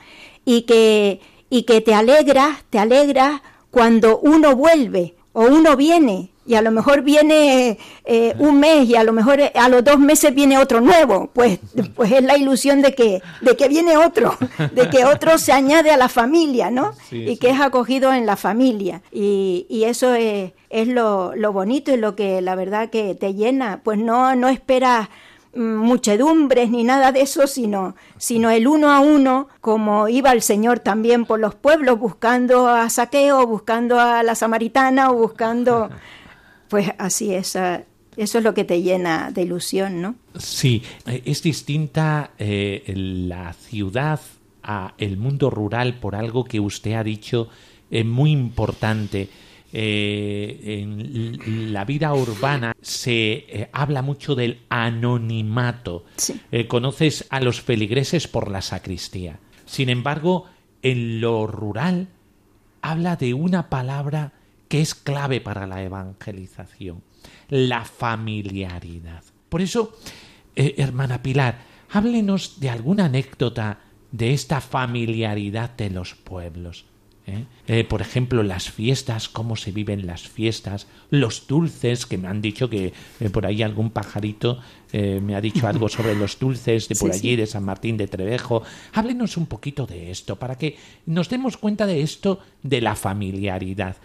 Y 0.44 0.64
que, 0.64 1.22
y 1.50 1.64
que 1.64 1.82
te 1.82 1.94
alegras, 1.94 2.64
te 2.70 2.80
alegras 2.80 3.42
cuando 3.70 4.20
uno 4.20 4.56
vuelve 4.56 5.16
o 5.40 5.44
uno 5.44 5.78
viene 5.78 6.32
y 6.46 6.56
a 6.56 6.62
lo 6.62 6.70
mejor 6.70 7.02
viene 7.02 7.78
eh, 8.04 8.36
un 8.40 8.60
mes 8.60 8.90
y 8.90 8.96
a 8.98 9.06
lo 9.06 9.14
mejor 9.14 9.40
eh, 9.40 9.54
a 9.56 9.70
los 9.70 9.86
dos 9.86 9.98
meses 9.98 10.36
viene 10.36 10.58
otro 10.58 10.82
nuevo, 10.82 11.30
pues, 11.32 11.60
pues 11.96 12.12
es 12.12 12.24
la 12.24 12.38
ilusión 12.38 12.82
de 12.82 12.94
que, 12.94 13.22
de 13.40 13.56
que 13.56 13.70
viene 13.70 13.96
otro, 13.96 14.36
de 14.74 14.90
que 14.90 15.06
otro 15.06 15.38
se 15.38 15.54
añade 15.54 15.92
a 15.92 15.98
la 15.98 16.10
familia, 16.10 16.72
¿no? 16.72 16.92
y 17.10 17.38
que 17.38 17.52
es 17.52 17.62
acogido 17.62 18.12
en 18.12 18.26
la 18.26 18.36
familia. 18.36 19.02
Y, 19.14 19.66
y 19.70 19.86
eso 19.86 20.14
es, 20.14 20.52
es 20.70 20.90
lo, 20.90 21.34
lo, 21.38 21.54
bonito 21.54 21.94
y 21.94 21.98
lo 21.98 22.18
que 22.18 22.42
la 22.42 22.56
verdad 22.56 22.90
que 22.90 23.16
te 23.16 23.34
llena, 23.34 23.80
pues 23.82 23.98
no, 23.98 24.36
no 24.36 24.50
esperas 24.50 25.08
muchedumbres 25.60 26.70
ni 26.70 26.84
nada 26.84 27.12
de 27.12 27.22
eso, 27.22 27.46
sino, 27.48 27.96
sino 28.18 28.50
el 28.50 28.68
uno 28.68 28.92
a 28.92 29.00
uno, 29.00 29.50
como 29.62 30.08
iba 30.08 30.32
el 30.32 30.42
Señor 30.42 30.80
también 30.80 31.26
por 31.26 31.40
los 31.40 31.56
pueblos 31.56 32.00
buscando 32.00 32.68
a 32.68 32.90
Saqueo, 32.90 33.46
buscando 33.46 34.00
a 34.00 34.24
la 34.24 34.36
samaritana 34.36 35.12
o 35.12 35.16
buscando 35.16 35.90
pues 36.70 36.90
así 36.98 37.34
es, 37.34 37.58
eso 38.20 38.38
es 38.38 38.44
lo 38.44 38.54
que 38.54 38.64
te 38.64 38.82
llena 38.82 39.32
de 39.32 39.44
ilusión, 39.44 40.02
¿no? 40.02 40.16
Sí, 40.38 40.84
eh, 41.06 41.22
es 41.26 41.42
distinta 41.44 42.32
eh, 42.38 42.84
la 42.96 43.54
ciudad 43.54 44.20
a 44.64 44.94
el 44.98 45.18
mundo 45.18 45.50
rural 45.50 45.96
por 45.96 46.16
algo 46.16 46.44
que 46.44 46.60
usted 46.60 46.94
ha 46.94 47.04
dicho 47.04 47.50
eh, 47.92 48.04
muy 48.04 48.32
importante. 48.32 49.30
Eh, 49.72 50.80
en 50.82 51.72
la 51.74 51.86
vida 51.86 52.14
urbana 52.14 52.76
se 52.82 53.32
eh, 53.32 53.70
habla 53.72 54.02
mucho 54.02 54.36
del 54.36 54.62
anonimato. 54.70 56.06
conoces 56.68 57.26
a 57.30 57.40
los 57.40 57.62
feligreses 57.62 58.28
por 58.28 58.50
la 58.50 58.62
sacristía. 58.62 59.40
Sin 59.66 59.90
embargo, 59.90 60.46
en 60.82 61.22
lo 61.22 61.46
rural 61.48 62.08
habla 62.82 63.16
de 63.16 63.34
una 63.34 63.70
palabra 63.70 64.34
que 64.68 64.82
es 64.82 64.96
clave 64.96 65.42
para 65.42 65.68
la 65.68 65.84
evangelización, 65.84 67.04
la 67.50 67.86
familiaridad. 67.86 69.24
Por 69.50 69.62
eso, 69.62 69.98
hermana 70.56 71.22
Pilar, 71.22 71.60
háblenos 71.92 72.60
de 72.60 72.70
alguna 72.70 73.06
anécdota 73.06 73.80
de 74.12 74.34
esta 74.34 74.62
familiaridad 74.62 75.72
de 75.72 75.90
los 75.90 76.16
pueblos. 76.16 76.86
¿Eh? 77.30 77.46
Eh, 77.68 77.84
por 77.84 78.02
ejemplo, 78.02 78.44
las 78.44 78.70
fiestas, 78.70 79.30
cómo 79.30 79.56
se 79.56 79.72
viven 79.72 80.06
las 80.06 80.28
fiestas, 80.28 80.88
los 81.10 81.48
dulces, 81.48 82.06
que 82.06 82.18
me 82.18 82.28
han 82.28 82.42
dicho 82.42 82.70
que 82.70 82.94
eh, 83.20 83.30
por 83.30 83.46
ahí 83.46 83.62
algún 83.62 83.92
pajarito 83.92 84.60
me 84.92 85.36
ha 85.36 85.42
dicho 85.42 85.68
algo 85.68 85.88
sobre 85.88 86.16
los 86.16 86.40
dulces 86.40 86.90
de 86.90 86.96
por 87.00 87.12
allí, 87.12 87.36
de 87.36 87.46
San 87.46 87.64
Martín 87.64 87.96
de 87.96 88.08
Trevejo. 88.08 88.64
Háblenos 88.94 89.38
un 89.38 89.46
poquito 89.46 89.86
de 89.86 90.10
esto, 90.10 90.38
para 90.38 90.58
que 90.58 90.78
nos 91.06 91.30
demos 91.30 91.58
cuenta 91.58 91.86
de 91.86 92.02
esto, 92.02 92.40
de 92.64 92.82
la 92.82 92.96
familiaridad. 92.96 93.98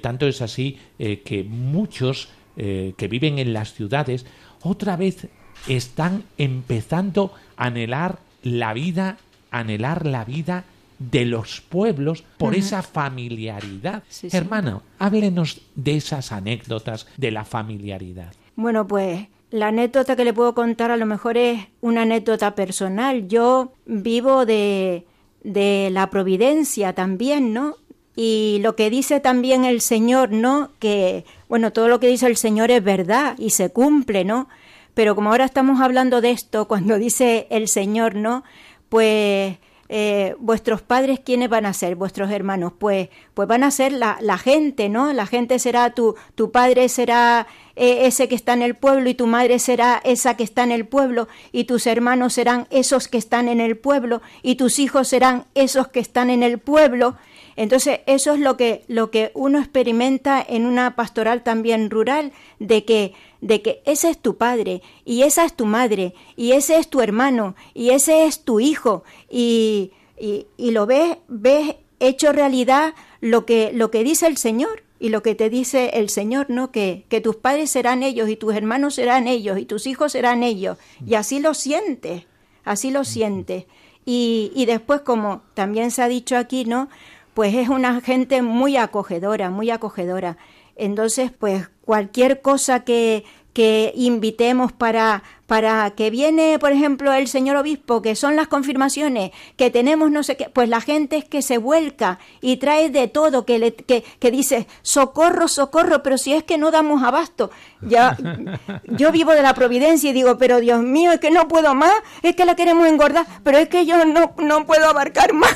tanto 0.00 0.26
es 0.26 0.42
así 0.42 0.78
que 0.98 1.46
muchos 1.48 2.30
que 2.56 3.08
viven 3.08 3.38
en 3.38 3.52
las 3.52 3.72
ciudades, 3.74 4.26
otra 4.62 4.96
vez 4.96 5.28
están 5.68 6.24
empezando 6.38 7.32
a 7.56 7.66
anhelar 7.66 8.18
la 8.42 8.74
vida, 8.74 9.18
anhelar 9.52 10.06
la 10.06 10.24
vida 10.24 10.64
de 11.10 11.24
los 11.24 11.60
pueblos 11.60 12.24
por 12.38 12.54
esa 12.54 12.82
familiaridad. 12.82 14.02
Hermano, 14.30 14.82
háblenos 14.98 15.62
de 15.74 15.96
esas 15.96 16.32
anécdotas 16.32 17.06
de 17.16 17.30
la 17.30 17.44
familiaridad. 17.44 18.32
Bueno, 18.56 18.86
pues 18.86 19.26
la 19.50 19.68
anécdota 19.68 20.16
que 20.16 20.24
le 20.24 20.32
puedo 20.32 20.54
contar 20.54 20.90
a 20.90 20.96
lo 20.96 21.06
mejor 21.06 21.36
es 21.36 21.66
una 21.80 22.02
anécdota 22.02 22.54
personal. 22.54 23.28
Yo 23.28 23.72
vivo 23.86 24.46
de, 24.46 25.06
de 25.42 25.90
la 25.92 26.10
providencia 26.10 26.92
también, 26.92 27.52
¿no? 27.52 27.76
Y 28.14 28.58
lo 28.62 28.76
que 28.76 28.90
dice 28.90 29.20
también 29.20 29.64
el 29.64 29.80
Señor, 29.80 30.30
¿no? 30.32 30.70
Que, 30.78 31.24
bueno, 31.48 31.72
todo 31.72 31.88
lo 31.88 31.98
que 31.98 32.08
dice 32.08 32.26
el 32.26 32.36
Señor 32.36 32.70
es 32.70 32.84
verdad 32.84 33.36
y 33.38 33.50
se 33.50 33.70
cumple, 33.70 34.24
¿no? 34.24 34.48
Pero 34.94 35.14
como 35.14 35.30
ahora 35.30 35.46
estamos 35.46 35.80
hablando 35.80 36.20
de 36.20 36.30
esto, 36.30 36.68
cuando 36.68 36.98
dice 36.98 37.46
el 37.50 37.68
Señor, 37.68 38.14
¿no? 38.14 38.44
Pues 38.88 39.56
eh, 39.94 40.36
vuestros 40.38 40.80
padres, 40.80 41.20
¿quiénes 41.20 41.50
van 41.50 41.66
a 41.66 41.74
ser? 41.74 41.96
Vuestros 41.96 42.30
hermanos, 42.30 42.72
pues, 42.78 43.10
pues 43.34 43.46
van 43.46 43.62
a 43.62 43.70
ser 43.70 43.92
la, 43.92 44.16
la 44.22 44.38
gente, 44.38 44.88
¿no? 44.88 45.12
La 45.12 45.26
gente 45.26 45.58
será 45.58 45.90
tu, 45.90 46.14
tu 46.34 46.50
padre 46.50 46.88
será 46.88 47.46
eh, 47.76 48.06
ese 48.06 48.26
que 48.26 48.34
está 48.34 48.54
en 48.54 48.62
el 48.62 48.74
pueblo 48.74 49.10
y 49.10 49.14
tu 49.14 49.26
madre 49.26 49.58
será 49.58 50.00
esa 50.02 50.34
que 50.34 50.44
está 50.44 50.62
en 50.62 50.72
el 50.72 50.86
pueblo 50.86 51.28
y 51.52 51.64
tus 51.64 51.86
hermanos 51.86 52.32
serán 52.32 52.68
esos 52.70 53.06
que 53.06 53.18
están 53.18 53.48
en 53.48 53.60
el 53.60 53.76
pueblo 53.76 54.22
y 54.42 54.54
tus 54.54 54.78
hijos 54.78 55.08
serán 55.08 55.44
esos 55.54 55.88
que 55.88 56.00
están 56.00 56.30
en 56.30 56.42
el 56.42 56.58
pueblo. 56.58 57.16
Entonces, 57.56 58.00
eso 58.06 58.34
es 58.34 58.40
lo 58.40 58.56
que, 58.56 58.84
lo 58.88 59.10
que 59.10 59.30
uno 59.34 59.58
experimenta 59.58 60.44
en 60.46 60.66
una 60.66 60.96
pastoral 60.96 61.42
también 61.42 61.90
rural, 61.90 62.32
de 62.58 62.84
que 62.84 63.14
de 63.42 63.60
que 63.60 63.82
ese 63.84 64.08
es 64.08 64.18
tu 64.18 64.36
padre 64.38 64.82
y 65.04 65.22
esa 65.22 65.44
es 65.44 65.54
tu 65.54 65.66
madre 65.66 66.14
y 66.36 66.52
ese 66.52 66.78
es 66.78 66.88
tu 66.88 67.02
hermano 67.02 67.54
y 67.74 67.90
ese 67.90 68.24
es 68.24 68.44
tu 68.44 68.60
hijo 68.60 69.02
y, 69.28 69.90
y, 70.16 70.70
lo 70.70 70.86
ves, 70.86 71.18
ves 71.26 71.74
hecho 71.98 72.32
realidad 72.32 72.94
lo 73.20 73.44
que, 73.44 73.72
lo 73.74 73.90
que 73.90 74.04
dice 74.04 74.28
el 74.28 74.36
Señor 74.36 74.84
y 75.00 75.08
lo 75.08 75.24
que 75.24 75.34
te 75.34 75.50
dice 75.50 75.90
el 75.94 76.08
Señor, 76.08 76.48
¿no? 76.48 76.70
Que, 76.70 77.04
que 77.08 77.20
tus 77.20 77.34
padres 77.34 77.70
serán 77.70 78.04
ellos 78.04 78.28
y 78.28 78.36
tus 78.36 78.54
hermanos 78.54 78.94
serán 78.94 79.26
ellos 79.26 79.58
y 79.58 79.64
tus 79.64 79.88
hijos 79.88 80.12
serán 80.12 80.44
ellos 80.44 80.78
y 81.04 81.14
así 81.14 81.40
lo 81.40 81.54
sientes, 81.54 82.26
así 82.64 82.92
lo 82.92 83.04
sientes. 83.04 83.64
Y, 84.04 84.52
y 84.54 84.66
después, 84.66 85.00
como 85.00 85.42
también 85.54 85.90
se 85.90 86.02
ha 86.02 86.08
dicho 86.08 86.36
aquí, 86.36 86.64
¿no? 86.64 86.88
Pues 87.34 87.54
es 87.54 87.68
una 87.68 88.00
gente 88.00 88.42
muy 88.42 88.76
acogedora, 88.76 89.50
muy 89.50 89.70
acogedora. 89.70 90.36
Entonces, 90.76 91.30
pues 91.30 91.68
cualquier 91.84 92.40
cosa 92.40 92.84
que, 92.84 93.24
que 93.52 93.92
invitemos 93.94 94.72
para, 94.72 95.22
para 95.52 95.90
que 95.90 96.08
viene, 96.08 96.58
por 96.58 96.72
ejemplo, 96.72 97.12
el 97.12 97.28
señor 97.28 97.56
obispo, 97.56 98.00
que 98.00 98.16
son 98.16 98.36
las 98.36 98.48
confirmaciones, 98.48 99.32
que 99.58 99.68
tenemos 99.68 100.10
no 100.10 100.22
sé 100.22 100.38
qué, 100.38 100.48
pues 100.48 100.66
la 100.66 100.80
gente 100.80 101.18
es 101.18 101.26
que 101.26 101.42
se 101.42 101.58
vuelca 101.58 102.18
y 102.40 102.56
trae 102.56 102.88
de 102.88 103.06
todo, 103.06 103.44
que, 103.44 103.58
le, 103.58 103.74
que, 103.74 104.02
que 104.18 104.30
dice, 104.30 104.66
socorro, 104.80 105.48
socorro, 105.48 106.02
pero 106.02 106.16
si 106.16 106.32
es 106.32 106.42
que 106.42 106.56
no 106.56 106.70
damos 106.70 107.02
abasto. 107.02 107.50
Ya, 107.82 108.16
yo 108.84 109.12
vivo 109.12 109.32
de 109.32 109.42
la 109.42 109.52
providencia 109.52 110.08
y 110.08 110.14
digo, 110.14 110.38
pero 110.38 110.58
Dios 110.58 110.82
mío, 110.82 111.12
es 111.12 111.20
que 111.20 111.30
no 111.30 111.46
puedo 111.48 111.74
más, 111.74 111.92
es 112.22 112.34
que 112.34 112.46
la 112.46 112.56
queremos 112.56 112.88
engordar, 112.88 113.26
pero 113.44 113.58
es 113.58 113.68
que 113.68 113.84
yo 113.84 114.02
no, 114.06 114.34
no 114.38 114.64
puedo 114.64 114.88
abarcar 114.88 115.34
más, 115.34 115.54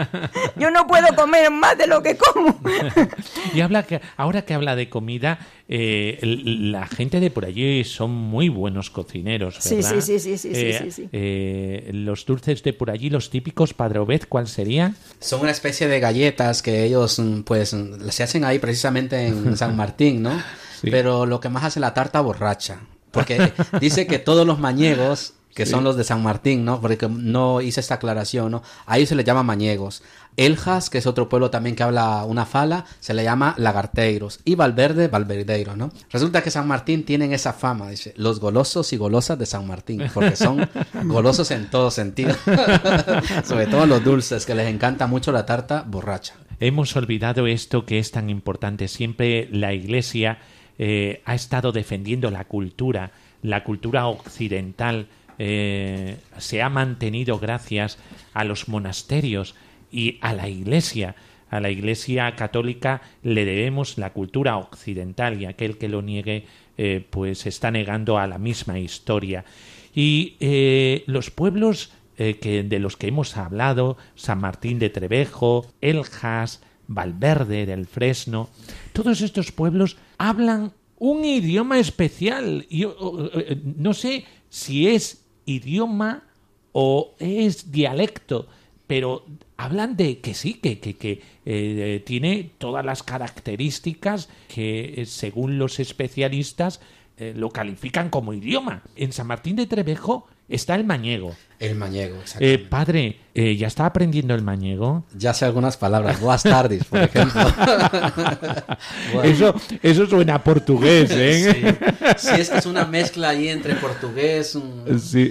yo 0.56 0.72
no 0.72 0.88
puedo 0.88 1.06
comer 1.14 1.52
más 1.52 1.78
de 1.78 1.86
lo 1.86 2.02
que 2.02 2.16
como. 2.16 2.58
y 3.54 3.60
habla 3.60 3.84
que, 3.84 4.00
ahora 4.16 4.42
que 4.42 4.54
habla 4.54 4.74
de 4.74 4.88
comida, 4.88 5.38
eh, 5.68 6.18
la 6.22 6.86
gente 6.86 7.18
de 7.18 7.30
por 7.30 7.44
allí 7.44 7.82
son 7.84 8.12
muy 8.12 8.48
buenos 8.48 8.90
cocineros, 8.90 9.35
¿verdad? 9.44 9.60
Sí, 9.60 9.82
sí, 9.82 10.00
sí, 10.18 10.38
sí, 10.38 10.54
sí, 10.54 10.90
sí, 10.90 11.08
eh, 11.12 11.90
los 11.92 12.24
dulces 12.24 12.62
de 12.62 12.72
por 12.72 12.90
allí, 12.90 13.10
los 13.10 13.30
típicos, 13.30 13.74
Padre 13.74 13.98
Obed, 13.98 14.22
¿cuál 14.28 14.48
sería? 14.48 14.94
Son 15.20 15.40
una 15.40 15.50
especie 15.50 15.88
de 15.88 16.00
galletas 16.00 16.62
que 16.62 16.84
ellos, 16.84 17.18
mm, 17.18 17.42
pues, 17.42 17.76
se 18.10 18.22
hacen 18.22 18.44
ahí 18.44 18.58
precisamente 18.58 19.26
en 19.26 19.56
San 19.56 19.76
Martín, 19.76 20.22
¿no? 20.22 20.42
Pero 20.82 21.26
lo 21.26 21.40
que 21.40 21.48
más 21.48 21.64
hace 21.64 21.80
la 21.80 21.94
tarta 21.94 22.20
borracha. 22.20 22.80
Porque 23.10 23.52
dice 23.80 24.06
que 24.06 24.18
todos 24.18 24.46
los 24.46 24.58
mañegos 24.58 25.32
que 25.56 25.64
son 25.64 25.84
los 25.84 25.96
de 25.96 26.04
San 26.04 26.22
Martín, 26.22 26.66
¿no? 26.66 26.82
Porque 26.82 27.08
no 27.08 27.62
hice 27.62 27.80
esta 27.80 27.94
aclaración, 27.94 28.52
¿no? 28.52 28.62
Ahí 28.84 29.06
se 29.06 29.14
le 29.14 29.24
llama 29.24 29.42
mañegos. 29.42 30.02
Eljas, 30.36 30.90
que 30.90 30.98
es 30.98 31.06
otro 31.06 31.28
pueblo 31.28 31.50
también 31.50 31.76
que 31.76 31.82
habla 31.82 32.24
una 32.24 32.46
fala, 32.46 32.84
se 33.00 33.14
le 33.14 33.24
llama 33.24 33.54
lagarteiros. 33.58 34.40
Y 34.44 34.54
Valverde, 34.54 35.08
valverdeiro, 35.08 35.76
¿no? 35.76 35.90
Resulta 36.10 36.42
que 36.42 36.50
San 36.50 36.66
Martín 36.68 37.04
tienen 37.04 37.32
esa 37.32 37.52
fama, 37.52 37.90
dice, 37.90 38.12
los 38.16 38.40
golosos 38.40 38.92
y 38.92 38.96
golosas 38.96 39.38
de 39.38 39.46
San 39.46 39.66
Martín, 39.66 40.02
porque 40.12 40.36
son 40.36 40.68
golosos 41.04 41.50
en 41.50 41.70
todo 41.70 41.90
sentido. 41.90 42.34
Sobre 43.44 43.66
todo 43.66 43.86
los 43.86 44.04
dulces, 44.04 44.46
que 44.46 44.54
les 44.54 44.68
encanta 44.68 45.06
mucho 45.06 45.32
la 45.32 45.46
tarta 45.46 45.84
borracha. 45.86 46.34
Hemos 46.60 46.96
olvidado 46.96 47.46
esto 47.46 47.84
que 47.84 47.98
es 47.98 48.10
tan 48.10 48.30
importante. 48.30 48.88
Siempre 48.88 49.48
la 49.50 49.74
Iglesia 49.74 50.38
eh, 50.78 51.22
ha 51.24 51.34
estado 51.34 51.72
defendiendo 51.72 52.30
la 52.30 52.44
cultura, 52.44 53.12
la 53.42 53.64
cultura 53.64 54.06
occidental, 54.06 55.08
eh, 55.38 56.18
se 56.38 56.62
ha 56.62 56.70
mantenido 56.70 57.38
gracias 57.38 57.98
a 58.32 58.44
los 58.44 58.68
monasterios 58.68 59.54
y 59.90 60.18
a 60.20 60.32
la 60.32 60.48
Iglesia. 60.48 61.14
A 61.48 61.60
la 61.60 61.70
Iglesia 61.70 62.34
católica 62.34 63.02
le 63.22 63.44
debemos 63.44 63.98
la 63.98 64.12
cultura 64.12 64.56
occidental 64.56 65.40
y 65.40 65.46
aquel 65.46 65.78
que 65.78 65.88
lo 65.88 66.02
niegue 66.02 66.44
eh, 66.76 67.04
pues 67.08 67.46
está 67.46 67.70
negando 67.70 68.18
a 68.18 68.26
la 68.26 68.38
misma 68.38 68.78
historia. 68.78 69.44
Y 69.94 70.36
eh, 70.40 71.04
los 71.06 71.30
pueblos 71.30 71.92
que, 72.16 72.62
de 72.62 72.78
los 72.78 72.96
que 72.96 73.08
hemos 73.08 73.36
hablado, 73.36 73.98
San 74.14 74.40
Martín 74.40 74.78
de 74.78 74.88
Trevejo, 74.88 75.66
Eljas, 75.82 76.62
Valverde 76.88 77.66
del 77.66 77.86
Fresno, 77.86 78.48
todos 78.94 79.20
estos 79.20 79.52
pueblos 79.52 79.98
hablan 80.16 80.72
un 80.98 81.26
idioma 81.26 81.78
especial. 81.78 82.66
Yo 82.70 82.96
no 83.76 83.92
sé 83.92 84.24
si 84.48 84.88
es 84.88 85.26
idioma 85.44 86.24
o 86.72 87.14
es 87.18 87.72
dialecto, 87.72 88.48
pero 88.86 89.24
hablan 89.56 89.96
de 89.96 90.20
que 90.20 90.34
sí, 90.34 90.54
que, 90.54 90.78
que, 90.78 91.22
eh, 91.44 92.02
tiene 92.04 92.50
todas 92.58 92.84
las 92.84 93.02
características 93.02 94.28
que, 94.48 95.02
eh, 95.02 95.06
según 95.06 95.58
los 95.58 95.80
especialistas, 95.80 96.80
eh, 97.18 97.32
lo 97.34 97.50
califican 97.50 98.10
como 98.10 98.32
idioma. 98.32 98.82
En 98.94 99.12
San 99.12 99.26
Martín 99.26 99.56
de 99.56 99.66
Trevejo 99.66 100.26
está 100.48 100.74
el 100.74 100.84
mañego. 100.84 101.34
El 101.58 101.74
mañego, 101.74 102.18
eh, 102.38 102.58
padre, 102.58 103.16
eh, 103.34 103.56
¿ya 103.56 103.66
está 103.66 103.86
aprendiendo 103.86 104.34
el 104.34 104.42
mañego? 104.42 105.06
Ya 105.16 105.32
sé 105.32 105.46
algunas 105.46 105.78
palabras. 105.78 106.20
Buenas 106.20 106.42
tardes, 106.42 106.84
por 106.84 107.00
ejemplo. 107.00 107.40
eso, 109.24 109.54
eso 109.82 110.06
suena 110.06 110.34
a 110.34 110.44
portugués, 110.44 111.10
¿eh? 111.12 111.78
Sí. 112.18 112.28
es 112.38 112.50
que 112.50 112.58
es 112.58 112.66
una 112.66 112.84
mezcla 112.84 113.30
ahí 113.30 113.48
entre 113.48 113.74
portugués, 113.76 114.58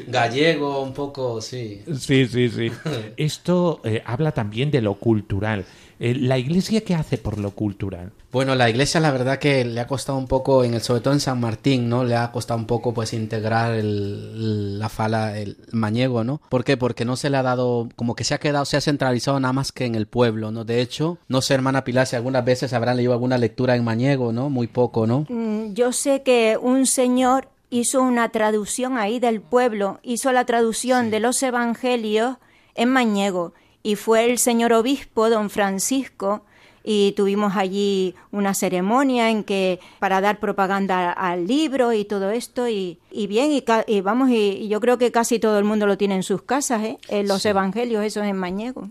gallego, 0.08 0.82
un 0.82 0.94
poco, 0.96 1.40
sí. 1.42 1.84
Sí, 1.96 2.26
sí, 2.26 2.50
sí. 2.50 2.72
Esto 3.18 3.82
eh, 3.84 4.02
habla 4.04 4.32
también 4.32 4.72
de 4.72 4.82
lo 4.82 4.96
cultural. 4.96 5.64
Eh, 6.00 6.16
¿La 6.16 6.38
iglesia 6.38 6.82
qué 6.82 6.96
hace 6.96 7.18
por 7.18 7.38
lo 7.38 7.52
cultural? 7.52 8.12
Bueno, 8.32 8.54
la 8.56 8.70
iglesia 8.70 9.00
la 9.00 9.12
verdad 9.12 9.40
que 9.40 9.64
le 9.64 9.80
ha 9.80 9.88
costado 9.88 10.18
un 10.18 10.28
poco, 10.28 10.66
en 10.66 10.74
el, 10.74 10.82
sobre 10.82 11.00
todo 11.00 11.14
en 11.14 11.22
San 11.22 11.40
Martín, 11.40 11.88
¿no? 11.88 12.04
Le 12.04 12.16
ha 12.16 12.32
costado 12.32 12.60
un 12.60 12.66
poco 12.66 12.94
pues 12.94 13.14
integrar 13.14 13.80
la, 13.82 14.90
jala 14.90 15.38
el 15.40 15.58
mañego, 15.72 16.26
¿no? 16.26 16.42
¿Por 16.50 16.66
qué? 16.66 16.76
Porque 16.76 17.06
no 17.06 17.16
se 17.16 17.30
le 17.30 17.38
ha 17.38 17.44
dado, 17.44 17.88
como 17.96 18.14
que 18.14 18.26
se 18.26 18.34
ha 18.34 18.40
quedado, 18.40 18.66
se 18.66 18.76
ha 18.76 18.82
centralizado 18.82 19.40
nada 19.40 19.54
más 19.54 19.72
que 19.72 19.86
en 19.86 19.96
el 19.96 20.06
pueblo, 20.06 20.52
¿no? 20.52 20.66
De 20.66 20.82
hecho, 20.82 21.18
no 21.30 21.42
sé, 21.42 21.54
hermana 21.54 21.86
Pilar, 21.86 22.08
si 22.08 22.18
algunas 22.18 22.44
veces 22.44 22.74
habrán 22.74 22.98
leído 22.98 23.14
alguna 23.14 23.38
lectura 23.38 23.76
en 23.76 23.86
mañego, 23.86 24.34
¿no? 24.34 24.50
Muy 24.50 24.68
poco, 24.68 25.08
¿no? 25.08 25.26
Mm, 25.30 25.74
yo 25.74 25.94
sé 25.94 26.24
que 26.24 26.58
un 26.62 26.88
señor 26.88 27.48
hizo 27.70 28.02
una 28.02 28.30
traducción 28.30 28.98
ahí 28.98 29.20
del 29.20 29.40
pueblo, 29.42 30.00
hizo 30.04 30.34
la 30.34 30.44
traducción 30.44 31.10
de 31.10 31.22
los 31.22 31.42
evangelios 31.42 32.36
en 32.76 32.90
mañego 32.90 33.54
y 33.86 33.96
fue 33.98 34.26
el 34.26 34.40
señor 34.40 34.74
obispo, 34.74 35.30
don 35.30 35.52
Francisco, 35.52 36.42
y 36.84 37.12
tuvimos 37.12 37.56
allí 37.56 38.16
una 38.32 38.56
ceremonia 38.56 39.30
en 39.30 39.44
que 39.44 39.80
para 40.00 40.22
dar 40.22 40.40
propaganda 40.40 41.12
al 41.12 41.46
libro 41.46 41.94
y 41.94 42.04
todo 42.04 42.32
esto 42.32 42.68
y, 42.68 42.98
bien 43.12 43.52
y, 43.52 44.02
vamos 44.02 44.32
y, 44.32 44.68
yo 44.68 44.82
creo 44.82 44.98
que 44.98 45.12
casi 45.12 45.38
todo 45.38 45.60
el 45.60 45.66
mundo 45.66 45.86
lo 45.86 46.00
tiene 46.00 46.16
en 46.16 46.24
sus 46.24 46.42
casas 46.42 46.84
¿eh? 46.84 46.98
en 47.10 47.28
los 47.28 47.46
evangelios 47.46 48.04
esos 48.04 48.24
en 48.24 48.38
mañego 48.38 48.90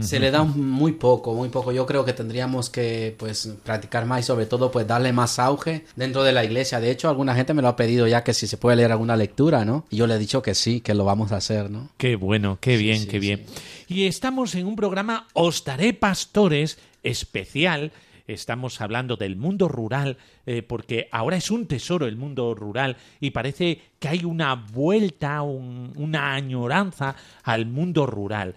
se 0.00 0.20
le 0.20 0.30
da 0.30 0.42
muy 0.42 0.92
poco, 0.92 1.34
muy 1.34 1.48
poco. 1.48 1.72
Yo 1.72 1.86
creo 1.86 2.04
que 2.04 2.12
tendríamos 2.12 2.70
que 2.70 3.14
pues 3.18 3.52
practicar 3.64 4.06
más 4.06 4.20
y 4.20 4.22
sobre 4.24 4.46
todo 4.46 4.70
pues 4.70 4.86
darle 4.86 5.12
más 5.12 5.38
auge 5.38 5.84
dentro 5.96 6.22
de 6.22 6.32
la 6.32 6.44
iglesia. 6.44 6.80
De 6.80 6.90
hecho, 6.90 7.08
alguna 7.08 7.34
gente 7.34 7.54
me 7.54 7.62
lo 7.62 7.68
ha 7.68 7.76
pedido 7.76 8.06
ya 8.06 8.24
que 8.24 8.34
si 8.34 8.46
se 8.46 8.56
puede 8.56 8.76
leer 8.76 8.92
alguna 8.92 9.16
lectura, 9.16 9.64
¿no? 9.64 9.86
Y 9.90 9.96
yo 9.96 10.06
le 10.06 10.14
he 10.14 10.18
dicho 10.18 10.42
que 10.42 10.54
sí, 10.54 10.80
que 10.80 10.94
lo 10.94 11.04
vamos 11.04 11.32
a 11.32 11.36
hacer, 11.36 11.70
¿no? 11.70 11.90
Qué 11.96 12.16
bueno, 12.16 12.58
qué 12.60 12.76
bien, 12.76 13.06
qué 13.06 13.18
bien. 13.18 13.44
Y 13.88 14.06
estamos 14.06 14.54
en 14.54 14.66
un 14.66 14.76
programa 14.76 15.28
Os 15.34 15.64
daré 15.64 15.92
pastores 15.92 16.78
especial 17.02 17.92
estamos 18.26 18.80
hablando 18.80 19.16
del 19.16 19.36
mundo 19.36 19.68
rural, 19.68 20.16
eh, 20.46 20.62
porque 20.62 21.08
ahora 21.12 21.36
es 21.36 21.50
un 21.50 21.66
tesoro 21.66 22.06
el 22.06 22.16
mundo 22.16 22.54
rural 22.54 22.96
y 23.20 23.30
parece 23.30 23.80
que 23.98 24.08
hay 24.08 24.24
una 24.24 24.54
vuelta, 24.54 25.42
una 25.42 26.34
añoranza 26.34 27.16
al 27.42 27.66
mundo 27.66 28.06
rural. 28.06 28.54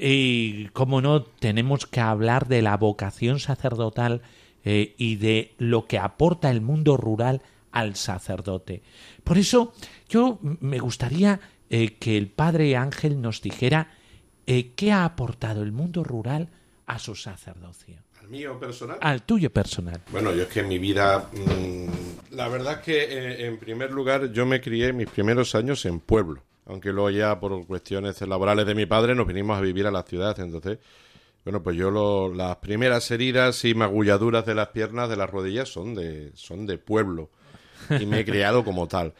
Y, 0.00 0.68
como 0.68 1.00
no, 1.00 1.22
tenemos 1.22 1.86
que 1.86 2.00
hablar 2.00 2.46
de 2.46 2.62
la 2.62 2.76
vocación 2.76 3.40
sacerdotal 3.40 4.22
eh, 4.64 4.94
y 4.96 5.16
de 5.16 5.54
lo 5.58 5.86
que 5.86 5.98
aporta 5.98 6.50
el 6.50 6.60
mundo 6.60 6.96
rural 6.96 7.42
al 7.72 7.96
sacerdote. 7.96 8.82
Por 9.24 9.38
eso, 9.38 9.72
yo 10.08 10.38
me 10.42 10.78
gustaría 10.78 11.40
eh, 11.68 11.96
que 11.98 12.16
el 12.16 12.28
padre 12.28 12.76
Ángel 12.76 13.20
nos 13.20 13.42
dijera 13.42 13.90
eh, 14.46 14.72
qué 14.76 14.92
ha 14.92 15.04
aportado 15.04 15.62
el 15.62 15.72
mundo 15.72 16.04
rural 16.04 16.48
a 16.86 16.98
su 16.98 17.16
sacerdocio. 17.16 17.96
¿Al 18.20 18.28
mío 18.28 18.58
personal? 18.58 18.98
Al 19.00 19.22
tuyo 19.22 19.50
personal. 19.50 20.00
Bueno, 20.12 20.32
yo 20.32 20.42
es 20.42 20.48
que 20.48 20.60
en 20.60 20.68
mi 20.68 20.78
vida, 20.78 21.28
mm, 21.32 22.34
la 22.36 22.48
verdad 22.48 22.74
es 22.74 22.84
que 22.84 23.46
en 23.46 23.58
primer 23.58 23.90
lugar 23.90 24.30
yo 24.32 24.46
me 24.46 24.60
crié 24.60 24.92
mis 24.92 25.08
primeros 25.08 25.54
años 25.56 25.84
en 25.86 25.98
pueblo 25.98 26.47
aunque 26.68 26.92
luego 26.92 27.10
ya 27.10 27.40
por 27.40 27.66
cuestiones 27.66 28.20
laborales 28.20 28.66
de 28.66 28.74
mi 28.74 28.86
padre 28.86 29.14
nos 29.14 29.26
vinimos 29.26 29.56
a 29.56 29.62
vivir 29.62 29.86
a 29.86 29.90
la 29.90 30.02
ciudad, 30.02 30.38
entonces, 30.38 30.78
bueno, 31.42 31.62
pues 31.62 31.76
yo 31.76 31.90
lo, 31.90 32.32
las 32.32 32.56
primeras 32.56 33.10
heridas 33.10 33.64
y 33.64 33.74
magulladuras 33.74 34.44
de 34.44 34.54
las 34.54 34.68
piernas, 34.68 35.08
de 35.08 35.16
las 35.16 35.30
rodillas, 35.30 35.70
son 35.70 35.94
de, 35.94 36.30
son 36.34 36.66
de 36.66 36.76
pueblo 36.76 37.30
y 37.98 38.04
me 38.04 38.20
he 38.20 38.24
criado 38.24 38.64
como 38.64 38.86
tal. 38.86 39.14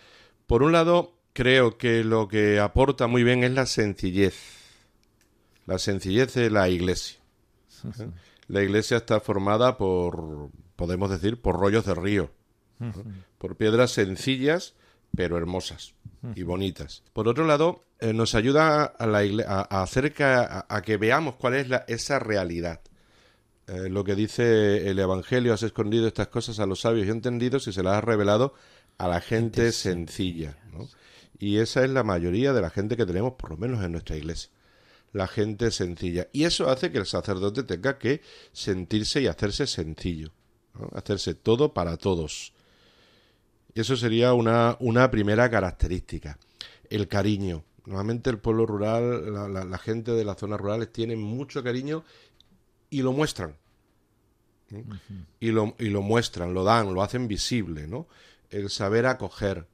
Por 0.46 0.62
un 0.62 0.72
lado, 0.72 1.14
creo 1.32 1.78
que 1.78 2.04
lo 2.04 2.28
que 2.28 2.60
aporta 2.60 3.06
muy 3.06 3.24
bien 3.24 3.42
es 3.42 3.52
la 3.52 3.64
sencillez, 3.64 4.36
la 5.64 5.78
sencillez 5.78 6.34
de 6.34 6.50
la 6.50 6.68
iglesia. 6.68 7.18
¿eh? 7.98 8.10
La 8.46 8.62
iglesia 8.62 8.98
está 8.98 9.20
formada 9.20 9.78
por, 9.78 10.50
podemos 10.76 11.08
decir, 11.08 11.40
por 11.40 11.58
rollos 11.58 11.86
de 11.86 11.94
río, 11.94 12.30
por 13.38 13.56
piedras 13.56 13.92
sencillas 13.92 14.74
pero 15.14 15.36
hermosas 15.36 15.94
y 16.34 16.42
bonitas. 16.42 17.02
Por 17.12 17.28
otro 17.28 17.46
lado, 17.46 17.84
eh, 18.00 18.12
nos 18.12 18.34
ayuda 18.34 18.84
a, 18.84 19.06
la 19.06 19.20
a, 19.46 19.82
hacer 19.82 20.12
que, 20.12 20.24
a, 20.24 20.82
que 20.84 20.96
veamos 20.96 21.36
cuál 21.36 21.54
es 21.54 21.68
la, 21.68 21.84
esa 21.88 22.18
realidad. 22.18 22.80
Eh, 23.66 23.88
lo 23.88 24.04
que 24.04 24.14
dice 24.14 24.88
el 24.88 24.98
Evangelio, 24.98 25.52
has 25.52 25.62
escondido 25.62 26.06
estas 26.06 26.28
cosas 26.28 26.58
a 26.58 26.66
los 26.66 26.80
sabios 26.80 27.06
y 27.06 27.10
entendidos 27.10 27.66
y 27.68 27.72
se 27.72 27.82
las 27.82 27.98
has 27.98 28.04
revelado 28.04 28.54
a 28.96 29.08
la 29.08 29.20
gente 29.20 29.72
sencilla. 29.72 30.56
Y 31.38 31.58
esa 31.58 31.84
es 31.84 31.90
la 31.90 32.02
mayoría 32.02 32.52
de 32.52 32.62
la 32.62 32.70
gente 32.70 32.96
que 32.96 33.06
tenemos, 33.06 33.34
por 33.34 33.50
lo 33.50 33.56
menos 33.56 33.84
en 33.84 33.92
nuestra 33.92 34.16
iglesia. 34.16 34.50
La 35.12 35.26
gente 35.26 35.70
sencilla. 35.70 36.28
Y 36.32 36.44
eso 36.44 36.68
hace 36.68 36.90
que 36.90 36.98
el 36.98 37.06
sacerdote 37.06 37.62
tenga 37.62 37.98
que 37.98 38.22
sentirse 38.52 39.22
y 39.22 39.26
hacerse 39.26 39.66
sencillo. 39.66 40.32
Hacerse 40.94 41.34
todo 41.34 41.72
para 41.72 41.96
todos 41.96 42.52
eso 43.74 43.96
sería 43.96 44.32
una, 44.32 44.76
una 44.80 45.10
primera 45.10 45.50
característica. 45.50 46.38
El 46.90 47.08
cariño. 47.08 47.64
Normalmente 47.86 48.28
el 48.30 48.38
pueblo 48.38 48.66
rural, 48.66 49.32
la, 49.70 49.78
gente 49.78 50.12
de 50.12 50.24
las 50.24 50.36
zonas 50.36 50.60
rurales 50.60 50.92
tienen 50.92 51.20
mucho 51.22 51.62
cariño 51.62 52.04
y 52.90 53.02
lo 53.02 53.12
muestran. 53.12 53.56
y, 55.40 55.50
lo, 55.50 55.74
y 55.78 55.88
lo 55.88 56.02
muestran, 56.02 56.52
lo 56.52 56.64
dan, 56.64 56.92
lo 56.92 57.02
hacen 57.02 57.28
visible, 57.28 57.86
¿no? 57.86 58.06
El 58.50 58.68
saber 58.68 59.06
acoger. 59.06 59.66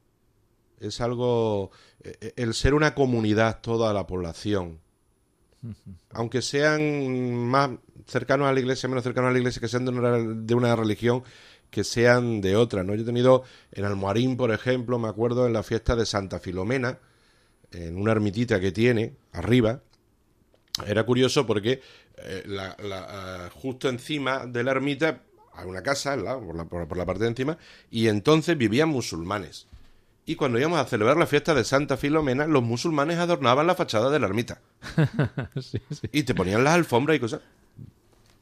Es 0.79 1.01
algo. 1.01 1.71
E, 2.01 2.17
e, 2.21 2.33
el 2.41 2.53
ser 2.53 2.73
una 2.73 2.95
comunidad, 2.95 3.59
toda 3.61 3.93
la 3.93 4.07
población. 4.07 4.79
Aunque 6.11 6.41
sean 6.41 7.35
más 7.47 7.71
cercanos 8.05 8.47
a 8.47 8.53
la 8.53 8.59
iglesia, 8.59 8.87
menos 8.87 9.03
cercanos 9.03 9.29
a 9.29 9.31
la 9.33 9.39
iglesia, 9.39 9.59
que 9.59 9.67
sean 9.67 9.85
de 9.85 9.91
una, 9.91 10.17
de 10.17 10.55
una 10.55 10.75
religión, 10.75 11.23
que 11.75 11.83
sean 11.83 12.39
de 12.39 12.55
otra, 12.55 12.85
¿no? 12.85 12.95
Yo 12.95 13.01
he 13.01 13.05
tenido 13.05 13.43
en 13.73 13.83
Almoharín, 13.83 14.37
por 14.37 14.53
ejemplo, 14.53 14.97
me 14.97 15.09
acuerdo 15.09 15.45
en 15.45 15.51
la 15.51 15.61
fiesta 15.61 15.97
de 15.97 16.05
Santa 16.05 16.39
Filomena, 16.39 16.99
en 17.73 17.97
una 17.97 18.13
ermitita 18.13 18.61
que 18.61 18.71
tiene 18.71 19.17
arriba, 19.33 19.81
era 20.87 21.05
curioso 21.05 21.45
porque 21.45 21.81
eh, 22.15 22.43
la, 22.45 22.77
eh, 22.79 23.49
justo 23.55 23.89
encima 23.89 24.45
de 24.45 24.63
la 24.63 24.71
ermita 24.71 25.19
hay 25.53 25.67
una 25.67 25.83
casa 25.83 26.15
por, 26.15 26.55
la, 26.55 26.63
por, 26.63 26.97
la, 26.97 27.05
parte 27.05 27.23
de 27.23 27.29
encima 27.31 27.57
y 27.91 28.07
entonces 28.07 28.57
vivían 28.57 28.87
musulmanes. 28.87 29.67
Y 30.25 30.37
cuando 30.37 30.57
íbamos 30.57 30.79
a 30.79 30.85
celebrar 30.85 31.17
la 31.17 31.27
fiesta 31.27 31.53
de 31.53 31.65
Santa 31.65 31.97
Filomena, 31.97 32.47
los 32.47 32.63
musulmanes 32.63 33.17
adornaban 33.17 33.67
la 33.67 33.75
fachada 33.75 34.09
de 34.09 34.19
la 34.19 34.27
ermita. 34.27 34.61
Y 36.13 36.23
te 36.23 36.33
ponían 36.33 36.63
las 36.63 36.75
alfombras 36.75 37.17
y 37.17 37.19
cosas 37.19 37.41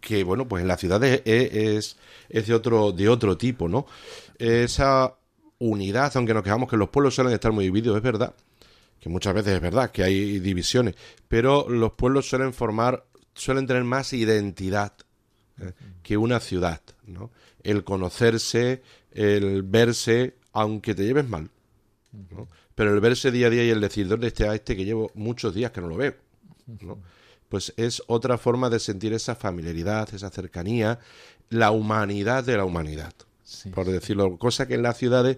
que 0.03 0.23
bueno, 0.23 0.47
pues 0.47 0.61
en 0.61 0.67
la 0.67 0.77
ciudad 0.77 1.01
es, 1.03 1.21
es, 2.29 2.47
de, 2.47 2.53
otro, 2.53 2.91
de 2.91 3.07
otro 3.07 3.37
tipo, 3.37 3.69
¿no? 3.69 3.87
Esa 4.37 5.15
unidad, 5.59 6.11
aunque 6.15 6.33
nos 6.33 6.43
quejamos 6.43 6.69
que 6.69 6.75
los 6.75 6.89
pueblos 6.89 7.15
suelen 7.15 7.33
estar 7.33 7.53
muy 7.53 7.65
divididos, 7.65 7.97
es 7.97 8.03
verdad, 8.03 8.35
que 8.99 9.07
muchas 9.07 9.33
veces 9.33 9.53
es 9.53 9.61
verdad 9.61 9.91
que 9.91 10.03
hay 10.03 10.39
divisiones, 10.39 10.95
pero 11.27 11.69
los 11.69 11.93
pueblos 11.93 12.27
suelen 12.27 12.53
formar, 12.53 13.05
suelen 13.33 13.65
tener 13.65 13.85
más 13.85 14.11
identidad 14.11 14.93
¿eh? 15.61 15.71
que 16.03 16.17
una 16.17 16.41
ciudad, 16.41 16.81
¿no? 17.07 17.31
El 17.63 17.85
conocerse, 17.85 18.81
el 19.11 19.63
verse, 19.63 20.35
aunque 20.51 20.93
te 20.95 21.05
lleves 21.05 21.29
mal, 21.29 21.49
¿no? 22.11 22.49
Pero 22.75 22.93
el 22.93 22.99
verse 22.99 23.31
día 23.31 23.47
a 23.47 23.49
día 23.49 23.63
y 23.63 23.69
el 23.69 23.79
decir, 23.79 24.07
¿dónde 24.07 24.27
está 24.27 24.53
este 24.53 24.75
que 24.75 24.83
llevo 24.83 25.11
muchos 25.13 25.53
días 25.53 25.71
que 25.71 25.79
no 25.79 25.87
lo 25.87 25.95
veo? 25.95 26.15
¿no? 26.81 26.97
Pues 27.53 27.71
es 27.77 28.01
otra 28.07 28.39
forma 28.39 28.71
de 28.71 28.79
sentir 28.79 29.13
esa 29.13 29.35
familiaridad, 29.35 30.11
esa 30.11 30.31
cercanía, 30.31 30.97
la 31.51 31.69
humanidad 31.69 32.43
de 32.43 32.57
la 32.57 32.65
humanidad. 32.65 33.13
por 33.75 33.85
decirlo, 33.85 34.39
cosa 34.39 34.67
que 34.67 34.73
en 34.73 34.81
las 34.81 34.97
ciudades, 34.97 35.37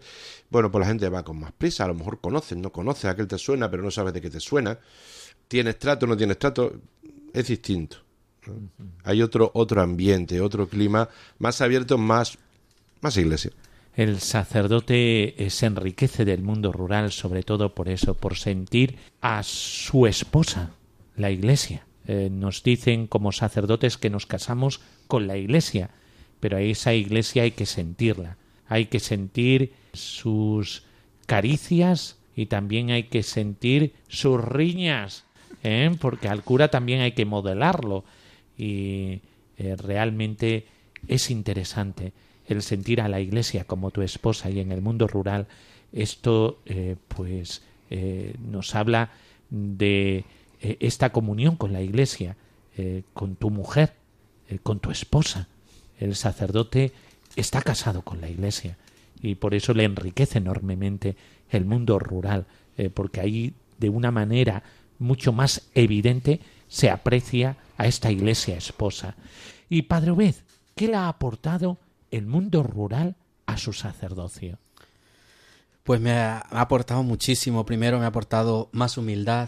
bueno, 0.50 0.72
pues 0.72 0.80
la 0.80 0.88
gente 0.88 1.10
va 1.10 1.26
con 1.26 1.42
más 1.42 1.52
prisa, 1.52 1.84
a 1.84 1.90
lo 1.90 1.94
mejor 1.94 2.22
conoces, 2.22 2.58
no 2.58 2.72
conoces, 2.72 3.04
aquel 3.04 3.28
te 3.28 3.38
suena, 3.38 3.70
pero 3.70 3.84
no 3.84 3.92
sabes 3.92 4.14
de 4.14 4.22
qué 4.22 4.30
te 4.30 4.40
suena, 4.40 4.80
tienes 5.50 5.78
trato, 5.78 6.08
no 6.08 6.16
tienes 6.16 6.40
trato, 6.40 6.80
es 7.34 7.48
distinto. 7.48 7.98
Hay 9.04 9.22
otro, 9.22 9.52
otro 9.54 9.82
ambiente, 9.82 10.40
otro 10.40 10.70
clima 10.70 11.10
más 11.40 11.60
abierto, 11.60 11.98
más, 11.98 12.38
más 13.02 13.18
iglesia. 13.18 13.52
El 13.94 14.22
sacerdote 14.22 15.44
eh, 15.44 15.50
se 15.50 15.66
enriquece 15.66 16.24
del 16.24 16.44
mundo 16.44 16.72
rural, 16.72 17.12
sobre 17.12 17.44
todo 17.44 17.76
por 17.76 17.90
eso, 17.90 18.14
por 18.14 18.38
sentir 18.38 19.00
a 19.20 19.44
su 19.44 20.08
esposa, 20.08 20.72
la 21.18 21.30
iglesia. 21.30 21.86
Eh, 22.08 22.30
nos 22.32 22.62
dicen 22.62 23.08
como 23.08 23.32
sacerdotes 23.32 23.98
que 23.98 24.12
nos 24.12 24.28
casamos 24.28 24.80
con 25.08 25.26
la 25.26 25.38
Iglesia, 25.38 25.90
pero 26.40 26.58
a 26.58 26.62
esa 26.62 26.94
Iglesia 26.94 27.44
hay 27.44 27.52
que 27.52 27.66
sentirla, 27.66 28.38
hay 28.68 28.86
que 28.86 29.00
sentir 29.00 29.74
sus 29.94 30.84
caricias 31.26 32.18
y 32.36 32.46
también 32.46 32.92
hay 32.92 33.04
que 33.04 33.24
sentir 33.24 33.94
sus 34.08 34.44
riñas, 34.44 35.24
¿eh? 35.64 35.96
porque 36.00 36.28
al 36.28 36.44
cura 36.44 36.68
también 36.68 37.02
hay 37.02 37.14
que 37.14 37.26
modelarlo 37.26 38.04
y 38.56 39.22
eh, 39.58 39.76
realmente 39.76 40.68
es 41.08 41.32
interesante 41.32 42.14
el 42.48 42.62
sentir 42.62 43.02
a 43.02 43.10
la 43.10 43.20
Iglesia 43.20 43.64
como 43.64 43.90
tu 43.90 44.04
esposa 44.04 44.52
y 44.52 44.60
en 44.60 44.72
el 44.72 44.82
mundo 44.82 45.08
rural 45.08 45.48
esto 45.92 46.60
pues 47.08 47.62
nos 48.40 48.76
habla 48.76 49.12
de 49.50 50.26
eh, 50.66 50.78
esta 50.80 51.12
comunión 51.12 51.58
con 51.58 51.74
la 51.74 51.82
Iglesia, 51.82 52.38
eh, 52.76 53.04
con 53.14 53.36
tu 53.36 53.52
mujer, 53.52 53.94
eh, 54.50 54.58
con 54.58 54.80
tu 54.80 54.90
esposa. 54.90 55.48
El 56.00 56.16
sacerdote 56.16 56.92
está 57.36 57.62
casado 57.62 58.02
con 58.02 58.20
la 58.20 58.30
Iglesia 58.30 58.76
y 59.22 59.36
por 59.36 59.54
eso 59.54 59.76
le 59.76 59.84
enriquece 59.84 60.40
enormemente 60.40 61.16
el 61.52 61.66
mundo 61.66 62.00
rural 62.00 62.48
porque 62.94 63.22
ahí 63.22 63.54
de 63.78 63.88
una 63.88 64.12
manera 64.12 64.64
mucho 65.00 65.32
más 65.32 65.70
evidente 65.74 66.42
se 66.68 66.90
aprecia 66.90 67.56
a 67.78 67.88
esta 67.88 68.12
iglesia 68.12 68.58
esposa. 68.58 69.16
Y 69.70 69.84
Padre 69.84 70.12
Obed, 70.12 70.36
¿qué 70.76 70.88
le 70.88 70.96
ha 70.96 71.08
aportado 71.08 71.78
el 72.12 72.26
mundo 72.26 72.64
rural 72.64 73.16
a 73.46 73.58
su 73.58 73.72
sacerdocio? 73.72 74.60
Pues 75.86 76.02
me 76.02 76.12
ha, 76.12 76.40
aportado 76.40 77.02
muchísimo. 77.04 77.66
Primero 77.66 77.98
me 77.98 78.04
ha 78.04 78.10
aportado 78.10 78.68
más 78.74 78.98
humildad, 78.98 79.48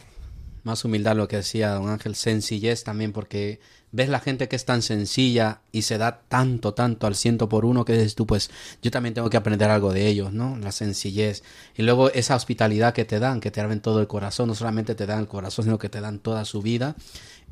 más 0.68 0.86
humildad 0.86 1.15
lo 1.15 1.28
que 1.28 1.38
decía 1.38 1.72
don 1.72 1.89
Ángel, 1.89 2.15
sencillez 2.15 2.84
también, 2.84 3.11
porque 3.11 3.59
ves 3.91 4.09
la 4.09 4.20
gente 4.20 4.47
que 4.47 4.55
es 4.55 4.65
tan 4.65 4.82
sencilla 4.82 5.61
y 5.72 5.84
se 5.84 5.97
da 5.97 6.22
tanto, 6.28 6.74
tanto 6.74 7.07
al 7.07 7.15
ciento 7.15 7.49
por 7.49 7.65
uno 7.65 7.86
que 7.86 7.93
dices 7.93 8.15
tú, 8.15 8.28
pues 8.28 8.51
yo 8.82 8.91
también 8.91 9.15
tengo 9.15 9.30
que 9.30 9.38
aprender 9.38 9.70
algo 9.70 9.93
de 9.93 10.07
ellos, 10.07 10.34
¿no? 10.34 10.57
La 10.57 10.72
sencillez. 10.72 11.41
Y 11.76 11.84
luego 11.84 12.11
esa 12.11 12.36
hospitalidad 12.36 12.93
que 12.93 13.05
te 13.05 13.20
dan, 13.20 13.39
que 13.39 13.49
te 13.49 13.61
abren 13.61 13.82
todo 13.82 14.01
el 14.01 14.07
corazón, 14.07 14.49
no 14.49 14.55
solamente 14.55 14.93
te 14.93 15.05
dan 15.05 15.20
el 15.20 15.28
corazón, 15.28 15.65
sino 15.65 15.80
que 15.80 15.89
te 15.89 16.01
dan 16.01 16.20
toda 16.20 16.45
su 16.45 16.61
vida 16.61 16.95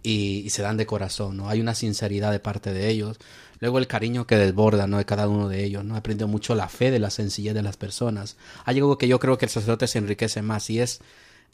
y, 0.04 0.50
se 0.50 0.62
dan 0.62 0.78
de 0.78 0.86
corazón, 0.86 1.38
¿no? 1.38 1.50
Hay 1.50 1.62
una 1.62 1.74
sinceridad 1.74 2.32
de 2.32 2.40
parte 2.40 2.74
de 2.74 2.90
ellos. 2.90 3.18
Luego 3.60 3.80
el 3.80 3.88
cariño 3.88 4.28
que 4.28 4.38
desborda, 4.38 4.88
¿no? 4.88 4.98
De 4.98 5.06
cada 5.06 5.28
uno 5.28 5.48
de 5.50 5.64
ellos, 5.64 5.84
¿no? 5.84 5.96
Aprendido 5.96 6.28
mucho 6.28 6.54
la 6.54 6.70
fe 6.70 6.92
de 6.92 7.00
la 7.00 7.10
sencillez 7.10 7.54
de 7.54 7.64
las 7.64 7.78
personas. 7.78 8.38
Hay 8.66 8.78
algo 8.78 8.98
que 8.98 9.08
yo 9.08 9.20
creo 9.20 9.38
que 9.38 9.46
el 9.46 9.52
sacerdote 9.52 9.88
se 9.88 10.00
enriquece 10.00 10.42
más 10.42 10.70
y 10.70 10.80
es 10.80 11.00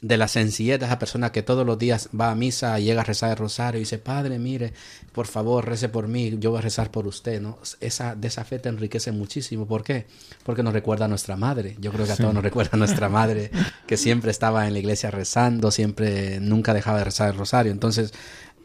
de 0.01 0.17
la 0.17 0.27
sencillez 0.27 0.79
de 0.79 0.87
esa 0.87 0.97
persona 0.97 1.31
que 1.31 1.43
todos 1.43 1.65
los 1.65 1.77
días 1.77 2.09
va 2.19 2.31
a 2.31 2.35
misa, 2.35 2.79
llega 2.79 3.01
a 3.01 3.03
rezar 3.03 3.31
el 3.31 3.37
rosario 3.37 3.77
y 3.77 3.83
dice, 3.83 3.99
Padre, 3.99 4.39
mire, 4.39 4.73
por 5.11 5.27
favor, 5.27 5.67
rece 5.67 5.89
por 5.89 6.07
mí, 6.07 6.37
yo 6.39 6.49
voy 6.49 6.59
a 6.59 6.61
rezar 6.61 6.89
por 6.89 7.05
usted, 7.05 7.39
¿no? 7.39 7.59
Esa, 7.79 8.15
de 8.15 8.27
esa 8.27 8.43
fe 8.43 8.57
te 8.57 8.69
enriquece 8.69 9.11
muchísimo. 9.11 9.67
¿Por 9.67 9.83
qué? 9.83 10.07
Porque 10.43 10.63
nos 10.63 10.73
recuerda 10.73 11.05
a 11.05 11.07
nuestra 11.07 11.35
madre. 11.35 11.75
Yo 11.79 11.91
creo 11.91 12.07
que 12.07 12.13
a 12.13 12.17
todos 12.17 12.33
nos 12.33 12.43
recuerda 12.43 12.71
a 12.73 12.77
nuestra 12.77 13.09
madre, 13.09 13.51
que 13.85 13.95
siempre 13.95 14.31
estaba 14.31 14.67
en 14.67 14.73
la 14.73 14.79
iglesia 14.79 15.11
rezando, 15.11 15.69
siempre, 15.69 16.39
nunca 16.39 16.73
dejaba 16.73 16.97
de 16.97 17.03
rezar 17.03 17.29
el 17.29 17.37
rosario. 17.37 17.71
Entonces, 17.71 18.11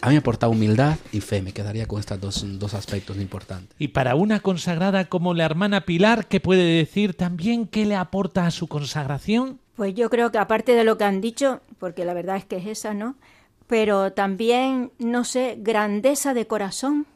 a 0.00 0.08
mí 0.08 0.14
me 0.14 0.18
aporta 0.18 0.48
humildad 0.48 0.96
y 1.12 1.20
fe, 1.20 1.42
me 1.42 1.52
quedaría 1.52 1.86
con 1.86 2.00
estos 2.00 2.18
dos, 2.18 2.44
dos 2.58 2.72
aspectos 2.72 3.16
importantes. 3.18 3.74
Y 3.78 3.88
para 3.88 4.14
una 4.14 4.40
consagrada 4.40 5.06
como 5.06 5.34
la 5.34 5.44
hermana 5.44 5.82
Pilar, 5.82 6.28
¿qué 6.28 6.40
puede 6.40 6.64
decir 6.64 7.14
también 7.14 7.66
qué 7.66 7.84
le 7.84 7.96
aporta 7.96 8.46
a 8.46 8.50
su 8.50 8.68
consagración? 8.68 9.60
Pues 9.76 9.94
yo 9.94 10.08
creo 10.10 10.32
que 10.32 10.38
aparte 10.38 10.72
de 10.72 10.84
lo 10.84 10.96
que 10.96 11.04
han 11.04 11.20
dicho, 11.20 11.60
porque 11.78 12.04
la 12.04 12.14
verdad 12.14 12.36
es 12.36 12.46
que 12.46 12.56
es 12.56 12.66
esa, 12.66 12.94
¿no? 12.94 13.16
Pero 13.66 14.12
también, 14.12 14.90
no 14.98 15.24
sé, 15.24 15.56
grandeza 15.58 16.34
de 16.34 16.46
corazón. 16.46 17.06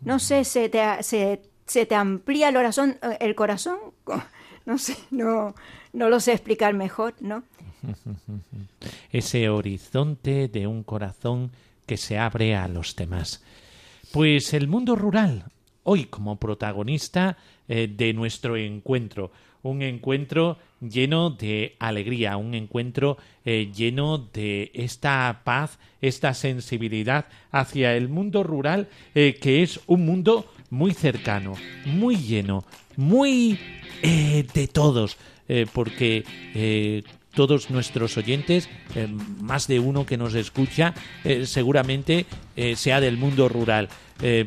No 0.00 0.18
sé, 0.18 0.44
se 0.44 0.68
te, 0.68 1.02
se, 1.02 1.42
se 1.64 1.86
te 1.86 1.94
amplía 1.94 2.48
el 2.48 2.54
corazón, 2.56 2.98
eh, 3.02 3.16
el 3.20 3.34
corazón. 3.34 3.78
No 4.64 4.78
sé, 4.78 4.96
no, 5.10 5.56
no 5.92 6.08
lo 6.08 6.20
sé 6.20 6.34
explicar 6.34 6.72
mejor, 6.72 7.14
¿no? 7.18 7.42
Ese 9.10 9.48
horizonte 9.48 10.46
de 10.46 10.68
un 10.68 10.84
corazón 10.84 11.50
que 11.84 11.96
se 11.96 12.16
abre 12.16 12.54
a 12.54 12.68
los 12.68 12.94
demás. 12.94 13.42
Pues 14.12 14.54
el 14.54 14.68
mundo 14.68 14.94
rural, 14.94 15.46
hoy 15.82 16.04
como 16.04 16.36
protagonista 16.36 17.36
eh, 17.66 17.92
de 17.92 18.12
nuestro 18.12 18.56
encuentro, 18.56 19.32
un 19.62 19.82
encuentro 19.82 20.58
lleno 20.80 21.30
de 21.30 21.76
alegría, 21.78 22.36
un 22.36 22.54
encuentro 22.54 23.16
eh, 23.44 23.70
lleno 23.74 24.18
de 24.18 24.70
esta 24.74 25.42
paz, 25.44 25.78
esta 26.00 26.34
sensibilidad 26.34 27.26
hacia 27.50 27.94
el 27.96 28.08
mundo 28.08 28.42
rural, 28.42 28.88
eh, 29.14 29.38
que 29.40 29.62
es 29.62 29.80
un 29.86 30.04
mundo 30.04 30.46
muy 30.70 30.92
cercano, 30.92 31.54
muy 31.84 32.16
lleno, 32.16 32.64
muy 32.96 33.58
eh, 34.02 34.44
de 34.52 34.68
todos, 34.68 35.16
porque 35.74 36.24
todos 37.34 37.68
nuestros 37.68 38.16
oyentes, 38.16 38.70
más 39.38 39.66
de 39.66 39.80
uno 39.80 40.06
que 40.06 40.16
nos 40.16 40.34
escucha, 40.34 40.94
seguramente 41.44 42.24
sea 42.74 43.00
del 43.00 43.18
mundo 43.18 43.50
rural. 43.50 43.90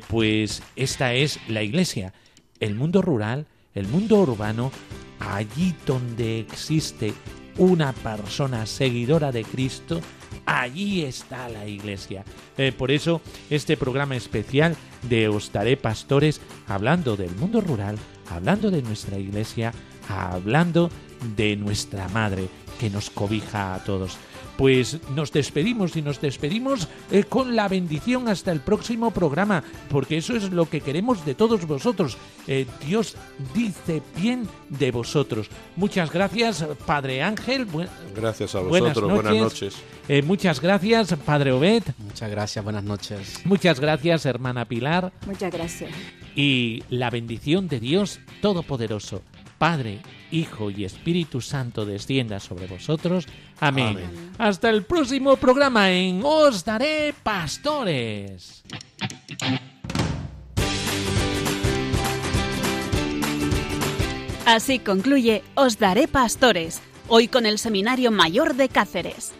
pues 0.08 0.64
esta 0.76 1.14
es 1.14 1.40
la 1.48 1.62
iglesia. 1.62 2.14
El 2.60 2.74
mundo 2.74 3.04
rural, 3.04 3.46
el 3.76 3.88
mundo 3.88 4.18
urbano 4.18 4.72
allí 5.20 5.76
donde 5.86 6.40
existe 6.40 7.14
una 7.58 7.94
persona 7.94 8.66
seguidora 8.66 9.32
de 9.32 9.44
Cristo, 9.44 10.02
allí 10.46 11.04
está 11.04 11.48
la 11.50 11.68
iglesia. 11.68 12.26
Eh, 12.58 12.72
por 12.72 12.92
eso 12.92 13.22
este 13.50 13.78
programa 13.78 14.16
especial 14.16 14.76
de 15.04 15.28
Os 15.30 15.52
Pastores, 15.82 16.42
hablando 16.68 17.16
del 17.16 17.34
mundo 17.36 17.62
rural, 17.62 17.98
hablando 18.30 18.72
de 18.72 18.82
nuestra 18.82 19.18
iglesia, 19.18 19.72
hablando 20.10 20.90
de 21.36 21.56
nuestra 21.56 22.08
madre 22.10 22.50
que 22.80 22.90
nos 22.90 23.10
cobija 23.10 23.74
a 23.74 23.84
todos 23.84 24.18
pues 24.58 25.00
nos 25.16 25.32
despedimos 25.32 25.96
y 25.96 26.02
nos 26.02 26.22
despedimos 26.22 26.88
eh, 27.12 27.24
con 27.24 27.56
la 27.56 27.68
bendición 27.68 28.28
hasta 28.28 28.52
el 28.52 28.60
próximo 28.60 29.12
programa, 29.12 29.64
porque 29.90 30.18
eso 30.18 30.36
es 30.36 30.52
lo 30.52 30.70
que 30.70 30.82
queremos 30.82 31.26
de 31.26 31.36
todos 31.36 31.66
vosotros. 31.66 32.18
Eh, 32.48 32.66
Dios 32.86 33.16
dice 33.54 34.02
bien 34.16 34.48
de 34.70 34.92
vosotros. 34.92 35.50
Muchas 35.76 36.12
gracias, 36.12 36.66
Padre 36.86 37.22
Ángel. 37.22 37.68
gracias 38.16 38.56
a 38.56 38.60
vosotros, 38.60 39.12
buenas 39.12 39.36
noches. 39.36 39.76
Eh, 40.08 40.22
muchas 40.22 40.62
gracias, 40.62 41.14
Padre 41.26 41.52
Obed. 41.52 41.84
Muchas 41.98 42.30
gracias, 42.30 42.64
buenas 42.64 42.84
noches. 42.84 43.42
Muchas 43.46 43.80
gracias, 43.80 44.26
hermana 44.26 44.66
Pilar. 44.66 45.12
Muchas 45.26 45.52
gracias. 45.52 45.92
Y 46.36 46.84
la 46.90 47.10
bendición 47.10 47.68
de 47.68 47.80
Dios 47.80 48.20
Todopoderoso, 48.42 49.22
Padre, 49.58 50.02
Hijo 50.32 50.70
y 50.70 50.86
Espíritu 50.86 51.42
Santo 51.42 51.86
descienda 51.86 52.40
sobre 52.40 52.68
vosotros. 52.68 53.26
Amén. 53.60 53.98
Hasta 54.38 54.70
el 54.70 54.84
próximo 54.84 55.38
programa 55.38 55.92
en 55.92 56.22
Os 56.24 56.66
Daré 56.66 57.14
Pastores. 57.24 58.64
Así 64.46 64.80
concluye 64.80 65.44
Os 65.56 65.80
Daré 65.80 66.08
Pastores, 66.08 66.82
hoy 67.08 67.28
con 67.28 67.46
el 67.46 67.58
Seminario 67.58 68.12
Mayor 68.12 68.56
de 68.56 68.70
Cáceres. 68.70 69.34